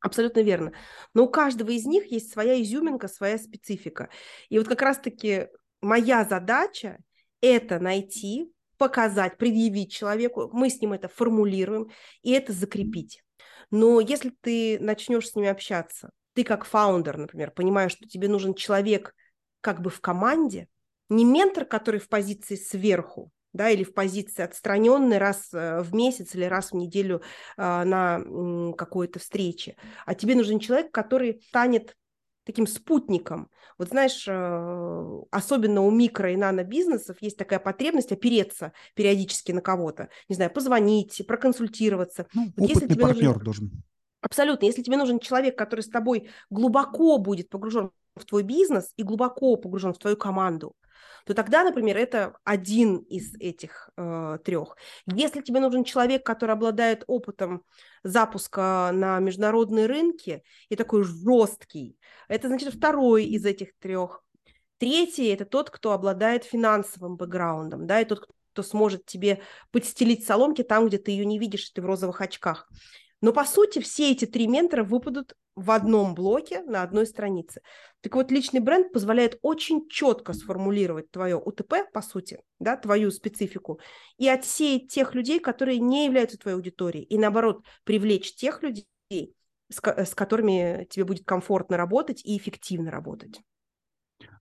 Абсолютно 0.00 0.40
верно. 0.40 0.72
Но 1.14 1.24
у 1.24 1.28
каждого 1.28 1.70
из 1.70 1.86
них 1.86 2.10
есть 2.12 2.32
своя 2.32 2.60
изюминка, 2.60 3.08
своя 3.08 3.38
специфика. 3.38 4.08
И 4.48 4.58
вот 4.58 4.68
как 4.68 4.82
раз-таки 4.82 5.48
моя 5.80 6.24
задача– 6.24 6.98
это 7.40 7.78
найти, 7.78 8.52
показать, 8.78 9.38
предъявить 9.38 9.92
человеку, 9.92 10.50
мы 10.52 10.68
с 10.68 10.80
ним 10.80 10.92
это 10.92 11.08
формулируем, 11.08 11.90
и 12.22 12.32
это 12.32 12.52
закрепить. 12.52 13.22
Но 13.70 14.00
если 14.00 14.32
ты 14.40 14.78
начнешь 14.80 15.28
с 15.28 15.34
ними 15.34 15.48
общаться, 15.48 16.10
ты 16.34 16.44
как 16.44 16.64
фаундер, 16.64 17.16
например, 17.16 17.50
понимаешь, 17.52 17.92
что 17.92 18.06
тебе 18.08 18.28
нужен 18.28 18.54
человек– 18.54 19.14
как 19.66 19.80
бы 19.80 19.90
в 19.90 20.00
команде, 20.00 20.68
не 21.08 21.24
ментор, 21.24 21.64
который 21.64 21.98
в 21.98 22.08
позиции 22.08 22.54
сверху, 22.54 23.32
да, 23.52 23.68
или 23.68 23.82
в 23.82 23.94
позиции 23.94 24.44
отстраненной 24.44 25.18
раз 25.18 25.48
э, 25.52 25.80
в 25.82 25.92
месяц 25.92 26.36
или 26.36 26.44
раз 26.44 26.70
в 26.70 26.76
неделю 26.76 27.20
э, 27.56 27.82
на 27.82 28.22
какой-то 28.78 29.18
встрече, 29.18 29.74
а 30.04 30.14
тебе 30.14 30.36
нужен 30.36 30.60
человек, 30.60 30.92
который 30.92 31.42
станет 31.48 31.96
таким 32.44 32.68
спутником. 32.68 33.50
Вот 33.76 33.88
знаешь, 33.88 34.24
э, 34.28 35.22
особенно 35.32 35.82
у 35.82 35.90
микро 35.90 36.30
и 36.30 36.36
нано 36.36 36.62
бизнесов 36.62 37.16
есть 37.20 37.36
такая 37.36 37.58
потребность 37.58 38.12
опереться 38.12 38.72
периодически 38.94 39.50
на 39.50 39.62
кого-то. 39.62 40.10
Не 40.28 40.36
знаю, 40.36 40.52
позвонить, 40.52 41.26
проконсультироваться. 41.26 42.28
Ну, 42.34 42.52
вот 42.56 42.68
если 42.68 42.86
партнер 42.86 43.32
нужен... 43.32 43.42
должен. 43.44 43.70
Абсолютно. 44.20 44.66
Если 44.66 44.82
тебе 44.82 44.96
нужен 44.96 45.18
человек, 45.18 45.58
который 45.58 45.80
с 45.80 45.88
тобой 45.88 46.30
глубоко 46.50 47.18
будет 47.18 47.48
погружен 47.48 47.90
в 48.16 48.24
твой 48.24 48.42
бизнес 48.42 48.92
и 48.96 49.02
глубоко 49.02 49.56
погружен 49.56 49.92
в 49.92 49.98
твою 49.98 50.16
команду, 50.16 50.74
то 51.26 51.34
тогда, 51.34 51.64
например, 51.64 51.96
это 51.96 52.36
один 52.44 52.98
из 52.98 53.34
этих 53.34 53.90
э, 53.96 54.38
трех. 54.44 54.76
Если 55.06 55.40
тебе 55.40 55.60
нужен 55.60 55.84
человек, 55.84 56.24
который 56.24 56.52
обладает 56.52 57.04
опытом 57.06 57.64
запуска 58.04 58.90
на 58.92 59.18
международные 59.18 59.86
рынки 59.86 60.42
и 60.68 60.76
такой 60.76 61.02
жесткий, 61.02 61.98
это 62.28 62.48
значит 62.48 62.74
второй 62.74 63.24
из 63.24 63.44
этих 63.44 63.76
трех. 63.78 64.22
Третий– 64.78 65.26
это 65.28 65.44
тот, 65.44 65.70
кто 65.70 65.92
обладает 65.92 66.44
финансовым 66.44 67.16
бэкграундом, 67.16 67.86
да, 67.86 68.00
и 68.00 68.04
тот, 68.04 68.28
кто 68.52 68.62
сможет 68.62 69.04
тебе 69.06 69.42
подстелить 69.72 70.26
соломки 70.26 70.62
там, 70.62 70.86
где 70.86 70.98
ты 70.98 71.10
ее 71.10 71.26
не 71.26 71.38
видишь, 71.38 71.70
ты 71.70 71.82
в 71.82 71.86
розовых 71.86 72.20
очках. 72.20 72.68
Но, 73.20 73.32
по 73.32 73.44
сути, 73.44 73.80
все 73.80 74.12
эти 74.12 74.26
три 74.26 74.46
ментора 74.46 74.84
выпадут 74.84 75.34
в 75.54 75.70
одном 75.70 76.14
блоке 76.14 76.62
на 76.62 76.82
одной 76.82 77.06
странице. 77.06 77.62
Так 78.02 78.14
вот, 78.14 78.30
личный 78.30 78.60
бренд 78.60 78.92
позволяет 78.92 79.38
очень 79.40 79.88
четко 79.88 80.34
сформулировать 80.34 81.10
твое 81.10 81.36
УТП, 81.36 81.90
по 81.92 82.02
сути, 82.02 82.40
да, 82.60 82.76
твою 82.76 83.10
специфику, 83.10 83.80
и 84.18 84.28
отсеять 84.28 84.88
тех 84.88 85.14
людей, 85.14 85.40
которые 85.40 85.78
не 85.78 86.04
являются 86.04 86.38
твоей 86.38 86.56
аудиторией, 86.56 87.04
и, 87.04 87.16
наоборот, 87.16 87.64
привлечь 87.84 88.34
тех 88.34 88.62
людей, 88.62 88.86
с, 89.10 89.80
с 89.82 90.14
которыми 90.14 90.86
тебе 90.90 91.06
будет 91.06 91.24
комфортно 91.24 91.78
работать 91.78 92.22
и 92.24 92.36
эффективно 92.36 92.90
работать. 92.90 93.40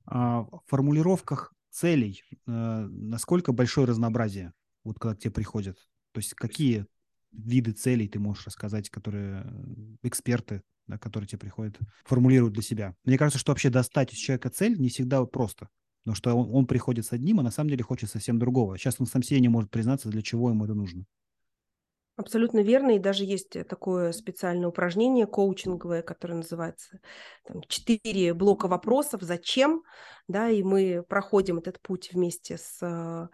А 0.05 0.41
в 0.41 0.61
формулировках 0.67 1.53
целей 1.69 2.21
э, 2.30 2.51
насколько 2.51 3.53
большое 3.53 3.88
разнообразие, 3.88 4.53
вот 4.84 4.99
когда 4.99 5.15
к 5.15 5.19
тебе 5.19 5.32
приходят? 5.32 5.78
То 6.11 6.19
есть 6.19 6.34
какие 6.34 6.86
виды 7.38 7.71
целей 7.71 8.07
ты 8.07 8.19
можешь 8.19 8.45
рассказать, 8.45 8.89
которые 8.89 9.45
эксперты, 10.03 10.61
да, 10.88 10.97
которые 10.97 11.27
тебе 11.27 11.39
приходят, 11.39 11.77
формулируют 12.05 12.53
для 12.53 12.63
себя. 12.63 12.95
Мне 13.03 13.17
кажется, 13.17 13.39
что 13.39 13.51
вообще 13.51 13.69
достать 13.69 14.13
из 14.13 14.17
человека 14.17 14.49
цель 14.49 14.79
не 14.79 14.89
всегда 14.89 15.23
просто. 15.25 15.69
Потому 16.03 16.15
что 16.15 16.33
он, 16.36 16.55
он 16.55 16.67
приходит 16.67 17.05
с 17.05 17.13
одним, 17.13 17.39
а 17.39 17.43
на 17.43 17.49
самом 17.49 17.71
деле 17.71 17.83
хочет 17.83 18.11
совсем 18.11 18.38
другого. 18.38 18.77
Сейчас 18.77 18.97
он 18.99 19.07
сам 19.07 19.23
себе 19.23 19.39
не 19.39 19.49
может 19.49 19.71
признаться, 19.71 20.09
для 20.09 20.21
чего 20.21 20.49
ему 20.49 20.65
это 20.65 20.75
нужно. 20.75 21.05
Абсолютно 22.17 22.59
верно, 22.59 22.91
и 22.91 22.99
даже 22.99 23.25
есть 23.25 23.57
такое 23.67 24.13
специальное 24.13 24.69
упражнение 24.69 25.27
коучинговое, 25.27 26.01
которое 26.01 26.36
называется 26.36 26.99
там, 27.45 27.61
«Четыре 27.67 28.33
блока 28.33 28.67
вопросов. 28.67 29.21
Зачем?», 29.21 29.83
да, 30.27 30.49
и 30.49 30.63
мы 30.63 31.03
проходим 31.09 31.57
этот 31.57 31.81
путь 31.81 32.13
вместе 32.13 32.57
с 32.57 32.77
э, 32.81 33.27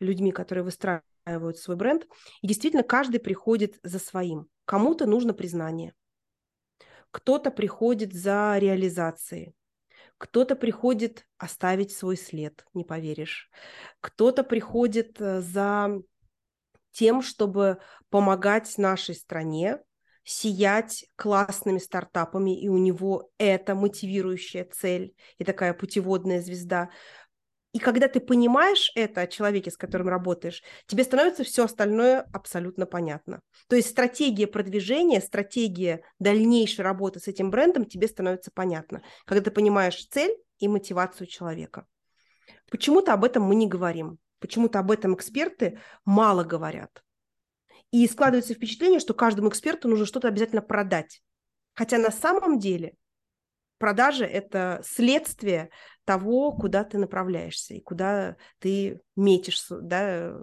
людьми, 0.00 0.32
которые 0.32 0.64
выстраивают 0.64 1.04
свой 1.54 1.76
бренд, 1.76 2.06
и 2.40 2.46
действительно 2.46 2.82
каждый 2.82 3.20
приходит 3.20 3.78
за 3.82 3.98
своим. 3.98 4.48
Кому-то 4.64 5.06
нужно 5.06 5.34
признание, 5.34 5.94
кто-то 7.10 7.50
приходит 7.50 8.12
за 8.12 8.56
реализацией, 8.58 9.54
кто-то 10.18 10.56
приходит 10.56 11.26
оставить 11.36 11.92
свой 11.92 12.16
след, 12.16 12.64
не 12.74 12.84
поверишь, 12.84 13.50
кто-то 14.00 14.44
приходит 14.44 15.20
э, 15.20 15.40
за 15.40 16.00
тем, 16.92 17.22
чтобы 17.22 17.78
помогать 18.10 18.78
нашей 18.78 19.14
стране 19.14 19.78
сиять 20.24 21.06
классными 21.16 21.78
стартапами, 21.78 22.58
и 22.58 22.68
у 22.68 22.78
него 22.78 23.30
это 23.38 23.74
мотивирующая 23.74 24.64
цель 24.64 25.14
и 25.38 25.44
такая 25.44 25.74
путеводная 25.74 26.40
звезда. 26.40 26.90
И 27.72 27.78
когда 27.78 28.06
ты 28.06 28.20
понимаешь 28.20 28.92
это 28.94 29.22
о 29.22 29.26
человеке, 29.26 29.70
с 29.70 29.78
которым 29.78 30.08
работаешь, 30.08 30.62
тебе 30.86 31.04
становится 31.04 31.42
все 31.42 31.64
остальное 31.64 32.20
абсолютно 32.32 32.84
понятно. 32.84 33.40
То 33.68 33.76
есть 33.76 33.88
стратегия 33.88 34.46
продвижения, 34.46 35.20
стратегия 35.20 36.02
дальнейшей 36.18 36.82
работы 36.82 37.18
с 37.18 37.28
этим 37.28 37.50
брендом 37.50 37.86
тебе 37.86 38.08
становится 38.08 38.50
понятна, 38.52 39.02
когда 39.24 39.42
ты 39.42 39.50
понимаешь 39.50 40.06
цель 40.06 40.36
и 40.58 40.68
мотивацию 40.68 41.26
человека. 41.26 41.86
Почему-то 42.70 43.14
об 43.14 43.24
этом 43.24 43.42
мы 43.42 43.54
не 43.54 43.66
говорим. 43.66 44.18
Почему-то 44.38 44.78
об 44.78 44.90
этом 44.90 45.14
эксперты 45.14 45.78
мало 46.04 46.44
говорят. 46.44 47.02
И 47.90 48.06
складывается 48.06 48.54
впечатление, 48.54 49.00
что 49.00 49.14
каждому 49.14 49.48
эксперту 49.48 49.88
нужно 49.88 50.04
что-то 50.04 50.28
обязательно 50.28 50.62
продать. 50.62 51.22
Хотя 51.74 51.98
на 51.98 52.10
самом 52.10 52.58
деле 52.58 52.96
продажа– 53.78 54.24
это 54.26 54.80
следствие 54.84 55.70
того, 56.04 56.52
куда 56.52 56.84
ты 56.84 56.98
направляешься 56.98 57.74
и 57.74 57.80
куда 57.80 58.36
ты 58.58 59.00
метишь, 59.16 59.66
да, 59.70 60.34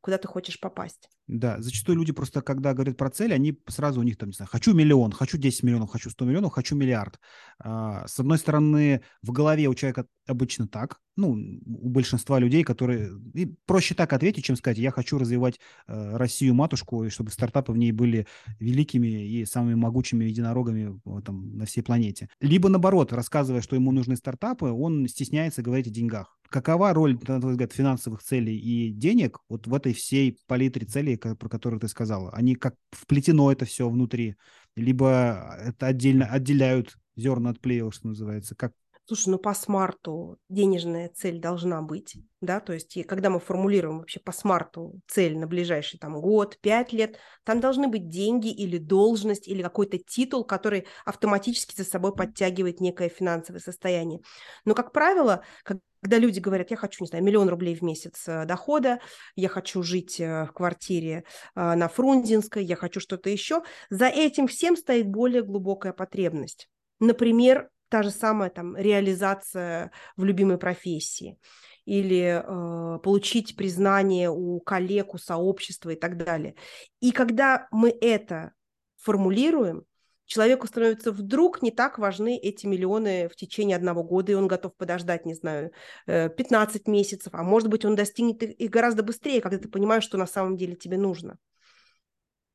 куда 0.00 0.18
ты 0.18 0.28
хочешь 0.28 0.60
попасть. 0.60 1.08
Да, 1.28 1.60
зачастую 1.60 1.98
люди 1.98 2.12
просто, 2.12 2.40
когда 2.40 2.72
говорят 2.72 2.96
про 2.96 3.10
цель, 3.10 3.34
они 3.34 3.60
сразу 3.68 4.00
у 4.00 4.02
них 4.02 4.16
там, 4.16 4.30
не 4.30 4.34
знаю, 4.34 4.48
хочу 4.50 4.72
миллион, 4.72 5.12
хочу 5.12 5.36
10 5.36 5.62
миллионов, 5.62 5.90
хочу 5.90 6.08
100 6.08 6.24
миллионов, 6.24 6.52
хочу 6.52 6.74
миллиард. 6.74 7.20
А, 7.58 8.06
с 8.06 8.18
одной 8.18 8.38
стороны, 8.38 9.02
в 9.22 9.30
голове 9.30 9.68
у 9.68 9.74
человека 9.74 10.06
обычно 10.26 10.66
так, 10.66 11.00
ну, 11.16 11.32
у 11.66 11.88
большинства 11.90 12.38
людей, 12.38 12.64
которые... 12.64 13.10
И 13.34 13.46
проще 13.66 13.94
так 13.94 14.12
ответить, 14.12 14.44
чем 14.44 14.56
сказать, 14.56 14.78
я 14.78 14.90
хочу 14.90 15.18
развивать 15.18 15.58
э, 15.86 16.16
Россию-матушку, 16.16 17.04
и 17.04 17.10
чтобы 17.10 17.30
стартапы 17.30 17.72
в 17.72 17.76
ней 17.76 17.92
были 17.92 18.26
великими 18.60 19.26
и 19.26 19.44
самыми 19.44 19.74
могучими 19.74 20.24
единорогами 20.24 20.98
там, 21.26 21.58
на 21.58 21.66
всей 21.66 21.82
планете. 21.82 22.28
Либо, 22.40 22.68
наоборот, 22.68 23.12
рассказывая, 23.12 23.62
что 23.62 23.74
ему 23.74 23.90
нужны 23.90 24.16
стартапы, 24.16 24.66
он 24.66 25.08
стесняется 25.08 25.60
говорить 25.60 25.88
о 25.88 25.90
деньгах. 25.90 26.37
Какова 26.48 26.94
роль, 26.94 27.18
на 27.26 27.40
твой 27.40 27.52
взгляд, 27.52 27.72
финансовых 27.72 28.22
целей 28.22 28.56
и 28.58 28.90
денег 28.90 29.38
вот 29.48 29.66
в 29.66 29.74
этой 29.74 29.92
всей 29.92 30.38
палитре 30.46 30.86
целей, 30.86 31.16
про 31.16 31.48
которые 31.48 31.78
ты 31.78 31.88
сказала? 31.88 32.30
Они 32.30 32.54
как 32.54 32.74
вплетено 32.90 33.52
это 33.52 33.66
все 33.66 33.88
внутри, 33.88 34.36
либо 34.74 35.56
это 35.60 35.86
отдельно 35.86 36.26
отделяют 36.26 36.96
зерна 37.16 37.50
от 37.50 37.60
плевел, 37.60 37.92
что 37.92 38.08
называется? 38.08 38.54
Как, 38.54 38.72
Слушай, 39.08 39.30
ну 39.30 39.38
по 39.38 39.54
смарту 39.54 40.36
денежная 40.50 41.08
цель 41.08 41.40
должна 41.40 41.80
быть, 41.80 42.18
да, 42.42 42.60
то 42.60 42.74
есть 42.74 42.94
и 42.98 43.02
когда 43.02 43.30
мы 43.30 43.40
формулируем 43.40 44.00
вообще 44.00 44.20
по 44.20 44.32
смарту 44.32 45.00
цель 45.06 45.38
на 45.38 45.46
ближайший 45.46 45.98
там 45.98 46.20
год, 46.20 46.58
пять 46.60 46.92
лет, 46.92 47.16
там 47.42 47.58
должны 47.58 47.88
быть 47.88 48.10
деньги 48.10 48.50
или 48.50 48.76
должность 48.76 49.48
или 49.48 49.62
какой-то 49.62 49.96
титул, 49.96 50.44
который 50.44 50.86
автоматически 51.06 51.74
за 51.74 51.84
собой 51.88 52.14
подтягивает 52.14 52.80
некое 52.80 53.08
финансовое 53.08 53.60
состояние. 53.60 54.20
Но, 54.66 54.74
как 54.74 54.92
правило, 54.92 55.42
когда 55.62 55.80
люди 56.02 56.40
говорят, 56.40 56.70
я 56.70 56.76
хочу, 56.76 57.04
не 57.04 57.08
знаю, 57.08 57.24
миллион 57.24 57.48
рублей 57.48 57.74
в 57.74 57.82
месяц 57.82 58.24
э, 58.26 58.44
дохода, 58.44 59.00
я 59.36 59.48
хочу 59.48 59.82
жить 59.82 60.20
э, 60.20 60.46
в 60.46 60.52
квартире 60.52 61.24
э, 61.54 61.74
на 61.74 61.88
Фрунзенской, 61.88 62.64
я 62.64 62.76
хочу 62.76 63.00
что-то 63.00 63.30
еще, 63.30 63.62
за 63.90 64.06
этим 64.06 64.46
всем 64.46 64.76
стоит 64.76 65.08
более 65.08 65.42
глубокая 65.42 65.92
потребность. 65.92 66.68
Например, 67.00 67.68
та 67.88 68.02
же 68.02 68.10
самая 68.10 68.50
там 68.50 68.76
реализация 68.76 69.90
в 70.16 70.24
любимой 70.24 70.58
профессии 70.58 71.38
или 71.84 72.42
э, 72.44 72.98
получить 72.98 73.56
признание 73.56 74.30
у 74.30 74.60
коллег, 74.60 75.14
у 75.14 75.18
сообщества 75.18 75.90
и 75.90 75.96
так 75.96 76.18
далее. 76.18 76.54
И 77.00 77.12
когда 77.12 77.66
мы 77.70 77.88
это 77.88 78.52
формулируем, 78.98 79.84
человеку 80.28 80.66
становится 80.66 81.10
вдруг 81.10 81.62
не 81.62 81.70
так 81.70 81.98
важны 81.98 82.36
эти 82.36 82.66
миллионы 82.66 83.28
в 83.28 83.34
течение 83.34 83.76
одного 83.76 84.04
года, 84.04 84.32
и 84.32 84.34
он 84.34 84.46
готов 84.46 84.76
подождать, 84.76 85.24
не 85.24 85.34
знаю, 85.34 85.72
15 86.06 86.82
э, 86.86 86.90
месяцев, 86.90 87.34
а 87.34 87.42
может 87.42 87.68
быть, 87.68 87.84
он 87.84 87.96
достигнет 87.96 88.42
их 88.42 88.70
гораздо 88.70 89.02
быстрее, 89.02 89.40
когда 89.40 89.58
ты 89.58 89.68
понимаешь, 89.68 90.04
что 90.04 90.18
на 90.18 90.26
самом 90.26 90.56
деле 90.56 90.76
тебе 90.76 90.98
нужно. 90.98 91.38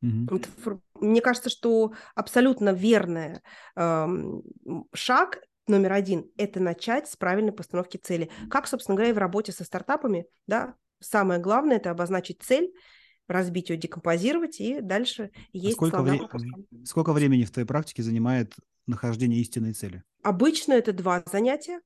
Mm-hmm. 0.04 0.80
Мне 0.96 1.22
кажется, 1.22 1.50
что 1.50 1.94
абсолютно 2.14 2.70
верный 2.70 3.40
э, 3.76 4.08
шаг 4.94 5.40
номер 5.68 5.94
один– 5.94 6.30
это 6.38 6.60
начать 6.60 7.10
с 7.10 7.16
правильной 7.16 7.54
постановки 7.54 7.98
цели. 7.98 8.30
Как, 8.50 8.68
собственно 8.68 8.96
говоря, 8.96 9.12
и 9.12 9.14
в 9.14 9.18
работе 9.18 9.52
со 9.52 9.64
стартапами, 9.64 10.28
да, 10.46 10.76
самое 11.00 11.40
главное– 11.40 11.78
это 11.78 11.90
обозначить 11.90 12.44
цель, 12.44 12.72
разбить 13.28 13.70
ее, 13.70 13.78
декомпозировать 13.78 14.60
и 14.60 14.82
дальше 14.82 15.32
а 15.36 15.40
есть 15.52 15.74
а 15.74 15.78
сколько, 15.78 16.02
вре- 16.02 16.28
сколько 16.86 17.14
времени 17.14 17.44
в 17.44 17.52
твоей 17.52 17.68
практике 17.68 18.04
занимает 18.04 18.54
нахождение 18.88 19.40
истинной 19.40 19.74
цели? 19.74 20.04
Обычно 20.24 20.74
это 20.74 20.94
два 20.94 21.24
занятия 21.32 21.80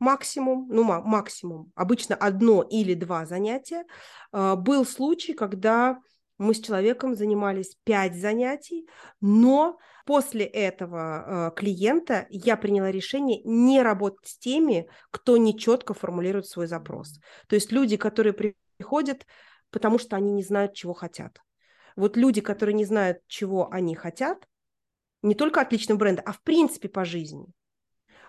максимум, 0.00 0.66
ну 0.70 0.82
максимум, 0.82 1.70
обычно 1.76 2.16
одно 2.16 2.62
или 2.62 2.94
два 2.94 3.26
занятия. 3.26 3.84
А, 4.32 4.56
был 4.56 4.84
случай, 4.84 5.34
когда 5.34 6.00
мы 6.38 6.54
с 6.54 6.60
человеком 6.60 7.14
занимались 7.14 7.76
пять 7.84 8.16
занятий, 8.16 8.88
но 9.20 9.78
после 10.06 10.46
этого 10.46 11.50
э, 11.52 11.54
клиента 11.54 12.26
я 12.30 12.56
приняла 12.56 12.90
решение 12.90 13.42
не 13.44 13.82
работать 13.82 14.26
с 14.26 14.38
теми, 14.38 14.88
кто 15.10 15.36
нечетко 15.36 15.92
формулирует 15.92 16.46
свой 16.46 16.66
запрос. 16.66 17.20
То 17.46 17.56
есть 17.56 17.70
люди, 17.72 17.98
которые 17.98 18.32
приходят, 18.32 19.26
потому 19.70 19.98
что 19.98 20.16
они 20.16 20.32
не 20.32 20.42
знают, 20.42 20.74
чего 20.74 20.94
хотят. 20.94 21.40
Вот 21.96 22.16
люди, 22.16 22.40
которые 22.40 22.74
не 22.74 22.84
знают, 22.84 23.18
чего 23.26 23.70
они 23.70 23.94
хотят, 23.94 24.48
не 25.22 25.34
только 25.34 25.60
от 25.60 25.72
личного 25.72 25.98
бренда, 25.98 26.22
а 26.22 26.32
в 26.32 26.40
принципе 26.42 26.88
по 26.88 27.04
жизни, 27.04 27.46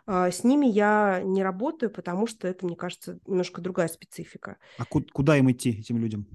э, 0.07 0.31
с 0.31 0.43
ними 0.43 0.65
я 0.65 1.21
не 1.23 1.43
работаю, 1.43 1.89
потому 1.89 2.27
что 2.27 2.47
это, 2.47 2.65
мне 2.65 2.75
кажется, 2.75 3.19
немножко 3.25 3.61
другая 3.61 3.87
специфика. 3.87 4.57
А 4.77 4.85
куда 4.85 5.37
им 5.37 5.51
идти, 5.51 5.79
этим 5.79 5.97
людям? 5.97 6.27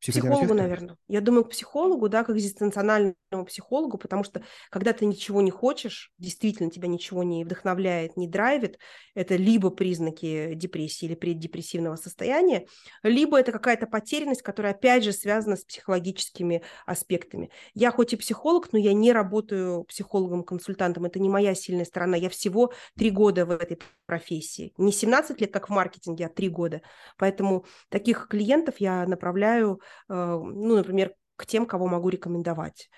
Психологу, 0.00 0.54
наверное. 0.54 0.96
Я 1.08 1.20
думаю, 1.20 1.44
к 1.44 1.50
психологу, 1.50 2.08
да, 2.08 2.24
к 2.24 2.30
экзистенциональному 2.30 3.44
психологу, 3.46 3.98
потому 3.98 4.24
что 4.24 4.42
когда 4.70 4.94
ты 4.94 5.04
ничего 5.04 5.42
не 5.42 5.50
хочешь, 5.50 6.10
действительно 6.16 6.70
тебя 6.70 6.88
ничего 6.88 7.22
не 7.22 7.44
вдохновляет, 7.44 8.16
не 8.16 8.26
драйвит, 8.26 8.78
это 9.14 9.36
либо 9.36 9.70
признаки 9.70 10.54
депрессии 10.54 11.04
или 11.04 11.14
преддепрессивного 11.14 11.96
состояния, 11.96 12.66
либо 13.02 13.38
это 13.38 13.52
какая-то 13.52 13.86
потерянность, 13.86 14.42
которая, 14.42 14.72
опять 14.72 15.04
же, 15.04 15.12
связана 15.12 15.56
с 15.56 15.64
психологическими 15.64 16.62
аспектами. 16.86 17.50
Я 17.74 17.90
хоть 17.90 18.14
и 18.14 18.16
психолог, 18.16 18.72
но 18.72 18.78
я 18.78 18.94
не 18.94 19.12
работаю 19.12 19.84
психологом-консультантом, 19.84 21.04
это 21.04 21.18
не 21.18 21.28
моя 21.28 21.54
сильная 21.54 21.84
сторона. 21.84 22.16
Я 22.16 22.30
всего 22.30 22.72
три 22.96 23.10
года 23.10 23.44
в 23.44 23.50
этой 23.50 23.78
профессии. 24.06 24.72
Не 24.78 24.92
17 24.92 25.40
лет, 25.40 25.52
как 25.52 25.68
в 25.68 25.72
маркетинге, 25.72 26.26
а 26.26 26.28
три 26.28 26.48
года. 26.48 26.80
Поэтому 27.18 27.66
таких 27.90 28.28
клиентов 28.28 28.76
я 28.78 29.06
направляю 29.06 29.80
ну, 30.08 30.76
например, 30.76 31.14
к 31.36 31.46
тем, 31.46 31.66
кого 31.66 31.86
могу 31.86 32.08
рекомендовать. 32.08 32.90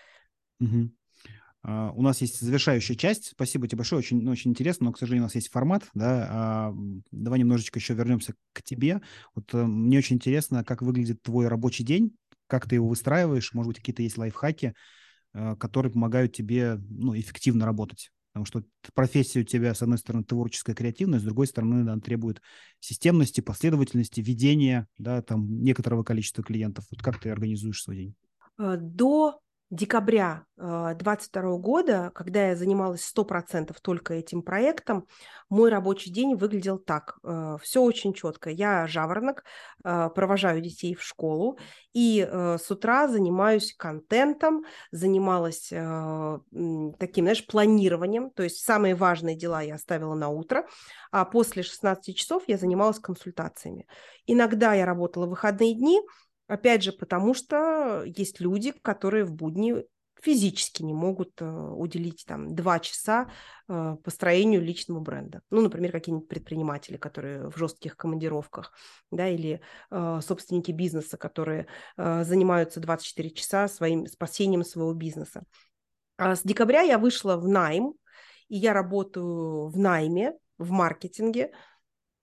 Угу. 0.60 0.90
У 1.64 2.02
нас 2.02 2.20
есть 2.20 2.40
завершающая 2.40 2.96
часть. 2.96 3.30
Спасибо 3.30 3.68
тебе 3.68 3.78
большое, 3.78 4.00
очень, 4.00 4.28
очень 4.28 4.50
интересно, 4.50 4.86
но, 4.86 4.92
к 4.92 4.98
сожалению, 4.98 5.24
у 5.24 5.26
нас 5.26 5.36
есть 5.36 5.50
формат. 5.50 5.84
Да? 5.94 6.72
Uh, 6.74 7.02
давай 7.12 7.38
немножечко 7.38 7.78
еще 7.78 7.94
вернемся 7.94 8.34
к 8.52 8.64
тебе. 8.64 9.00
Вот 9.36 9.54
uh, 9.54 9.64
мне 9.64 9.98
очень 9.98 10.16
интересно, 10.16 10.64
как 10.64 10.82
выглядит 10.82 11.22
твой 11.22 11.46
рабочий 11.46 11.84
день, 11.84 12.16
как 12.48 12.68
ты 12.68 12.74
его 12.74 12.88
выстраиваешь, 12.88 13.54
может 13.54 13.68
быть, 13.68 13.76
какие-то 13.78 14.02
есть 14.02 14.18
лайфхаки, 14.18 14.74
которые 15.32 15.92
помогают 15.92 16.34
тебе 16.34 16.78
ну, 16.90 17.16
эффективно 17.16 17.64
работать. 17.64 18.10
Потому 18.32 18.46
что 18.46 18.62
профессия 18.94 19.40
у 19.40 19.44
тебя, 19.44 19.74
с 19.74 19.82
одной 19.82 19.98
стороны, 19.98 20.24
творческая, 20.24 20.74
креативная, 20.74 21.18
с 21.18 21.22
другой 21.22 21.46
стороны, 21.46 21.82
она 21.82 22.00
требует 22.00 22.40
системности, 22.80 23.42
последовательности, 23.42 24.20
ведения, 24.20 24.88
да, 24.96 25.20
там, 25.20 25.62
некоторого 25.62 26.02
количества 26.02 26.42
клиентов. 26.42 26.86
Вот 26.90 27.02
как 27.02 27.20
ты 27.20 27.28
организуешь 27.28 27.82
свой 27.82 27.96
день? 27.96 28.14
Э, 28.58 28.76
до 28.78 29.38
декабря 29.72 30.44
2022 30.58 31.56
года, 31.56 32.12
когда 32.14 32.48
я 32.48 32.56
занималась 32.56 33.10
100% 33.16 33.74
только 33.80 34.12
этим 34.12 34.42
проектом, 34.42 35.08
мой 35.48 35.70
рабочий 35.70 36.12
день 36.12 36.36
выглядел 36.36 36.78
так. 36.78 37.18
Все 37.62 37.80
очень 37.80 38.12
четко. 38.12 38.50
Я 38.50 38.86
жаворонок, 38.86 39.44
провожаю 39.82 40.60
детей 40.60 40.94
в 40.94 41.02
школу 41.02 41.58
и 41.94 42.20
с 42.22 42.70
утра 42.70 43.08
занимаюсь 43.08 43.74
контентом, 43.74 44.64
занималась 44.90 45.68
таким, 45.68 47.24
знаешь, 47.24 47.46
планированием, 47.46 48.30
то 48.30 48.42
есть 48.42 48.62
самые 48.62 48.94
важные 48.94 49.36
дела 49.36 49.62
я 49.62 49.76
оставила 49.76 50.14
на 50.14 50.28
утро, 50.28 50.66
а 51.10 51.24
после 51.24 51.62
16 51.62 52.14
часов 52.14 52.42
я 52.46 52.58
занималась 52.58 52.98
консультациями. 52.98 53.86
Иногда 54.26 54.74
я 54.74 54.84
работала 54.84 55.24
в 55.24 55.30
выходные 55.30 55.74
дни, 55.74 56.02
Опять 56.52 56.82
же, 56.82 56.92
потому 56.92 57.32
что 57.32 58.02
есть 58.04 58.38
люди, 58.38 58.72
которые 58.82 59.24
в 59.24 59.32
будни 59.32 59.86
физически 60.20 60.82
не 60.82 60.92
могут 60.92 61.40
э, 61.40 61.46
уделить 61.46 62.26
там 62.26 62.54
два 62.54 62.78
часа 62.78 63.30
э, 63.68 63.96
построению 64.04 64.60
личного 64.60 65.00
бренда. 65.00 65.40
Ну, 65.48 65.62
например, 65.62 65.92
какие-нибудь 65.92 66.28
предприниматели, 66.28 66.98
которые 66.98 67.48
в 67.48 67.56
жестких 67.56 67.96
командировках, 67.96 68.74
да, 69.10 69.30
или 69.30 69.62
э, 69.90 70.20
собственники 70.22 70.72
бизнеса, 70.72 71.16
которые 71.16 71.68
занимаются 71.96 72.80
24 72.80 73.30
часа 73.30 73.66
своим 73.66 74.06
спасением 74.06 74.62
своего 74.62 74.92
бизнеса. 74.92 75.44
А 76.18 76.36
с 76.36 76.42
декабря 76.42 76.82
я 76.82 76.98
вышла 76.98 77.38
в 77.38 77.48
найм, 77.48 77.94
и 78.48 78.58
я 78.58 78.74
работаю 78.74 79.68
в 79.68 79.78
найме, 79.78 80.34
в 80.58 80.70
маркетинге, 80.70 81.52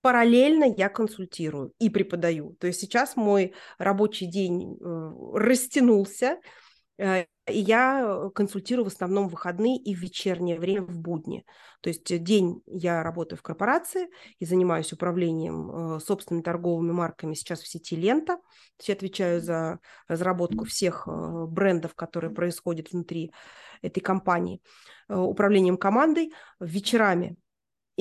параллельно 0.01 0.63
я 0.63 0.89
консультирую 0.89 1.73
и 1.79 1.89
преподаю. 1.89 2.55
То 2.59 2.67
есть 2.67 2.79
сейчас 2.79 3.15
мой 3.15 3.53
рабочий 3.77 4.27
день 4.27 4.77
э, 4.79 5.11
растянулся, 5.33 6.39
э, 6.97 7.25
и 7.47 7.59
я 7.59 8.29
консультирую 8.35 8.85
в 8.85 8.93
основном 8.93 9.27
в 9.27 9.31
выходные 9.31 9.77
и 9.77 9.95
в 9.95 9.99
вечернее 9.99 10.59
время 10.59 10.83
в 10.83 10.99
будни. 10.99 11.45
То 11.81 11.89
есть 11.89 12.23
день 12.23 12.61
я 12.67 13.03
работаю 13.03 13.39
в 13.39 13.41
корпорации 13.41 14.07
и 14.37 14.45
занимаюсь 14.45 14.93
управлением 14.93 15.71
э, 15.95 15.99
собственными 15.99 16.43
торговыми 16.43 16.91
марками 16.91 17.33
сейчас 17.33 17.61
в 17.61 17.67
сети 17.67 17.95
«Лента». 17.95 18.37
То 18.37 18.41
есть 18.79 18.89
я 18.89 18.95
отвечаю 18.95 19.41
за 19.41 19.79
разработку 20.07 20.65
всех 20.65 21.07
брендов, 21.07 21.95
которые 21.95 22.33
происходят 22.33 22.91
внутри 22.91 23.33
этой 23.81 24.01
компании, 24.01 24.61
управлением 25.07 25.77
командой. 25.77 26.33
Вечерами 26.59 27.37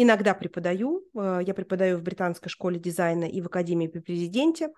Иногда 0.00 0.32
преподаю. 0.32 1.04
Э, 1.16 1.40
я 1.44 1.54
преподаю 1.54 1.98
в 1.98 2.02
Британской 2.04 2.48
школе 2.48 2.78
дизайна 2.78 3.24
и 3.24 3.40
в 3.40 3.46
Академии 3.46 3.88
при 3.88 3.98
президенте. 3.98 4.68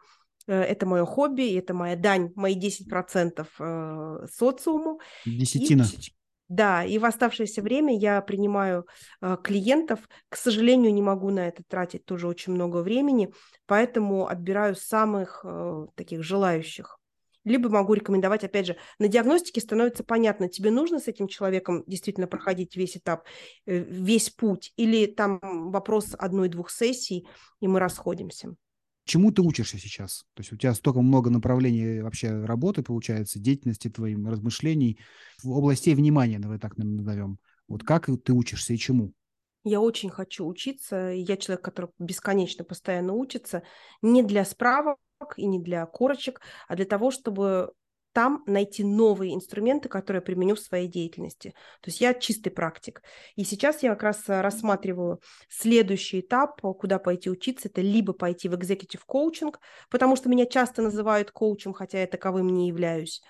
Э, 0.47 0.63
это 0.63 0.87
мое 0.87 1.05
хобби, 1.05 1.59
это 1.59 1.75
моя 1.75 1.95
дань, 1.95 2.33
мои 2.37 2.59
10% 2.59 3.47
э, 3.59 4.27
социуму. 4.33 4.99
Десятина. 5.27 5.83
И, 5.83 6.15
да, 6.49 6.85
и 6.87 6.97
в 6.97 7.05
оставшееся 7.05 7.61
время 7.61 7.95
я 7.99 8.23
принимаю 8.23 8.87
клиентов. 9.43 10.01
К 10.31 10.37
сожалению, 10.37 10.95
не 10.95 11.03
могу 11.03 11.29
на 11.29 11.47
это 11.47 11.63
тратить 11.69 12.07
тоже 12.07 12.27
очень 12.27 12.55
много 12.55 12.79
времени, 12.79 13.31
поэтому 13.67 14.27
отбираю 14.27 14.75
самых 14.75 15.45
таких 15.97 16.25
желающих 16.25 17.00
либо 17.45 17.69
могу 17.69 17.95
рекомендовать, 17.95 18.45
опять 18.45 18.67
же, 18.67 18.77
на 18.99 19.09
диагностике 19.09 19.61
становится 19.61 20.05
понятно, 20.05 20.49
тебе 20.49 20.71
нужно 20.71 20.99
с 20.99 21.09
этим 21.09 21.29
человеком 21.29 21.85
действительно 21.87 22.27
проходить 22.27 22.77
весь 22.77 22.97
этап, 22.97 23.25
э, 23.67 23.79
весь 23.79 24.31
путь, 24.31 24.73
или 24.77 25.07
там 25.07 25.41
вопрос 25.43 26.15
одной-двух 26.19 26.71
сессий, 26.71 27.27
и 27.61 27.69
мы 27.69 27.81
расходимся. 27.81 28.55
Чему 29.05 29.33
ты 29.33 29.43
учишься 29.43 29.79
сейчас? 29.79 30.25
То 30.35 30.41
есть 30.41 30.53
у 30.53 30.57
тебя 30.57 30.75
столько 30.75 31.01
много 31.01 31.31
направлений 31.31 32.01
вообще 32.01 32.45
работы, 32.45 32.83
получается, 32.83 33.41
деятельности 33.41 33.89
твоим, 33.89 34.29
размышлений, 34.29 35.01
областей 35.43 35.95
внимания, 35.95 36.39
давай 36.39 36.59
так 36.59 36.77
назовем. 36.77 37.39
Вот 37.67 37.83
как 37.83 38.09
ты 38.25 38.33
учишься 38.33 38.75
и 38.75 38.79
чему? 38.79 39.13
Я 39.65 39.81
очень 39.81 40.11
хочу 40.11 40.47
учиться. 40.47 41.11
Я 41.11 41.37
человек, 41.37 41.65
который 41.65 41.91
бесконечно 41.99 42.65
постоянно 42.65 43.13
учится. 43.13 43.63
Не 44.01 44.23
для 44.23 44.45
справок, 44.45 44.99
и 45.37 45.47
не 45.47 45.59
для 45.59 45.87
корочек, 45.87 46.41
а 46.69 46.77
для 46.77 46.85
того, 46.85 47.11
чтобы 47.11 47.73
там 48.13 48.43
найти 48.47 48.83
новые 48.83 49.35
инструменты, 49.35 49.89
которые 49.89 50.19
я 50.19 50.25
применю 50.25 50.57
в 50.57 50.61
своей 50.61 50.89
деятельности. 50.89 51.51
То 51.81 51.91
есть 51.91 52.01
я 52.01 52.13
чистый 52.15 52.51
практик. 52.51 53.03
И 53.37 53.45
сейчас 53.45 53.83
я 53.83 53.91
как 53.91 54.03
раз 54.03 54.29
э, 54.29 54.41
рассматриваю 54.41 55.21
следующий 55.49 56.21
этап, 56.21 56.61
куда 56.61 56.99
пойти 56.99 57.31
учиться. 57.31 57.69
Это 57.69 57.81
либо 57.81 58.13
пойти 58.13 58.49
в 58.49 58.55
executive 58.55 59.03
коучинг, 59.07 59.61
потому 59.91 60.17
что 60.17 60.29
меня 60.29 60.47
часто 60.47 60.83
называют 60.83 61.31
коучем, 61.31 61.73
хотя 61.73 62.01
я 62.01 62.07
таковым 62.07 62.49
не 62.49 62.69
являюсь. 62.69 63.23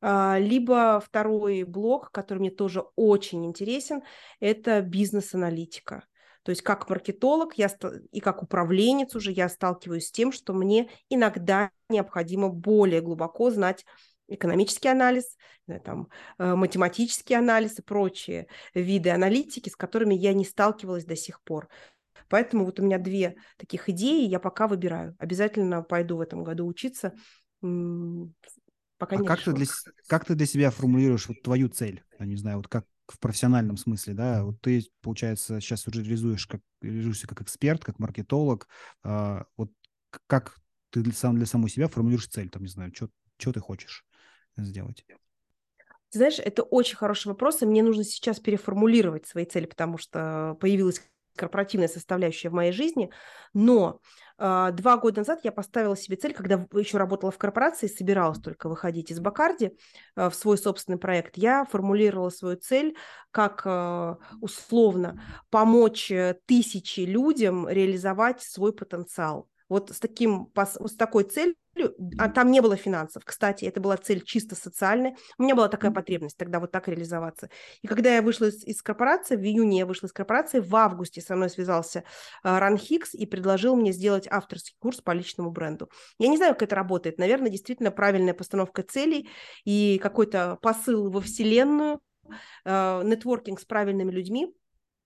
А, 0.00 0.38
либо 0.38 1.02
второй 1.04 1.64
блок, 1.64 2.10
который 2.10 2.38
мне 2.38 2.50
тоже 2.50 2.84
очень 2.96 3.44
интересен, 3.44 4.02
это 4.38 4.80
бизнес-аналитика. 4.80 6.04
То 6.42 6.50
есть 6.50 6.62
как 6.62 6.88
маркетолог 6.88 7.54
я, 7.54 7.70
и 8.12 8.20
как 8.20 8.42
управленец 8.42 9.14
уже 9.14 9.30
я 9.30 9.48
сталкиваюсь 9.48 10.06
с 10.06 10.12
тем, 10.12 10.32
что 10.32 10.54
мне 10.54 10.90
иногда 11.08 11.70
необходимо 11.88 12.48
более 12.48 13.00
глубоко 13.00 13.50
знать 13.50 13.84
экономический 14.28 14.88
анализ, 14.88 15.36
там, 15.84 16.08
э, 16.38 16.54
математический 16.54 17.36
анализ 17.36 17.78
и 17.78 17.82
прочие 17.82 18.46
виды 18.74 19.10
аналитики, 19.10 19.68
с 19.68 19.76
которыми 19.76 20.14
я 20.14 20.32
не 20.32 20.44
сталкивалась 20.44 21.04
до 21.04 21.16
сих 21.16 21.42
пор. 21.42 21.68
Поэтому 22.28 22.64
вот 22.64 22.78
у 22.78 22.84
меня 22.84 22.98
две 22.98 23.36
таких 23.56 23.88
идеи, 23.88 24.26
я 24.26 24.38
пока 24.38 24.68
выбираю. 24.68 25.16
Обязательно 25.18 25.82
пойду 25.82 26.16
в 26.16 26.20
этом 26.20 26.44
году 26.44 26.66
учиться. 26.66 27.12
Пока 27.60 29.16
а 29.16 29.24
как 29.24 29.42
ты, 29.42 29.52
для, 29.52 29.66
как 30.08 30.24
ты 30.24 30.34
для 30.34 30.46
себя 30.46 30.70
формулируешь 30.70 31.26
вот 31.26 31.42
твою 31.42 31.68
цель? 31.68 32.04
Я 32.18 32.26
не 32.26 32.36
знаю, 32.36 32.58
вот 32.58 32.68
как, 32.68 32.84
в 33.12 33.18
профессиональном 33.18 33.76
смысле, 33.76 34.14
да, 34.14 34.44
вот 34.44 34.60
ты, 34.60 34.84
получается, 35.02 35.60
сейчас 35.60 35.86
уже 35.86 36.02
реализуешь 36.02 36.46
как, 36.46 36.60
реализуешься 36.80 37.26
как 37.26 37.42
эксперт, 37.42 37.84
как 37.84 37.98
маркетолог, 37.98 38.68
а, 39.02 39.44
вот 39.56 39.72
как 40.26 40.56
ты 40.90 41.02
для, 41.02 41.12
сам 41.12 41.36
для 41.36 41.46
самой 41.46 41.70
себя 41.70 41.88
формулируешь 41.88 42.28
цель, 42.28 42.50
там, 42.50 42.62
не 42.62 42.68
знаю, 42.68 42.92
что 42.94 43.52
ты 43.52 43.60
хочешь 43.60 44.04
сделать? 44.56 45.04
Ты 46.10 46.18
знаешь, 46.18 46.38
это 46.38 46.62
очень 46.62 46.96
хороший 46.96 47.28
вопрос, 47.28 47.62
и 47.62 47.66
мне 47.66 47.82
нужно 47.82 48.02
сейчас 48.02 48.40
переформулировать 48.40 49.26
свои 49.26 49.44
цели, 49.44 49.66
потому 49.66 49.96
что 49.96 50.56
появилась 50.60 51.00
корпоративная 51.40 51.88
составляющая 51.88 52.50
в 52.50 52.52
моей 52.52 52.72
жизни, 52.72 53.10
но 53.54 54.00
э, 54.38 54.70
два 54.72 54.98
года 54.98 55.20
назад 55.20 55.40
я 55.42 55.52
поставила 55.52 55.96
себе 55.96 56.16
цель, 56.16 56.34
когда 56.34 56.66
еще 56.74 56.98
работала 56.98 57.32
в 57.32 57.38
корпорации, 57.38 57.86
собиралась 57.86 58.38
только 58.38 58.68
выходить 58.68 59.10
из 59.10 59.20
Бакарди 59.20 59.72
э, 60.16 60.28
в 60.28 60.34
свой 60.34 60.58
собственный 60.58 60.98
проект, 60.98 61.38
я 61.38 61.64
формулировала 61.64 62.30
свою 62.30 62.56
цель 62.56 62.96
как 63.30 63.62
э, 63.64 64.16
условно 64.40 65.22
помочь 65.48 66.10
э, 66.10 66.38
тысячи 66.46 67.00
людям 67.00 67.68
реализовать 67.68 68.42
свой 68.42 68.72
потенциал. 68.72 69.48
Вот 69.68 69.90
с, 69.90 70.00
таким, 70.00 70.52
с 70.56 70.96
такой 70.96 71.24
целью 71.24 71.54
а 72.18 72.28
там 72.28 72.50
не 72.50 72.60
было 72.60 72.76
финансов. 72.76 73.24
Кстати, 73.24 73.64
это 73.64 73.80
была 73.80 73.96
цель 73.96 74.22
чисто 74.22 74.54
социальная. 74.54 75.16
У 75.38 75.42
меня 75.42 75.54
была 75.54 75.68
такая 75.68 75.90
потребность 75.90 76.36
тогда 76.36 76.60
вот 76.60 76.72
так 76.72 76.88
реализоваться. 76.88 77.48
И 77.82 77.86
когда 77.86 78.14
я 78.14 78.22
вышла 78.22 78.46
из, 78.46 78.64
из 78.64 78.82
корпорации, 78.82 79.36
в 79.36 79.42
июне 79.42 79.78
я 79.78 79.86
вышла 79.86 80.06
из 80.06 80.12
корпорации, 80.12 80.60
в 80.60 80.74
августе 80.74 81.20
со 81.20 81.36
мной 81.36 81.48
связался 81.48 82.00
э, 82.00 82.02
Ран 82.58 82.76
Хикс 82.76 83.14
и 83.14 83.24
предложил 83.26 83.76
мне 83.76 83.92
сделать 83.92 84.26
авторский 84.28 84.74
курс 84.78 85.00
по 85.00 85.12
личному 85.12 85.50
бренду. 85.50 85.90
Я 86.18 86.28
не 86.28 86.36
знаю, 86.36 86.54
как 86.54 86.64
это 86.64 86.76
работает. 86.76 87.18
Наверное, 87.18 87.50
действительно 87.50 87.90
правильная 87.90 88.34
постановка 88.34 88.82
целей 88.82 89.28
и 89.64 89.98
какой-то 90.02 90.58
посыл 90.60 91.10
во 91.10 91.20
Вселенную, 91.20 92.00
э, 92.64 93.02
нетворкинг 93.04 93.60
с 93.60 93.64
правильными 93.64 94.10
людьми, 94.10 94.54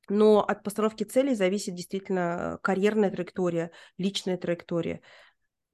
но 0.08 0.42
от 0.42 0.62
постановки 0.62 1.04
целей 1.04 1.34
зависит 1.34 1.74
действительно 1.74 2.58
карьерная 2.62 3.10
траектория, 3.10 3.70
личная 3.96 4.36
траектория 4.36 5.00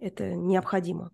это 0.00 0.34
необходимо. 0.34 1.10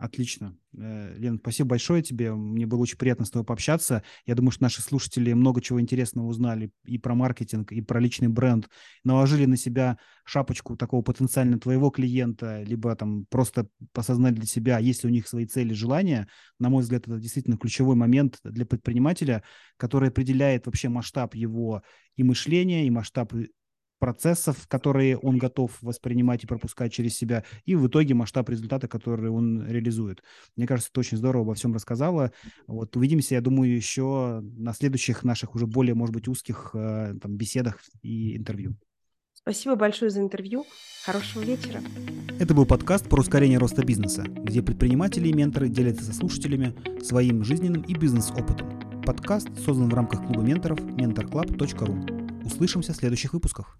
Отлично. 0.00 0.56
Э, 0.78 1.14
Лен, 1.18 1.38
спасибо 1.38 1.70
большое 1.70 2.02
тебе. 2.02 2.32
Мне 2.32 2.64
было 2.64 2.80
очень 2.80 2.96
приятно 2.96 3.26
с 3.26 3.30
тобой 3.30 3.44
пообщаться. 3.44 4.02
Я 4.24 4.34
думаю, 4.34 4.50
что 4.50 4.62
наши 4.62 4.80
слушатели 4.80 5.34
много 5.34 5.60
чего 5.60 5.78
интересного 5.78 6.26
узнали 6.26 6.72
и 6.86 6.96
про 6.96 7.14
маркетинг, 7.14 7.70
и 7.70 7.82
про 7.82 8.00
личный 8.00 8.28
бренд. 8.28 8.70
Наложили 9.04 9.44
на 9.44 9.58
себя 9.58 9.98
шапочку 10.24 10.74
такого 10.74 11.02
потенциально 11.02 11.60
твоего 11.60 11.90
клиента, 11.90 12.62
либо 12.62 12.96
там 12.96 13.26
просто 13.26 13.68
осознали 13.92 14.36
для 14.36 14.46
себя, 14.46 14.78
есть 14.78 15.04
ли 15.04 15.10
у 15.10 15.12
них 15.12 15.28
свои 15.28 15.44
цели, 15.44 15.74
желания. 15.74 16.28
На 16.58 16.70
мой 16.70 16.82
взгляд, 16.82 17.06
это 17.06 17.18
действительно 17.18 17.58
ключевой 17.58 17.94
момент 17.94 18.38
для 18.42 18.64
предпринимателя, 18.64 19.44
который 19.76 20.08
определяет 20.08 20.64
вообще 20.64 20.88
масштаб 20.88 21.34
его 21.34 21.82
и 22.16 22.22
мышления, 22.22 22.86
и 22.86 22.90
масштаб 22.90 23.34
процессов, 24.00 24.66
которые 24.66 25.16
он 25.16 25.38
готов 25.38 25.78
воспринимать 25.82 26.42
и 26.42 26.46
пропускать 26.48 26.92
через 26.92 27.16
себя, 27.16 27.44
и 27.64 27.76
в 27.76 27.86
итоге 27.86 28.14
масштаб 28.14 28.48
результата, 28.48 28.88
который 28.88 29.30
он 29.30 29.64
реализует. 29.68 30.24
Мне 30.56 30.66
кажется, 30.66 30.90
ты 30.92 30.98
очень 30.98 31.18
здорово 31.18 31.44
обо 31.44 31.54
всем 31.54 31.72
рассказала. 31.72 32.32
Вот 32.66 32.96
увидимся, 32.96 33.36
я 33.36 33.40
думаю, 33.40 33.76
еще 33.76 34.40
на 34.42 34.72
следующих 34.72 35.22
наших 35.22 35.54
уже 35.54 35.66
более, 35.66 35.94
может 35.94 36.14
быть, 36.14 36.26
узких 36.26 36.70
э, 36.74 37.14
там, 37.22 37.36
беседах 37.36 37.80
и 38.02 38.36
интервью. 38.36 38.74
Спасибо 39.34 39.74
большое 39.74 40.10
за 40.10 40.20
интервью. 40.20 40.66
Хорошего 41.04 41.42
вечера. 41.42 41.80
Это 42.38 42.54
был 42.54 42.66
подкаст 42.66 43.08
про 43.08 43.20
ускорение 43.20 43.58
роста 43.58 43.84
бизнеса, 43.84 44.24
где 44.24 44.62
предприниматели 44.62 45.28
и 45.28 45.32
менторы 45.32 45.68
делятся 45.68 46.04
со 46.04 46.12
слушателями 46.12 46.74
своим 47.02 47.42
жизненным 47.42 47.82
и 47.82 47.94
бизнес-опытом. 47.94 49.02
Подкаст 49.02 49.48
создан 49.64 49.88
в 49.88 49.94
рамках 49.94 50.26
клуба 50.26 50.42
менторов 50.42 50.80
mentorclub.ru. 50.80 52.44
Услышимся 52.44 52.92
в 52.92 52.96
следующих 52.96 53.32
выпусках. 53.32 53.78